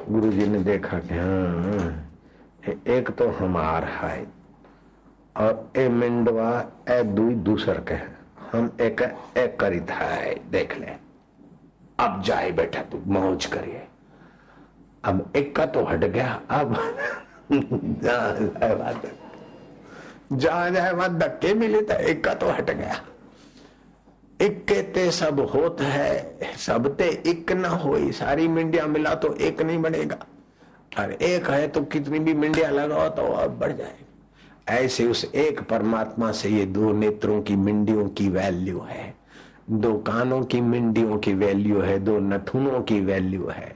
गुरु 0.09 0.31
जी 0.31 0.47
ने 0.47 0.59
देखा 0.59 0.99
कि 0.99 1.15
हाँ 1.15 2.09
एक 2.87 3.11
तो 3.11 3.29
हमार 3.29 3.83
है 3.83 4.27
और 5.37 5.71
ए 5.77 5.87
मिंडवा, 5.89 6.65
ए 6.89 7.03
दुई 7.03 7.35
दूसर 7.35 7.79
के 7.79 7.95
हम 8.57 8.77
एक 8.81 9.01
एक 9.37 9.59
करी 9.59 9.79
था 9.81 10.09
देख 10.51 10.77
ले। 10.77 10.95
अब 11.99 12.21
जाए 12.21 12.51
बेटा 12.51 12.81
तू, 12.81 13.01
मौज 13.07 13.45
करिए। 13.45 13.87
अब 15.03 15.31
एक 15.35 15.55
का 15.55 15.65
तो 15.65 15.85
हट 15.85 15.99
गया, 15.99 16.41
अब 16.49 16.75
जहाँ 20.31 20.69
जाए 20.71 20.91
वहाँ 20.91 21.17
धक्के 21.17 21.53
मिले 21.53 21.81
तो 21.81 21.93
एक 21.93 22.23
का 22.23 22.33
तो 22.33 22.49
हट 22.49 22.69
गया। 22.71 23.01
एक 24.39 24.63
कहते 24.69 25.09
सब 25.11 25.39
होत 25.49 25.81
है, 25.81 26.39
सब 26.57 26.95
ते 26.97 27.09
एक 27.27 27.51
ना 27.51 27.69
हो 27.69 27.97
सारी 28.11 28.47
मिंडिया 28.47 28.85
मिला 28.87 29.13
तो 29.15 29.33
एक 29.35 29.61
नहीं 29.61 29.81
बनेगा। 29.81 30.17
और 30.99 31.11
एक 31.13 31.49
है 31.49 31.67
तो 31.67 31.81
कितनी 31.83 32.19
भी 32.19 32.33
मिंडिया 32.33 32.69
लगाओ 32.69 33.07
तो 33.09 33.21
अब 33.33 33.57
बढ़ 33.59 33.71
जाएगा 33.71 34.73
ऐसे 34.73 35.05
उस 35.07 35.23
एक 35.35 35.61
परमात्मा 35.61 36.31
से 36.31 36.49
ये 36.49 36.65
दो 36.65 36.91
नेत्रों 36.93 37.41
की 37.41 37.55
मिंडियों 37.55 38.07
की 38.09 38.29
वैल्यू 38.29 38.79
है। 38.81 39.13
दो 39.69 39.93
कानों 39.97 40.41
की 40.43 40.61
मिंडियों 40.61 41.17
की 41.17 41.33
वैल्यू 41.33 41.81
है, 41.81 41.97
दो 41.99 42.19
नथुनों 42.19 42.81
की 42.81 42.99
वैल्यू 43.01 43.47
है। 43.47 43.75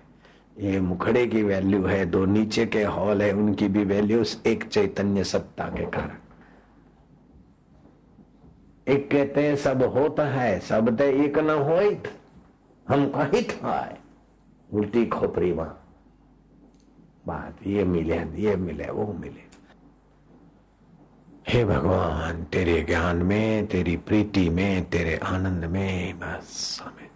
ये 0.57 0.79
मुखड़े 0.79 1.25
की 1.27 1.43
वैल्यू 1.43 1.85
है, 1.85 2.05
दो 2.05 2.25
नीचे 2.25 2.65
के 2.65 2.83
हॉल 2.83 3.21
है, 3.21 3.31
उनकी 3.33 3.67
भी 3.67 3.83
वैल्यू 3.85 4.23
एक 4.47 4.63
चैतन्य 4.63 5.23
सत्ता 5.23 5.65
के 5.67 5.85
कारण। 5.85 6.17
एक 8.89 9.11
कहते 9.11 9.47
हैं, 9.47 9.55
सब 9.55 9.83
होता 9.83 10.25
है, 10.27 10.59
सब 10.59 10.97
ते 10.97 11.25
एक 11.25 11.37
न 11.37 11.49
हो 11.49 11.77
हम 12.87 13.05
कही 13.05 13.41
था 13.43 13.97
उल्टी 14.73 15.05
खोपरी 15.05 15.51
वहाँ। 15.51 15.85
बात 17.27 17.67
ये 17.67 17.83
मिले 17.83 18.17
ये 18.17 18.55
मिले, 18.55 18.91
वो 18.91 19.13
मिले। 19.13 19.49
हे 21.47 21.65
भगवान, 21.65 22.43
तेरे 22.43 22.81
ज्ञान 22.81 23.17
में, 23.17 23.67
तेरी 23.67 23.97
प्रीति 23.97 24.49
में, 24.49 24.89
तेरे 24.89 25.15
आनंद 25.17 25.65
में 25.65 26.19
बस 26.19 26.47
समझ 26.47 27.09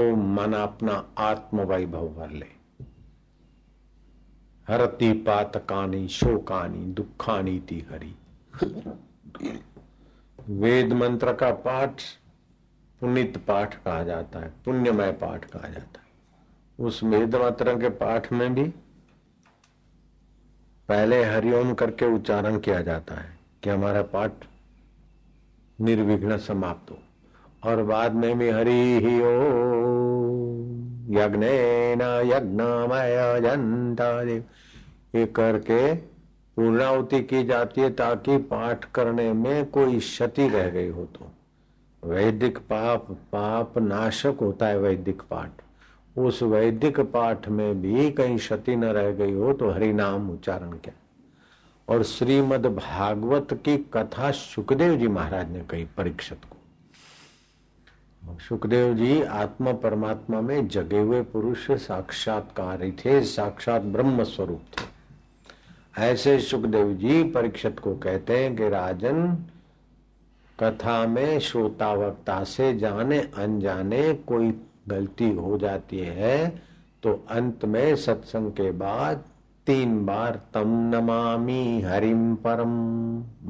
ओम 0.00 0.34
मन 0.34 0.52
अपना 0.52 1.04
आत्म 1.18 1.60
वैभव 1.60 2.08
भर 2.08 2.30
ले। 2.30 2.46
हरती 4.68 5.12
पातकानी, 5.12 6.08
शोकानी, 6.08 6.78
दुखानी 6.78 7.58
ती 7.58 7.86
हरी 7.90 8.16
वेद 10.48 10.92
मंत्र 10.92 11.32
का 11.32 11.50
पाठ 11.50 12.02
पुनित 13.00 13.36
पाठ 13.36 13.74
कहा 13.74 14.02
जाता 14.04 14.38
है, 14.38 14.52
पुण्यमय 14.64 15.12
पाठ 15.12 15.44
कहा 15.44 15.68
जाता 15.68 16.00
है। 16.00 16.06
उस 16.78 17.02
वेद 17.04 17.34
मंत्र 17.36 17.78
के 17.80 17.88
पाठ 17.88 18.32
में 18.32 18.54
भी 18.54 18.64
पहले 20.88 21.24
हरिओम 21.24 21.74
करके 21.74 22.06
उच्चारण 22.06 22.58
किया 22.58 22.80
जाता 22.82 23.14
है 23.14 23.38
कि 23.62 23.70
हमारा 23.70 24.02
पाठ 24.02 24.32
निर्विघ्न 25.80 26.36
समाप्त 26.38 26.90
हो। 26.90 26.98
और 27.64 27.82
बाद 27.82 28.12
में 28.12 28.38
भी 28.38 28.50
हरि 28.50 29.00
ही 29.04 29.20
ओ 29.20 29.32
यज्ञ 31.10 31.46
यज्ञमय 32.32 33.40
जनता 33.40 34.24
देव। 34.24 34.44
ये 35.14 35.26
करके 35.26 36.15
पूर्णावती 36.56 37.22
की 37.22 37.44
जाती 37.44 37.80
है 37.80 37.90
ताकि 37.90 38.36
पाठ 38.36 38.84
करने 38.84 39.32
में 39.32 39.70
कोई 39.70 39.98
क्षति 39.98 40.48
रह 40.48 40.68
गई 40.70 40.88
हो 40.88 41.04
तो। 41.04 41.30
वैदिक 42.02 42.58
पाप 42.58 43.10
पाप 43.10 43.78
नाशक 43.78 44.36
होता 44.40 44.66
है 44.66 44.78
वैदिक 44.78 45.22
पाठ। 45.22 45.50
उस 46.18 46.42
वैदिक 46.42 47.00
पाठ 47.00 47.48
में 47.48 47.82
भी 47.82 48.10
कहीं 48.10 48.38
क्षति 48.38 48.76
न 48.76 48.84
रह 48.84 49.10
गई 49.10 49.32
हो 49.32 49.52
तो 49.52 49.70
हरि 49.70 49.92
नाम 49.92 50.30
उच्चारण 50.30 50.70
क्या? 50.70 50.94
और 51.88 52.02
श्रीमद 52.02 52.66
भागवत 52.66 53.54
की 53.64 53.76
कथा 53.76 54.30
सुखदेव 54.30 54.96
जी 54.96 55.08
महाराज 55.08 55.50
ने 55.50 55.60
कही 55.60 55.84
परीक्षित 55.96 56.38
को। 56.44 58.38
सुखदेव 58.38 58.94
जी 58.94 59.22
आत्मा 59.22 59.72
परमात्मा 59.72 60.40
में 60.40 60.68
जगे 60.68 60.98
हुए 60.98 61.22
पुरुष 61.22 61.70
साक्षात्कार 61.70 62.92
थे, 63.04 63.24
साक्षात 63.24 63.82
ब्रह्म 63.82 64.24
स्वरूप 64.24 64.62
थे। 64.72 64.95
ऐसे 65.96 66.38
सुखदेव 66.38 66.92
जी 66.92 67.22
परीक्षित 67.24 67.78
को 67.78 67.94
कहते 67.96 68.38
हैं 68.38 68.56
कि 68.56 68.68
राजन, 68.68 69.26
कथा 70.58 71.06
में 71.06 71.38
श्रोता 71.40 71.92
वक्ता 71.92 72.42
से 72.44 72.72
जाने 72.78 73.18
अनजाने 73.36 74.12
कोई 74.26 74.52
गलती 74.88 75.30
हो 75.30 75.58
जाती 75.58 75.98
है 75.98 76.48
तो 77.02 77.12
अंत 77.30 77.64
में 77.64 77.96
सत्संग 77.96 78.50
के 78.50 78.70
बाद 78.72 79.24
तीन 79.66 80.04
बार 80.06 80.40
तम 80.54 80.68
नमामि 80.94 81.82
हरिम 81.86 82.34
परम 82.36 82.74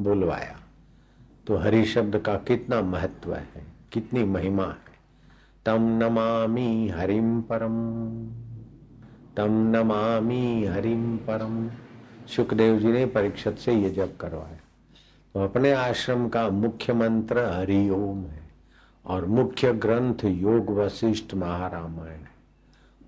बुलवाया। 0.02 0.56
तो 1.46 1.56
हरि 1.56 1.84
शब्द 1.84 2.18
का 2.18 2.34
कितना 2.46 2.80
महत्व 2.82 3.34
है, 3.34 3.64
कितनी 3.92 4.24
महिमा 4.24 4.64
है। 4.64 4.94
तम 5.66 5.88
नमामि 6.02 6.92
हरिम 6.96 7.40
परम, 7.42 7.76
तम 9.36 9.58
नमामि 9.76 10.66
हरिम 10.66 11.16
परम। 11.16 11.68
सुखदेव 12.26 12.78
जी 12.78 12.92
ने 12.92 13.04
परीक्षित 13.06 13.58
से 13.58 13.74
ये 13.74 13.90
जब 13.90 14.16
करवाया। 14.16 14.58
तो 15.34 15.44
अपने 15.44 15.72
आश्रम 15.72 16.28
का 16.28 16.48
मुख्य 16.50 16.92
मंत्र 16.92 17.44
हरिओम 17.44 18.24
है 18.24 18.44
और 19.04 19.26
मुख्य 19.26 19.72
ग्रंथ 19.74 20.24
योग 20.24 20.70
वशिष्ठ 20.78 21.34
महारामायण 21.34 22.24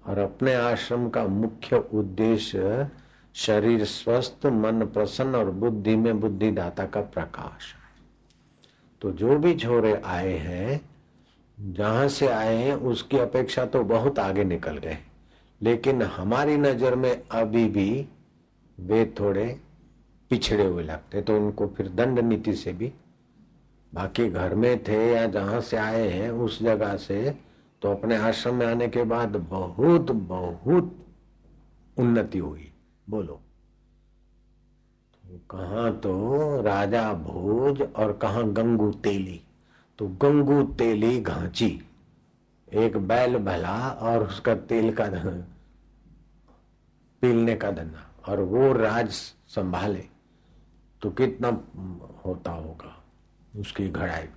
और 0.06 0.18
अपने 0.18 0.54
आश्रम 0.54 1.08
का 1.08 1.26
मुख्य 1.26 1.76
उद्देश्य 1.76 2.88
शरीर 3.34 3.84
स्वस्थ, 3.84 4.46
मन 4.46 4.84
प्रसन्न 4.84 5.34
और 5.34 5.50
बुद्धि 5.52 5.96
में 5.96 6.20
बुद्धिदाता 6.20 6.86
का 6.86 7.00
प्रकाश 7.00 7.74
तो 9.02 9.10
जो 9.12 9.38
भी 9.38 9.54
छोरे 9.54 9.94
आए 9.96 10.36
हैं, 10.38 10.80
जहाँ 11.58 12.08
से 12.08 12.26
आए 12.26 12.56
हैं, 12.56 12.74
उसकी 12.74 13.18
अपेक्षा 13.18 13.64
तो 13.64 13.82
बहुत 13.84 14.18
आगे 14.18 14.44
निकल 14.44 14.76
गए। 14.76 14.98
लेकिन 15.60 16.02
हमारी 16.02 16.56
नज़र 16.56 16.94
में 16.94 17.22
अभी 17.30 17.64
भी 17.68 18.06
वे 18.78 19.04
थोड़े 19.20 19.60
पिछड़े 20.30 20.64
हुए 20.64 20.82
लगते 20.84 21.22
तो 21.22 21.36
उनको 21.36 21.66
फिर 21.66 21.88
दंड 21.88 22.18
नीति 22.18 22.52
से 22.52 22.72
भी, 22.72 22.92
बाकी 23.92 24.28
घर 24.28 24.54
में 24.54 24.82
थे 24.84 25.12
या 25.12 25.26
जहाँ 25.26 25.60
से 25.60 25.76
आए 25.76 26.08
हैं, 26.08 26.30
उस 26.30 26.62
जगह 26.62 26.96
से 26.96 27.34
तो 27.82 27.90
अपने 27.90 28.16
आश्रम 28.16 28.54
में 28.54 28.66
आने 28.66 28.88
के 28.88 29.02
बाद 29.04 29.36
बहुत 29.50 30.10
बहुत 30.10 30.96
उन्नति 31.96 32.38
हुई। 32.38 32.70
बोलो। 33.10 33.40
तो 35.24 35.38
कहा 35.50 35.90
तो 35.90 36.60
राजा 36.62 37.12
भोज 37.14 37.82
और 37.82 38.12
कहा 38.12 38.42
गंगू 38.42 38.90
तेली। 38.92 39.40
तो 39.98 40.08
गंगू 40.22 40.62
तेली 40.74 41.20
घांची। 41.20 41.80
एक 42.68 42.96
बैल 42.98 43.36
भला 43.38 43.76
और 43.90 44.24
उसका 44.24 44.54
तेल 44.54 44.92
का 44.92 45.06
पीलने 47.22 47.54
का 47.54 47.70
धंधा 47.70 48.04
और 48.28 48.40
वो 48.40 48.72
राज 48.72 49.10
संभाले 49.48 50.04
तो 51.02 51.10
कितना 51.10 51.48
होता 52.24 52.52
होगा 52.52 52.96
उसकी 53.60 53.88
घड़ाई 53.88 54.28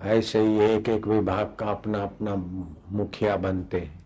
ऐसे 0.00 0.40
ही 0.40 0.60
एक 0.60 0.88
एक 0.88 1.06
विभाग 1.06 1.54
का 1.58 1.66
अपना 1.66 2.02
अपना 2.02 2.34
मुखिया 2.96 3.36
बनते 3.36 3.80
हैं 3.80 3.98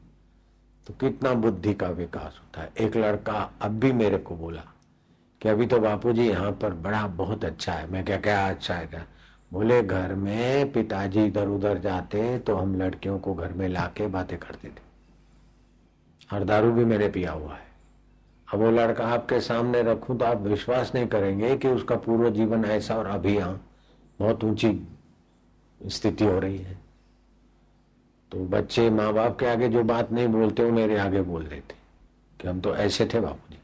तो 0.87 0.95
कितना 0.95 1.33
बुद्धि 1.35 1.75
का 1.75 1.89
विकास 1.89 2.39
होता 2.43 2.63
है। 2.63 2.73
एक 2.79 2.97
लड़का 2.97 3.51
अब 3.61 3.79
भी 3.79 3.93
मेरे 3.93 4.19
को 4.19 4.37
बोला 4.37 4.63
कि 5.41 5.49
अभी 5.49 5.67
तो 5.67 5.79
बापूजी 5.79 6.29
यहाँ 6.29 6.53
पर 6.53 6.73
बड़ा 6.75 7.07
बहुत 7.07 7.45
अच्छा 7.45 7.73
है। 7.73 7.91
मैं 7.91 8.05
क्या 8.05 8.17
क्या 8.17 8.49
अच्छा 8.49 8.75
है 8.75 8.87
क्या? 8.87 9.05
बोले, 9.53 9.83
घर 9.83 10.15
में 10.15 10.73
पिताजी 10.73 11.25
इधर 11.25 11.49
उधर 11.49 11.79
जाते 11.79 12.39
तो 12.39 12.57
हम 12.57 12.75
लड़कियों 12.75 13.19
को 13.19 13.35
घर 13.35 13.53
में 13.53 13.69
लाके 13.69 14.07
बातें 14.07 14.39
करते 14.39 14.69
थे। 14.69 14.83
और 16.33 16.45
दारू 16.45 16.73
भी 16.73 16.85
मेरे 16.85 17.09
पिया 17.09 17.33
हुआ 17.33 17.55
है। 17.55 17.74
अब 18.55 18.61
वो 18.61 18.71
लड़का 18.71 19.05
आपके 19.05 19.41
सामने 19.41 19.81
रखूँ 19.83 20.17
तो 20.19 20.25
आप 20.25 20.43
विश्वास 20.43 20.93
नहीं 20.95 21.07
करेंगे 21.07 21.57
कि 21.57 21.69
उसका 21.69 21.97
पूर्व 21.97 22.29
जीवन 22.31 22.65
ऐसा 22.65 22.97
और 22.97 23.07
अभी 23.07 23.35
यहाँ 23.37 23.61
बहुत 24.19 24.45
ऊँची 24.45 24.71
स्थिति 25.81 26.25
हो 26.25 26.39
रही 26.39 26.59
है। 26.59 26.79
तो 28.33 28.45
बच्चे 28.49 28.89
माँ 28.91 29.13
बाप 29.13 29.39
के 29.41 29.47
आगे 29.47 29.69
जो 29.69 29.83
बात 29.85 30.13
नहीं 30.13 30.29
बोलते, 30.29 30.65
वो 30.65 30.71
मेरे 30.71 30.99
आगे 30.99 31.23
बोल 31.23 31.47
देते 31.47 31.75
कि 32.41 32.49
हम 32.49 32.61
तो 32.61 32.77
ऐसे 32.77 33.07
थे 33.07 33.21
बापू 33.21 33.53
जी 33.53 33.59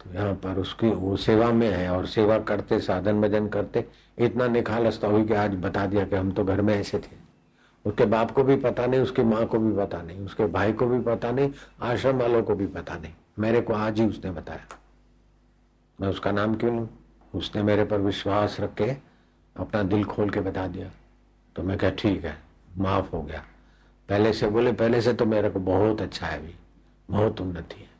तो 0.00 0.14
यहाँ 0.14 0.34
पर 0.36 0.58
उसकी 0.58 0.90
वो 0.90 1.16
सेवा 1.18 1.50
में 1.52 1.70
है 1.70 1.90
और 1.90 2.06
सेवा 2.06 2.38
करते 2.40 2.80
साधन 2.80 3.20
भजन 3.22 3.48
करते, 3.48 3.84
इतना 4.18 4.46
निखालसता 4.48 5.08
हुई 5.08 5.24
कि 5.24 5.34
आज 5.34 5.54
बता 5.62 5.86
दिया 5.86 6.04
कि 6.04 6.16
हम 6.16 6.32
तो 6.32 6.44
घर 6.44 6.60
में 6.62 6.74
ऐसे 6.74 6.98
थे। 6.98 7.25
उसके 7.86 8.04
बाप 8.04 8.30
को 8.30 8.44
भी 8.44 8.56
पता 8.56 8.86
नहीं, 8.86 9.00
उसकी 9.00 9.22
माँ 9.22 9.46
को 9.46 9.58
भी 9.58 9.76
पता 9.76 10.02
नहीं, 10.02 10.20
उसके 10.20 10.46
भाई 10.46 10.72
को 10.72 10.86
भी 10.86 11.00
पता 11.00 11.30
नहीं, 11.30 11.52
आश्रम 11.82 12.16
वालों 12.16 12.42
को 12.42 12.54
भी 12.54 12.66
पता 12.66 12.94
नहीं। 12.94 13.12
मेरे 13.38 13.60
को 13.60 13.72
आज 13.72 14.00
ही 14.00 14.06
उसने 14.06 14.30
बताया। 14.30 14.78
मैं 16.00 16.08
उसका 16.08 16.32
नाम 16.32 16.54
क्यों 16.54 16.76
लू? 16.76 16.88
उसने 17.34 17.62
मेरे 17.62 17.84
पर 17.84 17.98
विश्वास 17.98 18.56
रख 18.60 18.74
के 18.74 18.90
अपना 19.56 19.82
दिल 19.82 20.04
खोल 20.04 20.30
के 20.30 20.40
बता 20.40 20.66
दिया। 20.66 20.90
तो 21.56 21.62
मैं 21.62 21.78
क्या 21.78 21.90
ठीक 21.90 22.24
है, 22.24 22.38
माफ़ 22.78 23.10
हो 23.10 23.22
गया। 23.22 23.44
पहले 24.08 24.32
से 24.32 24.48
बोले, 24.48 24.72
पहले 24.72 25.00
से 25.00 25.12
तो 25.12 25.26
मेरे 25.26 25.50
को 25.50 25.60
बहुत 25.60 26.02
अच्छा 26.02 26.26
है 26.26 26.38
अभी। 26.38 26.54
बहुत 27.10 27.40
उन्नति 27.40 27.80
है। 27.80 27.96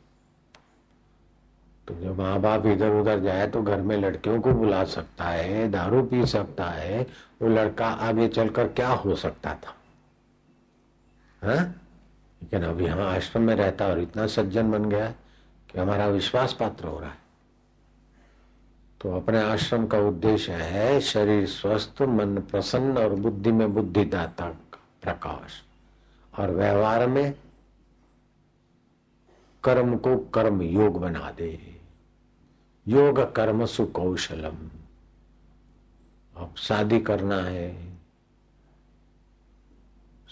तो 1.89 1.95
जब 1.95 2.19
माँ 2.19 2.41
बाप 2.41 2.67
इधर 2.67 2.91
उधर 2.91 3.21
जाए 3.21 3.47
तो 3.47 3.63
घर 3.63 3.81
में 3.81 3.97
लड़कियों 3.97 4.41
को 4.41 4.53
बुला 4.53 4.85
सकता 4.85 5.25
है, 5.25 5.71
दारू 5.71 6.03
पी 6.03 6.27
सकता 6.27 6.65
है। 6.65 7.07
वो 7.43 7.49
लड़का 7.49 7.87
आगे 7.87 8.29
चलकर 8.29 8.69
क्या 8.69 8.89
हो 8.89 9.15
सकता 9.15 9.55
था? 9.55 9.76
हा? 11.47 11.65
लेकिन 12.43 12.63
अब 12.63 12.81
यहाँ 12.81 13.17
आश्रम 13.17 13.43
में 13.43 13.55
रहता 13.55 13.87
और 13.87 14.01
इतना 14.01 14.27
सज्जन 14.27 14.71
बन 14.71 14.85
गया 14.85 15.11
कि 15.71 15.81
हमारा 15.81 16.07
विश्वास 16.07 16.53
पात्र 16.53 16.85
हो 16.85 17.01
रहा 17.01 17.11
है। 17.11 17.19
तो 19.01 19.17
अपने 19.17 19.43
आश्रम 19.43 19.87
का 19.87 19.99
उद्देश्य 19.99 20.53
है 20.53 21.01
शरीर 21.01 21.47
स्वस्थ, 21.47 22.03
मन 22.03 22.37
प्रसन्न 22.37 22.99
और 22.99 23.15
बुद्धि 23.15 23.53
में 23.53 23.75
बुद्धिदाता 23.75 24.47
प्रकाश। 25.03 25.63
और 26.39 26.51
व्यवहार 26.51 27.07
में 27.07 27.35
कर्म 29.65 29.97
को 29.97 30.17
कर्म 30.17 30.63
योग 30.63 31.01
बना 31.01 31.31
दे। 31.31 31.81
योग 32.89 33.35
कर्म 33.35 33.67
सुकौशलम। 33.67 34.55
अब 36.37 36.55
शादी 36.57 37.01
करना 37.01 37.37
है। 37.37 37.86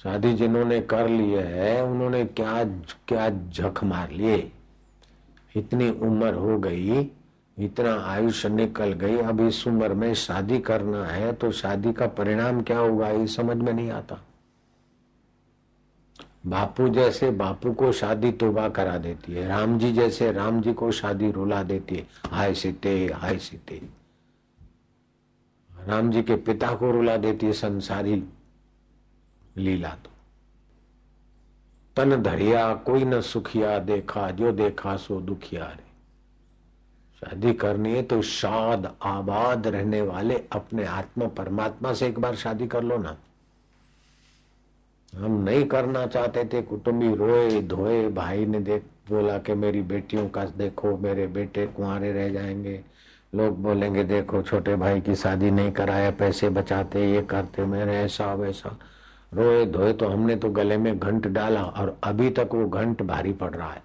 शादी 0.05 0.33
जिन्होंने 0.35 0.81
कर 0.81 1.09
लिए 1.09 1.41
है, 1.41 1.83
उन्होंने 1.85 2.25
क्या 2.25 2.65
क्या 3.09 3.29
झक 3.31 3.81
मार 3.85 4.11
लिए? 4.11 4.37
इतनी 5.57 5.89
उम्र 5.91 6.35
हो 6.35 6.59
गई, 6.59 7.11
इतना 7.59 7.95
आयुष्य 8.05 8.49
निकल 8.49 8.93
गई, 8.93 9.17
अब 9.19 9.41
इस 9.41 9.67
उम्र 9.67 9.95
में 9.95 10.13
शादी 10.15 10.59
करना 10.59 11.05
है 11.07 11.33
तो 11.33 11.51
शादी 11.53 11.93
का 11.93 12.07
परिणाम 12.07 12.63
क्या 12.63 12.79
होगा? 12.79 13.09
ये 13.09 13.27
समझ 13.27 13.57
में 13.57 13.73
नहीं 13.73 13.91
आता। 13.91 14.21
बापू 16.47 16.89
जैसे 16.89 17.31
बापू 17.31 17.73
को 17.73 17.93
शादी 17.93 18.33
तोबा 18.33 18.69
करा 18.69 18.97
देती 18.99 19.33
है, 19.33 19.47
राम 19.49 19.79
जी 19.79 19.93
जैसे 19.93 20.33
राम 20.33 20.61
जी 20.61 20.73
को 20.73 20.91
शादी 20.91 21.31
रुला 21.31 21.63
देती 21.63 21.97
है। 21.97 22.07
हाय 22.27 22.55
सीते 22.55 23.07
हाय 23.15 23.39
सीते। 23.39 23.81
राम 25.71 26.11
जी 26.11 26.23
के 26.23 26.37
पिता 26.37 26.75
को 26.75 26.91
रुला 26.91 27.17
देती 27.17 27.47
है 27.47 27.53
संसारी 27.53 28.23
लीला 29.57 29.89
तो। 29.89 30.11
तन 31.97 32.23
धरिया 32.23 32.75
कोई 32.75 33.05
न 33.05 33.21
सुखिया, 33.21 33.79
देखा 33.79 34.31
जो 34.31 34.53
देखा 34.53 34.97
सो 34.97 35.21
दुखिया 35.21 35.65
रे। 35.65 35.95
शादी 37.21 37.53
करनी 37.53 37.95
है 37.95 38.03
तो 38.03 38.23
शाद, 38.23 38.97
आबाद 39.03 39.67
रहने 39.67 40.03
वाले 40.03 40.45
अपने 40.53 40.85
आत्मा, 40.85 41.27
परमात्मा 41.27 41.93
से 41.93 42.07
एक 42.07 42.19
बार 42.19 42.35
शादी 42.35 42.67
कर 42.67 42.83
लो 42.83 42.99
ना। 42.99 43.17
हम 45.17 45.43
नहीं 45.43 45.65
करना 45.65 46.07
चाहते 46.07 46.45
थे, 46.45 46.63
कुटुंबी 46.63 47.15
रोए, 47.15 47.63
धोए, 47.63 48.09
भाई 48.09 48.47
ने 48.47 48.61
देख, 48.61 48.83
बोला 49.11 49.39
कि 49.39 49.55
मेरी 49.55 49.83
बेटियों 49.83 50.29
का 50.29 50.45
देखो, 50.45 50.97
मेरे 50.97 51.27
बेटे 51.27 51.67
कुंवारे 51.67 52.13
रह 52.13 52.29
जाएँगे। 52.29 52.85
लोग 53.35 53.63
बोलेंगे, 53.63 54.05
देखो 54.05 54.43
छोटे 54.43 54.77
भाई 54.77 55.01
की 55.01 55.15
शादी 55.15 55.51
नहीं 55.51 55.73
कराया, 55.73 56.11
पैसे 56.11 56.49
बचाते, 56.49 57.13
ये 57.13 57.23
करते 57.23 57.65
मेरे 57.65 57.97
ऐसा, 57.97 58.35
वैसा। 58.35 58.79
रोए 59.35 59.65
धोए 59.67 59.93
तो 59.93 60.09
हमने 60.09 60.37
तो 60.37 60.51
गले 60.51 60.77
में 60.77 60.99
घंट 60.99 61.27
डाला 61.29 61.63
और 61.63 61.97
अभी 62.05 62.31
तक 62.31 62.55
वो 62.55 62.67
घंट 62.69 63.03
भारी 63.03 63.33
पड़ 63.35 63.51
रहा 63.51 63.71
है। 63.71 63.83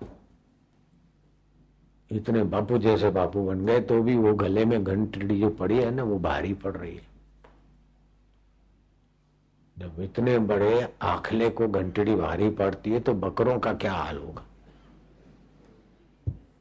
इतने 2.11 2.43
बापू 2.45 2.77
जैसे 2.77 3.09
बापू 3.11 3.45
बन 3.45 3.65
गए 3.65 3.79
तो 3.81 4.01
भी 4.03 4.15
वो 4.17 4.33
गले 4.35 4.65
में 4.65 4.83
घंटड़ी 4.83 5.39
जो 5.39 5.49
पड़ी 5.51 5.77
है 5.77 5.91
ना, 5.91 6.03
वो 6.03 6.19
भारी 6.19 6.53
पड़ 6.55 6.75
रही 6.77 6.95
है। 6.95 7.07
जब 9.77 10.01
इतने 10.01 10.37
बड़े 10.39 10.87
आखले 11.01 11.49
को 11.49 11.67
घंटड़ी 11.69 12.15
भारी 12.15 12.49
पड़ती 12.51 12.91
है 12.91 12.99
तो 12.99 13.13
बकरों 13.15 13.57
का 13.59 13.73
क्या 13.73 13.93
हाल 13.93 14.17
होगा? 14.17 14.43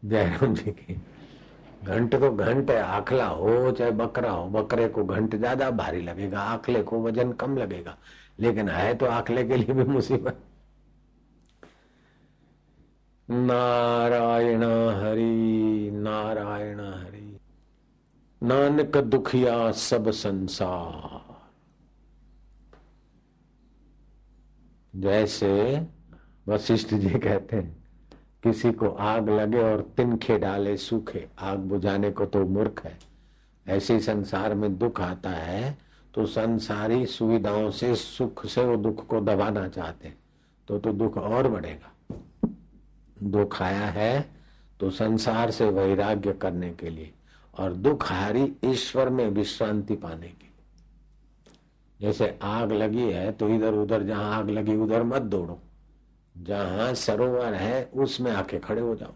जयराम 0.05 0.55
जी 0.55 0.71
की 0.73 1.01
घंट 1.85 2.15
तो 2.15 2.31
घंट 2.31 2.71
है, 2.71 2.79
आखला 2.79 3.27
हो, 3.27 3.71
चाहे 3.71 3.91
बकरा 3.93 4.31
हो, 4.31 4.49
बकरे 4.51 4.89
को 4.89 5.05
घंट 5.05 5.35
ज़्यादा 5.37 5.71
भारी 5.73 6.01
लगेगा, 6.03 6.41
आखले 6.43 6.83
को 6.83 7.01
वज़न 7.03 7.33
कम 7.33 7.57
लगेगा। 7.57 7.97
लेकिन 8.41 8.69
है 8.69 8.95
तो 8.95 9.07
आखले 9.07 9.45
के 9.45 9.57
लिए 9.57 9.73
भी 9.75 9.85
मुसीबत। 9.85 10.41
नारायण 13.31 14.63
हरि 14.97 15.91
नारायण 15.93 16.81
हरि। 16.81 17.41
नानक 18.43 18.97
दुखिया 18.97 19.73
सब 19.73 20.11
संसार। 20.11 21.29
जैसे 24.97 25.87
वशिष्ठ 26.49 26.95
जी 26.95 27.11
कहते 27.11 27.57
हैं, 27.57 27.85
किसी 28.43 28.73
को 28.73 28.89
आग 28.89 29.29
लगे 29.31 29.59
और 29.59 29.83
तिनखे 29.97 30.39
डाले 30.39 30.77
सूखे, 30.77 31.29
आग 31.39 31.59
बुझाने 31.59 32.11
को 32.11 32.27
तो 32.27 32.47
मूर्ख 32.47 32.85
है। 32.85 32.99
ऐसे 33.67 34.01
संसार 34.01 34.55
में 34.55 34.79
दुख 34.79 35.01
आता 35.01 35.31
है 35.31 35.88
तो 36.19 36.25
संसारी 36.27 37.05
सुविधाओं 37.07 37.71
से 37.71 37.95
सुख 37.95 38.45
से 38.47 38.65
वो 38.65 38.77
दुख 38.77 39.07
को 39.07 39.21
दबाना 39.21 39.69
चाहते 39.69 40.13
तो 40.69 40.79
तो 40.79 40.93
दुख 40.93 41.19
और 41.19 41.49
बढ़ेगा। 41.49 42.17
दुख 43.23 43.61
आया 43.63 43.87
है 43.87 44.29
तो 44.81 44.91
संसार 44.91 45.51
से 45.51 45.69
वैराग्य 45.69 46.33
करने 46.33 46.71
के 46.71 46.91
लिए 46.91 47.13
और 47.55 47.73
दुख 47.73 48.11
हारी 48.13 48.53
ईश्वर 48.65 49.09
में 49.09 49.29
विश्रांति 49.29 49.97
पाने 49.97 50.29
की 50.29 50.51
जैसे 52.01 52.39
आग 52.43 52.73
लगी 52.73 53.11
है 53.13 53.33
तो 53.33 53.49
इधर 53.49 53.75
उधर, 53.75 54.03
जहाँ 54.03 54.35
आग 54.35 54.51
लगी 54.51 54.77
उधर 54.77 55.03
मत 55.03 55.23
दौड़ो। 55.23 55.59
जहाँ 56.37 56.95
सरोवर 56.95 57.55
है 57.55 57.85
उसमें 57.95 58.33
आके 58.33 58.59
खड़े 58.59 58.81
हो 58.81 58.95
जाओ। 58.97 59.15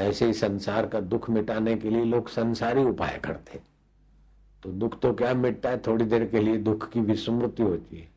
ऐसे 0.00 0.26
ही 0.26 0.32
संसार 0.32 0.86
का 0.86 1.00
दुख 1.00 1.30
मिटाने 1.30 1.76
के 1.76 1.90
लिए 1.90 2.04
लोग 2.04 2.28
संसारी 2.28 2.84
उपाय 2.84 3.20
करते 3.24 3.71
तो 4.62 4.70
दुख 4.70 4.98
तो 5.00 5.12
क्या 5.14 5.32
मिटता 5.34 5.70
है? 5.70 5.78
थोड़ी 5.78 6.04
देर 6.04 6.24
के 6.26 6.40
लिए 6.40 6.56
दुख 6.58 6.88
की 6.90 7.00
विस्मृति 7.00 7.62
होती 7.62 7.96
है। 7.96 8.08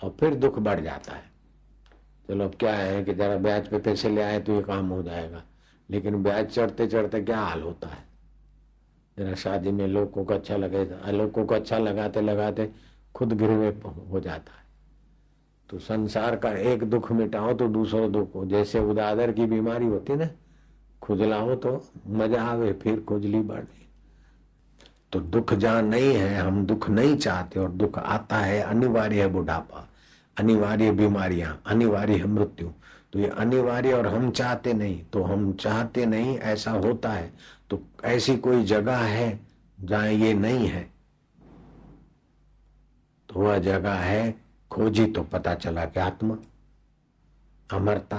और 0.00 0.16
फिर 0.20 0.34
दुख 0.34 0.58
बढ़ 0.58 0.80
जाता 0.80 1.12
है। 1.12 1.22
चलो 2.28 2.44
अब 2.44 2.54
क्या 2.54 2.74
है 2.74 3.02
कि 3.04 3.14
जरा 3.14 3.36
ब्याज 3.36 3.68
पे 3.68 3.78
पैसे 3.78 4.08
ले 4.08 4.22
आए 4.22 4.40
तो 4.40 4.54
ये 4.54 4.62
काम 4.62 4.88
हो 4.88 5.02
जाएगा। 5.02 5.42
लेकिन 5.88 6.22
ब्याज 6.22 6.46
चढ़ते 6.46 6.86
चढ़ते 6.86 7.20
क्या 7.20 7.38
हाल 7.38 7.62
होता 7.62 7.88
है? 7.88 8.06
जरा 9.18 9.34
शादी 9.34 9.70
में 9.70 9.86
लोगों 9.86 10.24
को 10.24 10.34
अच्छा 10.34 10.56
लगे, 10.56 10.84
लोगों 11.12 11.44
को 11.46 11.54
अच्छा 11.54 11.78
लगाते 11.78 12.20
लगाते 12.20 12.70
खुद 13.14 13.32
गिरवे 13.32 13.68
हो 14.10 14.20
जाता 14.20 14.52
है। 14.52 14.66
तो 15.70 15.78
संसार 15.78 16.36
का 16.36 16.52
एक 16.52 16.84
दुख 16.84 17.10
मिटाओ 17.12 17.54
तो 17.54 17.68
दूसरा 17.68 18.06
दुख 18.08 18.34
हो। 18.34 18.44
जैसे 18.46 18.80
उदादर 18.80 19.32
की 19.32 19.46
बीमारी 19.46 19.86
होती 19.86 20.16
ना 20.16 20.28
खुजला 21.02 21.36
हो 21.36 21.54
तो 21.56 21.82
मज़ा 22.08 22.42
आवे, 22.42 22.72
फिर 22.72 23.00
खुजली 23.00 23.40
बढ़े 23.40 23.86
तो 25.12 25.20
दुख 25.20 25.52
जहाँ 25.54 25.82
नहीं 25.82 26.12
है, 26.14 26.34
हम 26.36 26.64
दुख 26.66 26.88
नहीं 26.90 27.16
चाहते 27.16 27.60
और 27.60 27.70
दुख 27.70 27.98
आता 27.98 28.38
है, 28.38 28.60
अनिवार्य 28.62 29.20
है 29.20 29.28
बुढ़ापा, 29.28 29.86
अनिवार्य 30.36 30.90
बीमारियाँ, 30.92 31.60
अनिवार्य 31.66 32.16
है 32.16 32.26
मृत्यु। 32.26 32.68
तो 33.12 33.18
ये 33.18 33.28
अनिवार्य 33.28 33.92
और 33.92 34.06
हम 34.06 34.30
चाहते 34.30 34.72
नहीं 34.72 35.00
तो 35.04 35.22
हम 35.22 35.52
चाहते 35.54 36.06
नहीं, 36.06 36.36
ऐसा 36.38 36.70
होता 36.72 37.10
है। 37.10 37.32
तो 37.70 37.80
ऐसी 38.04 38.36
कोई 38.38 38.64
जगह 38.64 38.96
है 38.96 39.40
जहाँ 39.78 40.08
ये 40.08 40.32
नहीं 40.34 40.66
है? 40.68 40.82
तो 43.28 43.40
वह 43.40 43.58
जगह 43.58 43.94
है, 43.94 44.34
खोजी 44.70 45.06
तो 45.06 45.22
पता 45.24 45.54
चला 45.54 45.84
कि 45.84 46.00
आत्मा, 46.00 46.36
अमरता। 47.70 48.18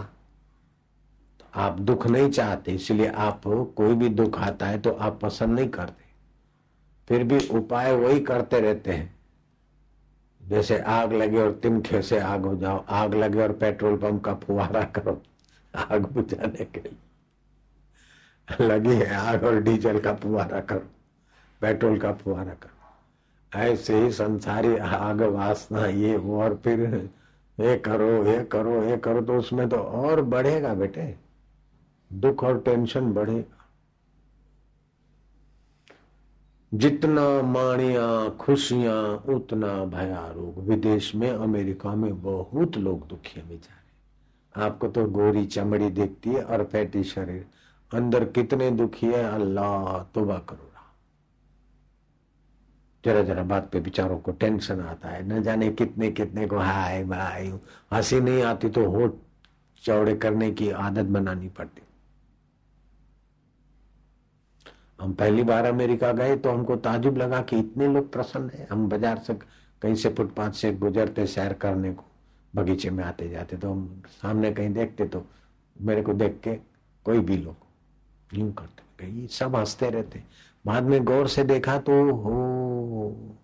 तो 1.39 1.45
आप 1.53 1.79
दुख 1.79 2.07
नहीं 2.07 2.29
चाहते, 2.31 2.71
इसलिए 2.71 3.07
आप 3.07 3.41
कोई 3.45 3.95
भी 3.95 4.09
दुख 4.09 4.39
आता 4.39 4.67
है 4.67 4.79
तो 4.79 4.91
आप 4.91 5.19
पसंद 5.21 5.59
नहीं 5.59 5.69
करते। 5.69 5.98
फिर 7.09 7.23
भी 7.23 7.37
उपाय 7.49 7.91
वही 7.93 8.19
करते 8.21 8.59
रहते 8.59 8.91
हैं। 8.91 9.17
जैसे 10.41 10.79
आग 10.79 11.13
लगे 11.13 11.39
और 11.39 11.51
तिनखे 11.53 12.01
से 12.01 12.19
आग 12.19 12.45
हो 12.45 12.55
जाओ, 12.55 12.83
आग 12.89 13.13
लगे 13.15 13.41
और 13.41 13.51
पेट्रोल 13.53 13.97
पंप 13.97 14.23
का 14.23 14.33
फुहारा 14.37 14.81
करो, 14.95 15.21
आग 15.73 16.05
बुझाने 16.13 16.65
के 16.65 16.79
लिए। 16.79 16.97
लगी 18.61 18.95
है 18.95 19.15
आग 19.15 19.43
और 19.43 19.59
डीजल 19.61 19.99
का 19.99 20.13
फुहारा 20.15 20.59
करो, 20.61 20.87
पेट्रोल 21.61 21.97
का 21.99 22.11
फुहारा 22.13 22.53
करो। 22.53 23.59
ऐसे 23.59 23.99
ही 23.99 24.11
संसारी 24.11 24.75
आग 24.77 25.21
वासना 25.23 25.85
ये 25.85 26.17
वो 26.17 26.41
और 26.43 26.55
फिर 26.63 27.09
ये 27.57 27.75
करो 27.77 28.25
ये 28.25 28.43
करो 28.43 28.83
ये 28.83 28.97
करो 28.97 29.21
तो 29.21 29.37
उसमें 29.37 29.67
तो 29.69 29.77
और 29.77 30.21
बढ़ेगा 30.23 30.73
बेटे। 30.73 31.15
दुख 32.11 32.43
और 32.43 32.59
टेंशन 32.59 33.11
बढ़ेगा 33.13 33.58
जितना 36.71 37.41
माणिया 37.41 38.29
खुशियाँ, 38.29 39.23
उतना 39.35 39.73
भया 39.85 40.27
रोग। 40.27 40.63
विदेश 40.67 41.15
में, 41.15 41.29
अमेरिका 41.29 41.95
में 41.95 42.21
बहुत 42.21 42.77
लोग 42.77 43.07
दुखी 43.07 43.41
बेचारे 43.41 43.77
आपको 44.55 44.87
तो 44.87 45.05
गोरी 45.05 45.45
चमड़ी 45.45 45.89
देखती 45.89 46.29
है 46.29 46.43
और 46.43 46.63
फैटी 46.63 47.03
शरीर। 47.03 47.45
अंदर 47.91 48.25
कितने 48.25 48.71
दुखी 48.71 49.07
है? 49.07 49.23
अल्लाह 49.23 50.03
तोबा 50.13 50.37
करो 50.37 50.65
जरा 53.03 53.21
जरा 53.21 53.43
बात 53.43 53.69
पे 53.71 53.79
बिचारों 53.79 54.17
को 54.19 54.31
टेंशन 54.31 54.79
आता 54.79 55.09
है। 55.09 55.27
न 55.27 55.41
जाने 55.43 55.69
कितने 55.69 56.11
कितने 56.11 56.47
को 56.47 56.57
हाय 56.57 57.03
भाई, 57.03 57.53
हँसी 57.93 58.19
नहीं 58.19 58.43
आती 58.43 58.69
तो 58.69 58.89
होठ 58.89 59.13
चौड़े 59.83 60.15
करने 60.15 60.51
की 60.51 60.69
आदत 60.69 61.05
बनानी 61.05 61.47
पड़ती। 61.49 61.81
हम 64.99 65.13
पहली 65.13 65.43
बार 65.43 65.65
अमेरिका 65.65 66.11
गए 66.13 66.35
तो 66.35 66.51
हमको 66.51 66.75
ताजुब 66.77 67.17
लगा 67.17 67.41
कि 67.41 67.59
इतने 67.59 67.87
लोग 67.87 68.11
प्रसन्न 68.13 68.49
है। 68.49 68.67
हम 68.71 68.87
बाज़ार 68.89 69.17
से 69.17 69.33
कहीं 69.81 69.95
से 69.95 70.09
फुटपाथ 70.09 70.51
से 70.51 70.71
गुजरते 70.75 71.25
सैर 71.27 71.53
करने 71.55 71.91
को, 71.93 72.03
बगीचे 72.53 72.89
में 72.89 73.03
आते 73.03 73.29
जाते 73.29 73.57
तो 73.57 73.71
हम 73.71 74.01
सामने 74.11 74.51
कहीं 74.51 74.73
देखते 74.73 75.05
तो 75.05 75.25
मेरे 75.75 76.01
को 76.01 76.13
देख 76.13 76.39
के 76.43 76.53
कोई 77.05 77.19
भी 77.19 77.37
लोग 77.37 78.37
यूँ 78.37 78.51
करते, 78.53 78.83
कहीं 78.99 79.27
सब 79.29 79.55
हँसते 79.55 79.89
रहते। 79.89 80.21
बाद 80.65 80.83
में 80.83 81.03
गौर 81.05 81.27
से 81.27 81.43
देखा 81.45 81.77
तो 81.79 81.93
हो 82.13 83.35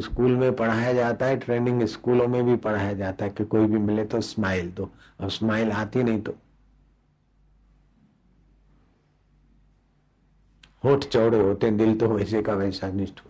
स्कूल 0.00 0.36
में 0.36 0.54
पढ़ाया 0.56 0.92
जाता 0.92 1.26
है, 1.26 1.36
ट्रेनिंग 1.36 1.82
स्कूलों 1.86 2.26
में 2.28 2.44
भी 2.44 2.56
पढ़ाया 2.58 2.92
जाता 2.94 3.24
है 3.24 3.30
कि 3.30 3.44
कोई 3.44 3.66
भी 3.66 3.78
मिले 3.78 4.04
तो 4.04 4.20
स्माइल 4.22 4.70
दो। 4.70 4.88
अब 5.20 5.28
स्माइल 5.30 5.70
आती 5.72 6.02
नहीं 6.02 6.20
तो 6.20 6.34
होठ 10.88 11.04
चौड़े 11.04 11.38
होते 11.38 11.66
हैं, 11.66 11.76
दिल 11.76 11.98
तो 11.98 12.08
वैसे 12.08 12.42
का 12.42 12.54
वैसा 12.54 12.90
निष्ठ 12.90 13.20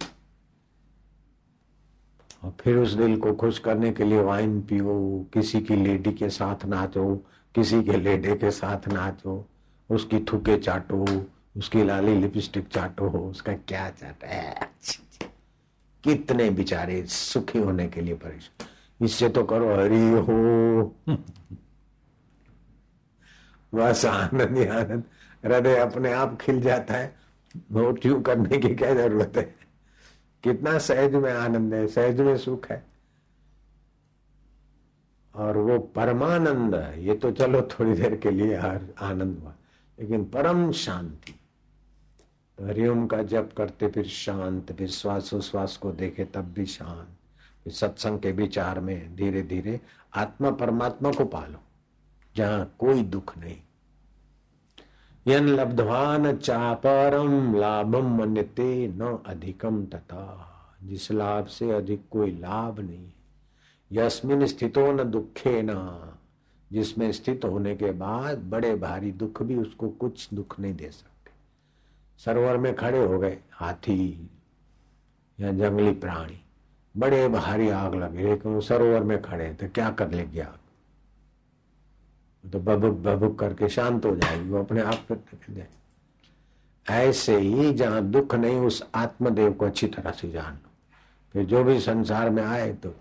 और 2.45 2.57
फिर 2.61 2.77
उस 2.77 2.93
दिल 2.93 3.17
को 3.17 3.33
खुश 3.35 3.59
करने 3.59 3.93
के 3.93 4.05
लिए 4.05 4.21
वाइन 4.21 4.61
पियो, 4.61 5.27
किसी 5.33 5.61
की 5.61 5.77
लेडी 5.77 6.13
के 6.13 6.29
साथ 6.31 6.65
नाचो, 6.65 7.17
किसी 7.55 7.83
के 7.83 7.97
लेडे 7.97 8.37
के 8.37 8.51
साथ 8.51 8.89
नाचो, 8.89 9.49
उसकी 9.91 10.19
थुके 10.21 10.57
चाटो, 10.57 11.05
उसकी 11.57 11.85
लाली 11.85 12.15
लिपस्टिक 12.15 12.69
चाटो 12.69 13.09
हो 13.09 13.19
उसका 13.31 13.53
क्या 13.53 13.91
चाट 13.91 14.25
कितने 16.05 16.51
बेचारे 16.51 17.07
सुखी 17.07 17.59
होने 17.59 17.89
के 17.89 18.01
लिए 18.01 18.15
परेशान। 18.15 19.05
इससे 19.05 19.29
तो 19.29 19.43
करो 19.45 19.75
हरी 19.77 20.11
हो। 20.11 20.95
बस 23.75 24.05
आनंद 24.05 24.59
आनंद। 24.69 25.03
हृदय 25.45 25.77
अपने 25.77 26.13
आप 26.13 26.39
खिल 26.41 26.61
जाता 26.61 26.95
है। 26.95 27.18
नोट 27.57 28.07
यू 28.07 28.21
करने 28.21 28.59
की 28.59 28.75
क्या 28.75 28.95
ज़रूरत 28.95 29.33
है? 29.37 29.55
कितना 30.45 30.79
सहज 30.79 31.15
में 31.15 31.33
आनंद 31.33 31.75
है, 31.75 31.87
सहज 31.87 32.21
में 32.21 32.37
सुख 32.37 32.71
है। 32.71 32.87
और 35.35 35.57
वो 35.57 35.79
परमानंद 35.79 36.75
ये 36.99 37.15
तो 37.15 37.31
चलो 37.31 37.61
थोड़ी 37.63 37.93
देर 37.93 38.17
के 38.17 38.31
लिए 38.31 38.57
हर 38.57 38.85
आनंद 39.01 39.39
हुआ। 39.39 39.55
लेकिन 39.99 40.25
परम 40.25 40.71
शांति। 40.73 41.35
हरिओम 42.59 43.07
का 43.07 43.23
जप 43.23 43.51
करते 43.57 43.89
फिर 43.89 44.07
शांत, 44.07 44.73
फिर 44.73 44.89
श्वासोश्वास 44.89 45.77
को 45.77 45.93
देखे 45.93 46.25
तब 46.25 46.53
भी 46.53 46.67
शांत। 46.67 47.09
फिर 47.65 47.73
सत्संग 47.73 48.19
के 48.21 48.33
विचार 48.33 48.81
में 48.81 49.17
धीरे 49.17 49.43
धीरे 49.43 49.81
आत्मा 50.15 50.51
परमात्मा 50.51 51.13
को 51.13 51.25
पालो, 51.25 51.59
जहाँ 52.37 52.75
कोई 52.79 53.03
दुख 53.03 53.37
नहीं। 53.39 53.57
यन 55.27 55.47
लब्धवान 55.47 56.37
चापरम 56.37 57.55
लाभम 57.57 58.17
मन्यते 58.19 58.89
न 58.89 59.19
अधिकम 59.27 59.85
तथा। 59.85 60.25
जिस 60.85 61.11
लाभ 61.13 61.47
से 61.47 61.71
अधिक 61.71 62.03
कोई 62.11 62.31
लाभ 62.31 62.81
नहीं, 62.81 63.11
यस्मिन 63.93 64.47
स्थितो 64.47 64.93
न 64.93 65.05
दुखे 65.05 65.61
न। 65.63 66.01
जिसमें 66.73 67.11
स्थित 67.13 67.45
होने 67.45 67.75
के 67.77 67.91
बाद 67.93 68.39
बड़े 68.39 68.75
भारी 68.77 69.11
दुख 69.13 69.43
भी 69.43 69.57
उसको 69.57 69.89
कुछ 69.89 70.29
दुख 70.35 70.59
नहीं 70.61 70.75
दे 70.75 70.91
सकते। 70.91 71.31
सरोवर 72.19 72.57
में 72.57 72.75
खड़े 72.75 73.05
हो 73.05 73.19
गए 73.19 73.39
हाथी 73.53 74.31
या 75.39 75.53
जंगली 75.53 75.93
प्राणी, 75.93 76.41
बड़े 76.97 77.29
भारी 77.29 77.69
आग 77.69 77.95
लगी, 77.95 78.23
लेकिन 78.23 78.61
सरोवर 78.61 79.03
में 79.03 79.21
खड़े 79.23 79.53
तो 79.55 79.69
क्या 79.69 79.91
कर 79.91 80.11
लेगी 80.11 80.41
आग? 80.41 80.59
तो 82.51 82.59
बबुक 82.61 82.95
बबुक 82.99 83.39
करके 83.39 83.69
शांत 83.69 84.05
हो 84.05 84.15
जाएगी, 84.17 84.49
वो 84.51 84.59
अपने 84.59 84.81
आप 84.83 85.07
जाए 85.51 85.67
ऐसे 86.87 87.37
ही 87.39 87.73
जहाँ 87.75 88.03
दुख 88.03 88.35
नहीं, 88.35 88.59
उस 88.59 88.83
आत्मदेव 88.95 89.53
को 89.53 89.67
अच्छी 89.67 89.87
तरह 89.87 90.11
से 90.11 90.31
जान 90.31 90.53
लो। 90.53 90.71
फिर 91.35 91.45
जो 91.45 91.63
भी 91.65 91.79
संसार 91.81 92.31
में 92.31 92.43
आए 92.43 92.73
तो 92.75 92.95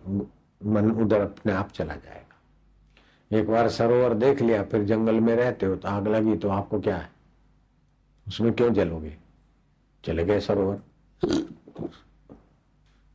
मन 0.62 0.92
उधर 0.94 1.22
अपने 1.22 1.54
आप 1.54 1.72
चला 1.72 1.94
जाएगा। 1.96 3.38
एक 3.40 3.50
बार 3.50 3.70
सरोवर 3.70 4.14
देख 4.16 4.42
लिया, 4.42 4.64
फिर 4.64 4.84
जंगल 4.84 5.20
में 5.20 5.36
रहते 5.36 5.66
हो 5.66 5.76
तो 5.76 5.88
आग 5.88 6.08
लगी 6.08 6.36
तो 6.38 6.50
आपको 6.50 6.80
क्या 6.80 6.98
है? 6.98 7.10
उसमें 8.28 8.54
क्यों 8.54 8.74
जलोगे? 8.74 9.16
चले 10.04 10.26
गए 10.26 10.40
सरोवर। 10.40 10.80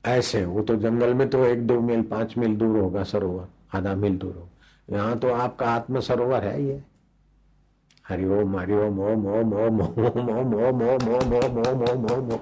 ऐसे 0.04 0.44
वो 0.44 0.62
तो 0.62 0.76
जंगल 0.76 1.14
में 1.14 1.28
तो 1.30 1.44
एक 1.46 1.66
दो 1.66 1.80
मील, 1.80 2.02
पाँच 2.02 2.36
मील 2.38 2.56
दूर 2.56 2.78
होगा 2.78 3.02
सरोवर, 3.04 3.46
आधा 3.74 3.94
मील 3.94 4.18
दूर 4.18 4.34
होगा। 4.34 4.48
यहाँ 4.92 5.18
तो 5.18 5.32
आपका 5.34 5.66
आत्म 5.66 6.00
सरोवर 6.00 6.44
है 6.44 6.62
ये 6.62 6.80
हरिओम 8.04 8.58
हरिओम 8.58 8.98
ओम 9.02 9.26
ओम 9.28 9.52
ओम 9.56 9.80
ओम 9.80 10.00
ओम 10.06 10.54
ओम 10.54 10.82
ओम 10.82 11.04
ओम 11.10 11.34
ओम 11.34 11.62
ओम 11.62 11.84
ओम 11.90 12.10
ओम 12.12 12.38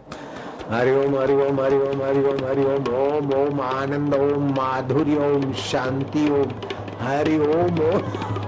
हरिओम 0.71 1.17
हरिओम 1.19 1.61
हरिओम 1.61 2.03
हरिओम 2.03 2.45
हरिओम 2.47 2.89
ओम 2.97 3.33
ओम 3.35 3.61
आनंद 3.61 4.15
ओम 4.15 4.51
माधुर्य 4.55 5.17
ओम 5.27 5.53
शांति 5.63 6.29
ओम 6.31 6.53
हरिओम 7.01 7.81
ओम 7.85 8.39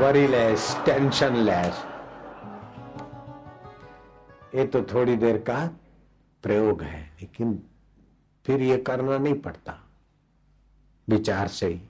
वरीलेस 0.00 0.76
टेंशन 0.86 1.36
लेस 1.44 1.84
ये 4.54 4.64
तो 4.66 4.82
थोड़ी 4.92 5.16
देर 5.16 5.38
का 5.46 5.64
प्रयोग 6.44 6.82
है 6.82 7.00
लेकिन 7.20 7.58
फिर 8.48 8.62
ये 8.62 8.78
करना 8.78 9.18
नहीं 9.18 9.34
पड़ता। 9.34 9.84
विचार 11.08 11.48
से 11.48 11.66
ही 11.66 11.80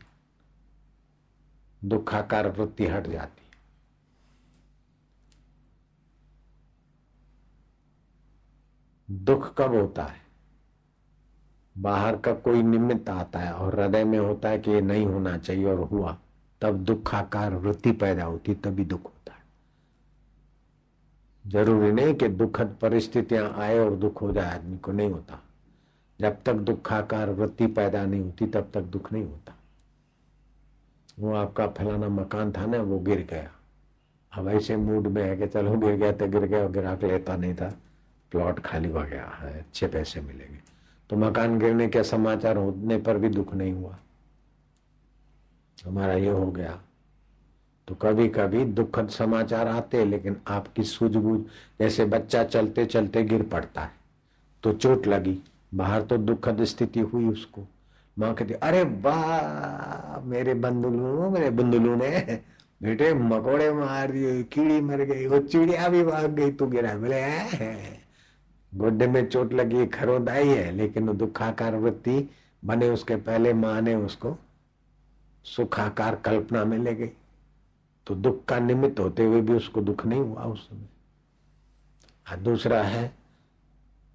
दुखाकार 1.85 2.49
वृत्ति 2.49 2.87
हट 2.87 3.07
जाती। 3.07 3.43
दुख 9.11 9.55
कब 9.59 9.75
होता 9.75 10.05
है? 10.05 10.21
बाहर 11.79 12.17
का 12.17 12.33
कोई 12.33 12.63
निमित्त 12.63 13.09
आता 13.09 13.39
है 13.39 13.53
और 13.53 13.81
हृदय 13.81 14.05
में 14.05 14.19
होता 14.19 14.49
है 14.49 14.59
कि 14.59 14.71
ये 14.71 14.81
नहीं 14.81 15.07
होना 15.07 15.39
चाहिए 15.39 15.65
और 15.65 15.81
हुआ। 15.81 16.19
तब 16.61 16.79
दुखाकार 16.79 17.55
वृत्ति 17.55 17.93
पैदा 17.93 18.25
होती, 18.25 18.55
तभी 18.55 18.85
दुख 18.85 19.05
होता 19.05 19.33
है। 19.33 19.43
ज़रूरी 21.47 21.93
नहीं 21.93 22.15
कि 22.15 22.29
दुखद 22.29 22.79
परिस्थितियाँ 22.81 23.55
आए 23.55 23.79
और 23.79 23.97
दुख 23.97 24.23
हो 24.23 24.33
जाए, 24.33 24.55
आदमी 24.55 24.79
को 24.79 24.93
नहीं 24.93 25.11
होता। 25.11 25.43
जब 26.21 26.43
तक 26.43 26.55
दुखाकार 26.55 27.31
वृत्ति 27.31 27.67
पैदा 27.67 28.07
नहीं 28.07 28.21
होती, 28.21 28.47
तब 28.47 28.71
तक 28.75 28.81
दुख 28.81 29.13
नहीं 29.13 29.25
होता। 29.25 29.55
वो 31.19 31.35
आपका 31.35 31.67
फलाना 31.67 32.09
मकान 32.09 32.53
था 32.53 32.67
ना, 32.67 32.79
वो 32.79 32.99
गिर 32.99 33.27
गया। 33.31 33.53
अब 34.33 34.49
ऐसे 34.49 34.77
मूड 34.77 35.07
में 35.07 35.23
है 35.23 35.37
कि 35.37 35.47
चलो 35.47 35.77
गिर 35.77 35.97
गया 35.97 36.13
तो 36.13 36.29
गिर 36.29 36.43
गया 36.43 36.69
गिराक 36.69 37.05
लेता 37.05 37.37
नहीं 37.37 37.55
था। 37.55 37.75
प्लॉट 38.31 38.59
खाली 38.59 38.89
हो 38.89 39.03
गया, 39.03 39.25
है, 39.25 39.59
अच्छे 39.59 39.87
पैसे 39.87 40.21
मिलेंगे। 40.21 40.59
तो 41.11 41.17
मकान 41.17 41.59
गिरने 41.59 41.89
के 41.89 42.05
समाचार 42.05 42.57
होने 42.57 42.99
पर 42.99 43.19
भी 43.19 43.29
दुख 43.29 43.55
नहीं 43.55 43.73
हुआ। 43.73 43.97
हमारा 45.85 46.13
ये 46.13 46.31
हो 46.31 46.51
गया। 46.51 46.81
तो 47.89 47.95
कभी 47.95 48.29
कभी 48.29 48.65
दुखद 48.65 49.09
समाचार 49.09 49.69
आते 49.69 50.05
लेकिन 50.05 50.37
आपकी 50.49 50.83
सूझबूझ, 50.83 51.41
जैसे 51.81 52.05
बच्चा 52.05 52.45
चलते 52.45 52.87
चलते 52.87 53.23
गिर 53.23 53.43
पड़ता 53.43 53.81
है। 53.81 53.91
तो 54.63 54.73
चोट 54.73 55.07
लगी। 55.07 55.43
बाहर 55.73 56.03
तो 56.03 56.17
दुखद 56.17 56.65
स्थिति 56.65 57.01
हुई 57.01 57.27
उसको। 57.29 57.67
माँ 58.17 58.33
कहती, 58.35 58.55
अरे 58.55 58.83
वाह, 58.83 60.21
मेरे 60.21 60.55
बंदुलू 60.55 61.31
मेरे 61.31 61.51
बंदुलू 61.51 61.95
ने 61.95 62.41
बेटे 62.81 63.13
मकोड़े 63.15 63.73
मार 63.73 64.13
दिए, 64.13 64.43
कीड़ी 64.43 64.81
मर 64.81 65.03
गई, 65.05 65.27
वो 65.27 65.39
चिड़िया 65.39 65.89
भी 65.89 66.03
भाग 66.05 66.31
गई, 66.31 66.51
तू 66.53 66.67
गिरा 66.67 66.95
बोले 66.95 67.23
गोड्डे 68.73 69.07
में 69.07 69.29
चोट 69.29 69.53
लगी 69.53 69.87
खरोदाई 69.87 70.49
है, 70.49 70.71
लेकिन 70.73 71.17
दुखाकार 71.17 71.77
वृत्ति 71.77 72.29
बने 72.63 72.89
उसके 72.91 73.17
पहले 73.17 73.53
माँ 73.55 73.81
ने 73.81 73.95
उसको 73.95 74.37
सुखाकार 75.45 76.15
कल्पना 76.17 76.65
में 76.65 76.79
ले 76.79 76.95
गई। 76.95 77.11
तो 78.07 78.15
दुख 78.15 78.45
का 78.45 78.59
निमित्त 78.59 79.01
होते 79.01 79.25
हुए 79.25 79.41
भी 79.41 79.53
उसको 79.53 79.81
दुख 79.81 80.05
नहीं 80.07 80.21
हुआ 80.21 80.43
उस 80.43 80.69
समय। 80.69 82.37
दूसरा 82.37 82.83
है 82.83 83.18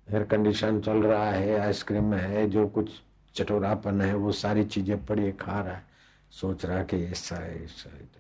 एयर 0.08 0.24
कंडीशन 0.24 0.80
चल 0.82 0.98
रहा 0.98 1.30
है, 1.32 1.60
आइसक्रीम 1.60 2.14
है, 2.14 2.50
जो 2.50 2.68
कुछ 2.68 2.90
चटोरापन 3.36 4.02
है, 4.02 4.14
वो 4.16 4.32
सारी 4.32 4.64
चीज़ें 4.64 5.06
पड़ी 5.06 5.32
खा 5.32 5.60
रहा 5.62 5.74
है। 5.74 5.84
सोच 6.32 6.66
रहा 6.66 6.84
कि 6.84 6.98
ऐसा 7.06 7.36
है 7.36 7.64
ऐसा 7.64 7.90
है 7.90 8.12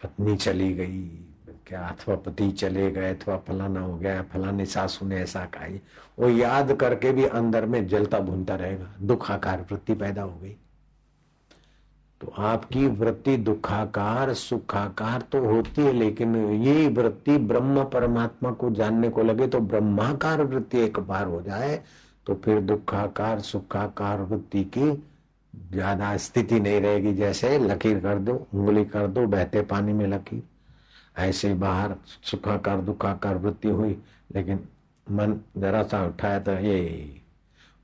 पत्नी 0.00 0.36
चली 0.36 0.72
गई, 0.74 1.00
क्या 1.66 1.80
अथवा 1.80 2.14
पति 2.16 2.50
चले 2.52 2.90
गए, 2.90 3.14
अथवा 3.14 3.36
फलाना 3.38 3.80
हो 3.80 3.96
गया, 3.96 4.22
फलानी 4.22 4.66
सासू 4.66 5.06
ने 5.06 5.16
ऐसा 5.16 5.44
कहा 5.46 5.68
वो 6.18 6.28
याद 6.28 6.72
करके 6.72 7.12
भी 7.12 7.24
अंदर 7.24 7.66
में 7.66 7.86
जलता 7.86 8.18
भूनता 8.20 8.54
रहेगा, 8.54 8.94
दुखाकार 9.00 9.66
वृत्ति 9.70 9.94
पैदा 9.94 10.22
हो 10.22 10.38
गई। 10.38 10.56
तो 12.24 12.32
आपकी 12.38 12.86
वृत्ति 12.88 13.36
दुखाकार, 13.38 14.32
सुखाकार 14.34 15.22
तो 15.32 15.38
होती 15.40 15.82
है, 15.82 15.92
लेकिन 15.92 16.36
ये 16.62 16.86
वृत्ति 16.88 17.36
ब्रह्म 17.40 17.84
परमात्मा 17.84 18.50
को 18.52 18.70
जानने 18.70 19.08
को 19.08 19.22
लगे 19.22 19.46
तो 19.46 19.58
ब्रह्माकार 19.62 20.42
वृत्ति 20.44 20.78
एक 20.80 20.98
बार 21.00 21.26
हो 21.26 21.40
जाए 21.42 21.76
तो 22.26 22.34
फिर 22.34 22.60
दुखाकार, 22.60 23.40
सुखाकार 23.40 24.20
वृत्ति 24.22 24.62
की 24.76 24.90
ज़्यादा 25.72 26.16
स्थिति 26.18 26.60
नहीं 26.60 26.80
रहेगी। 26.80 27.12
जैसे 27.14 27.58
लकीर 27.58 27.98
कर 28.00 28.18
दो, 28.18 28.34
उंगली 28.54 28.84
कर 28.86 29.06
दो, 29.08 29.26
बहते 29.26 29.62
पानी 29.62 29.92
में 29.92 30.06
लकीर। 30.06 30.42
ऐसे 31.20 31.52
बाहर 31.56 31.94
सुखाकार, 32.22 32.80
दुखाकार 32.80 33.36
वृत्ति 33.36 33.68
हुई, 33.70 33.96
लेकिन 34.34 34.60
मन 35.06 35.38
जरा 35.58 35.82
सा 35.82 36.04
उठाया 36.06 36.38
तो 36.38 36.52
ये 36.60 37.20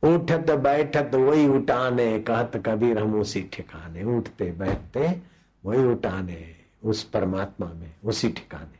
उठत 0.03 0.51
बैठत 0.51 1.15
वही 1.15 1.49
उठाने, 1.49 2.19
कहत 2.19 2.63
कबीर 2.67 2.99
हम 2.99 3.21
उसी 3.21 3.43
ठिकाने, 3.53 4.05
उठते 4.05 4.53
बैठते 4.53 5.19
वही 5.65 5.85
उठाने, 5.85 6.47
उस 6.85 7.05
परमात्मा 7.05 7.67
में, 7.67 7.93
उसी 8.05 8.29
ठिकाने। 8.29 8.80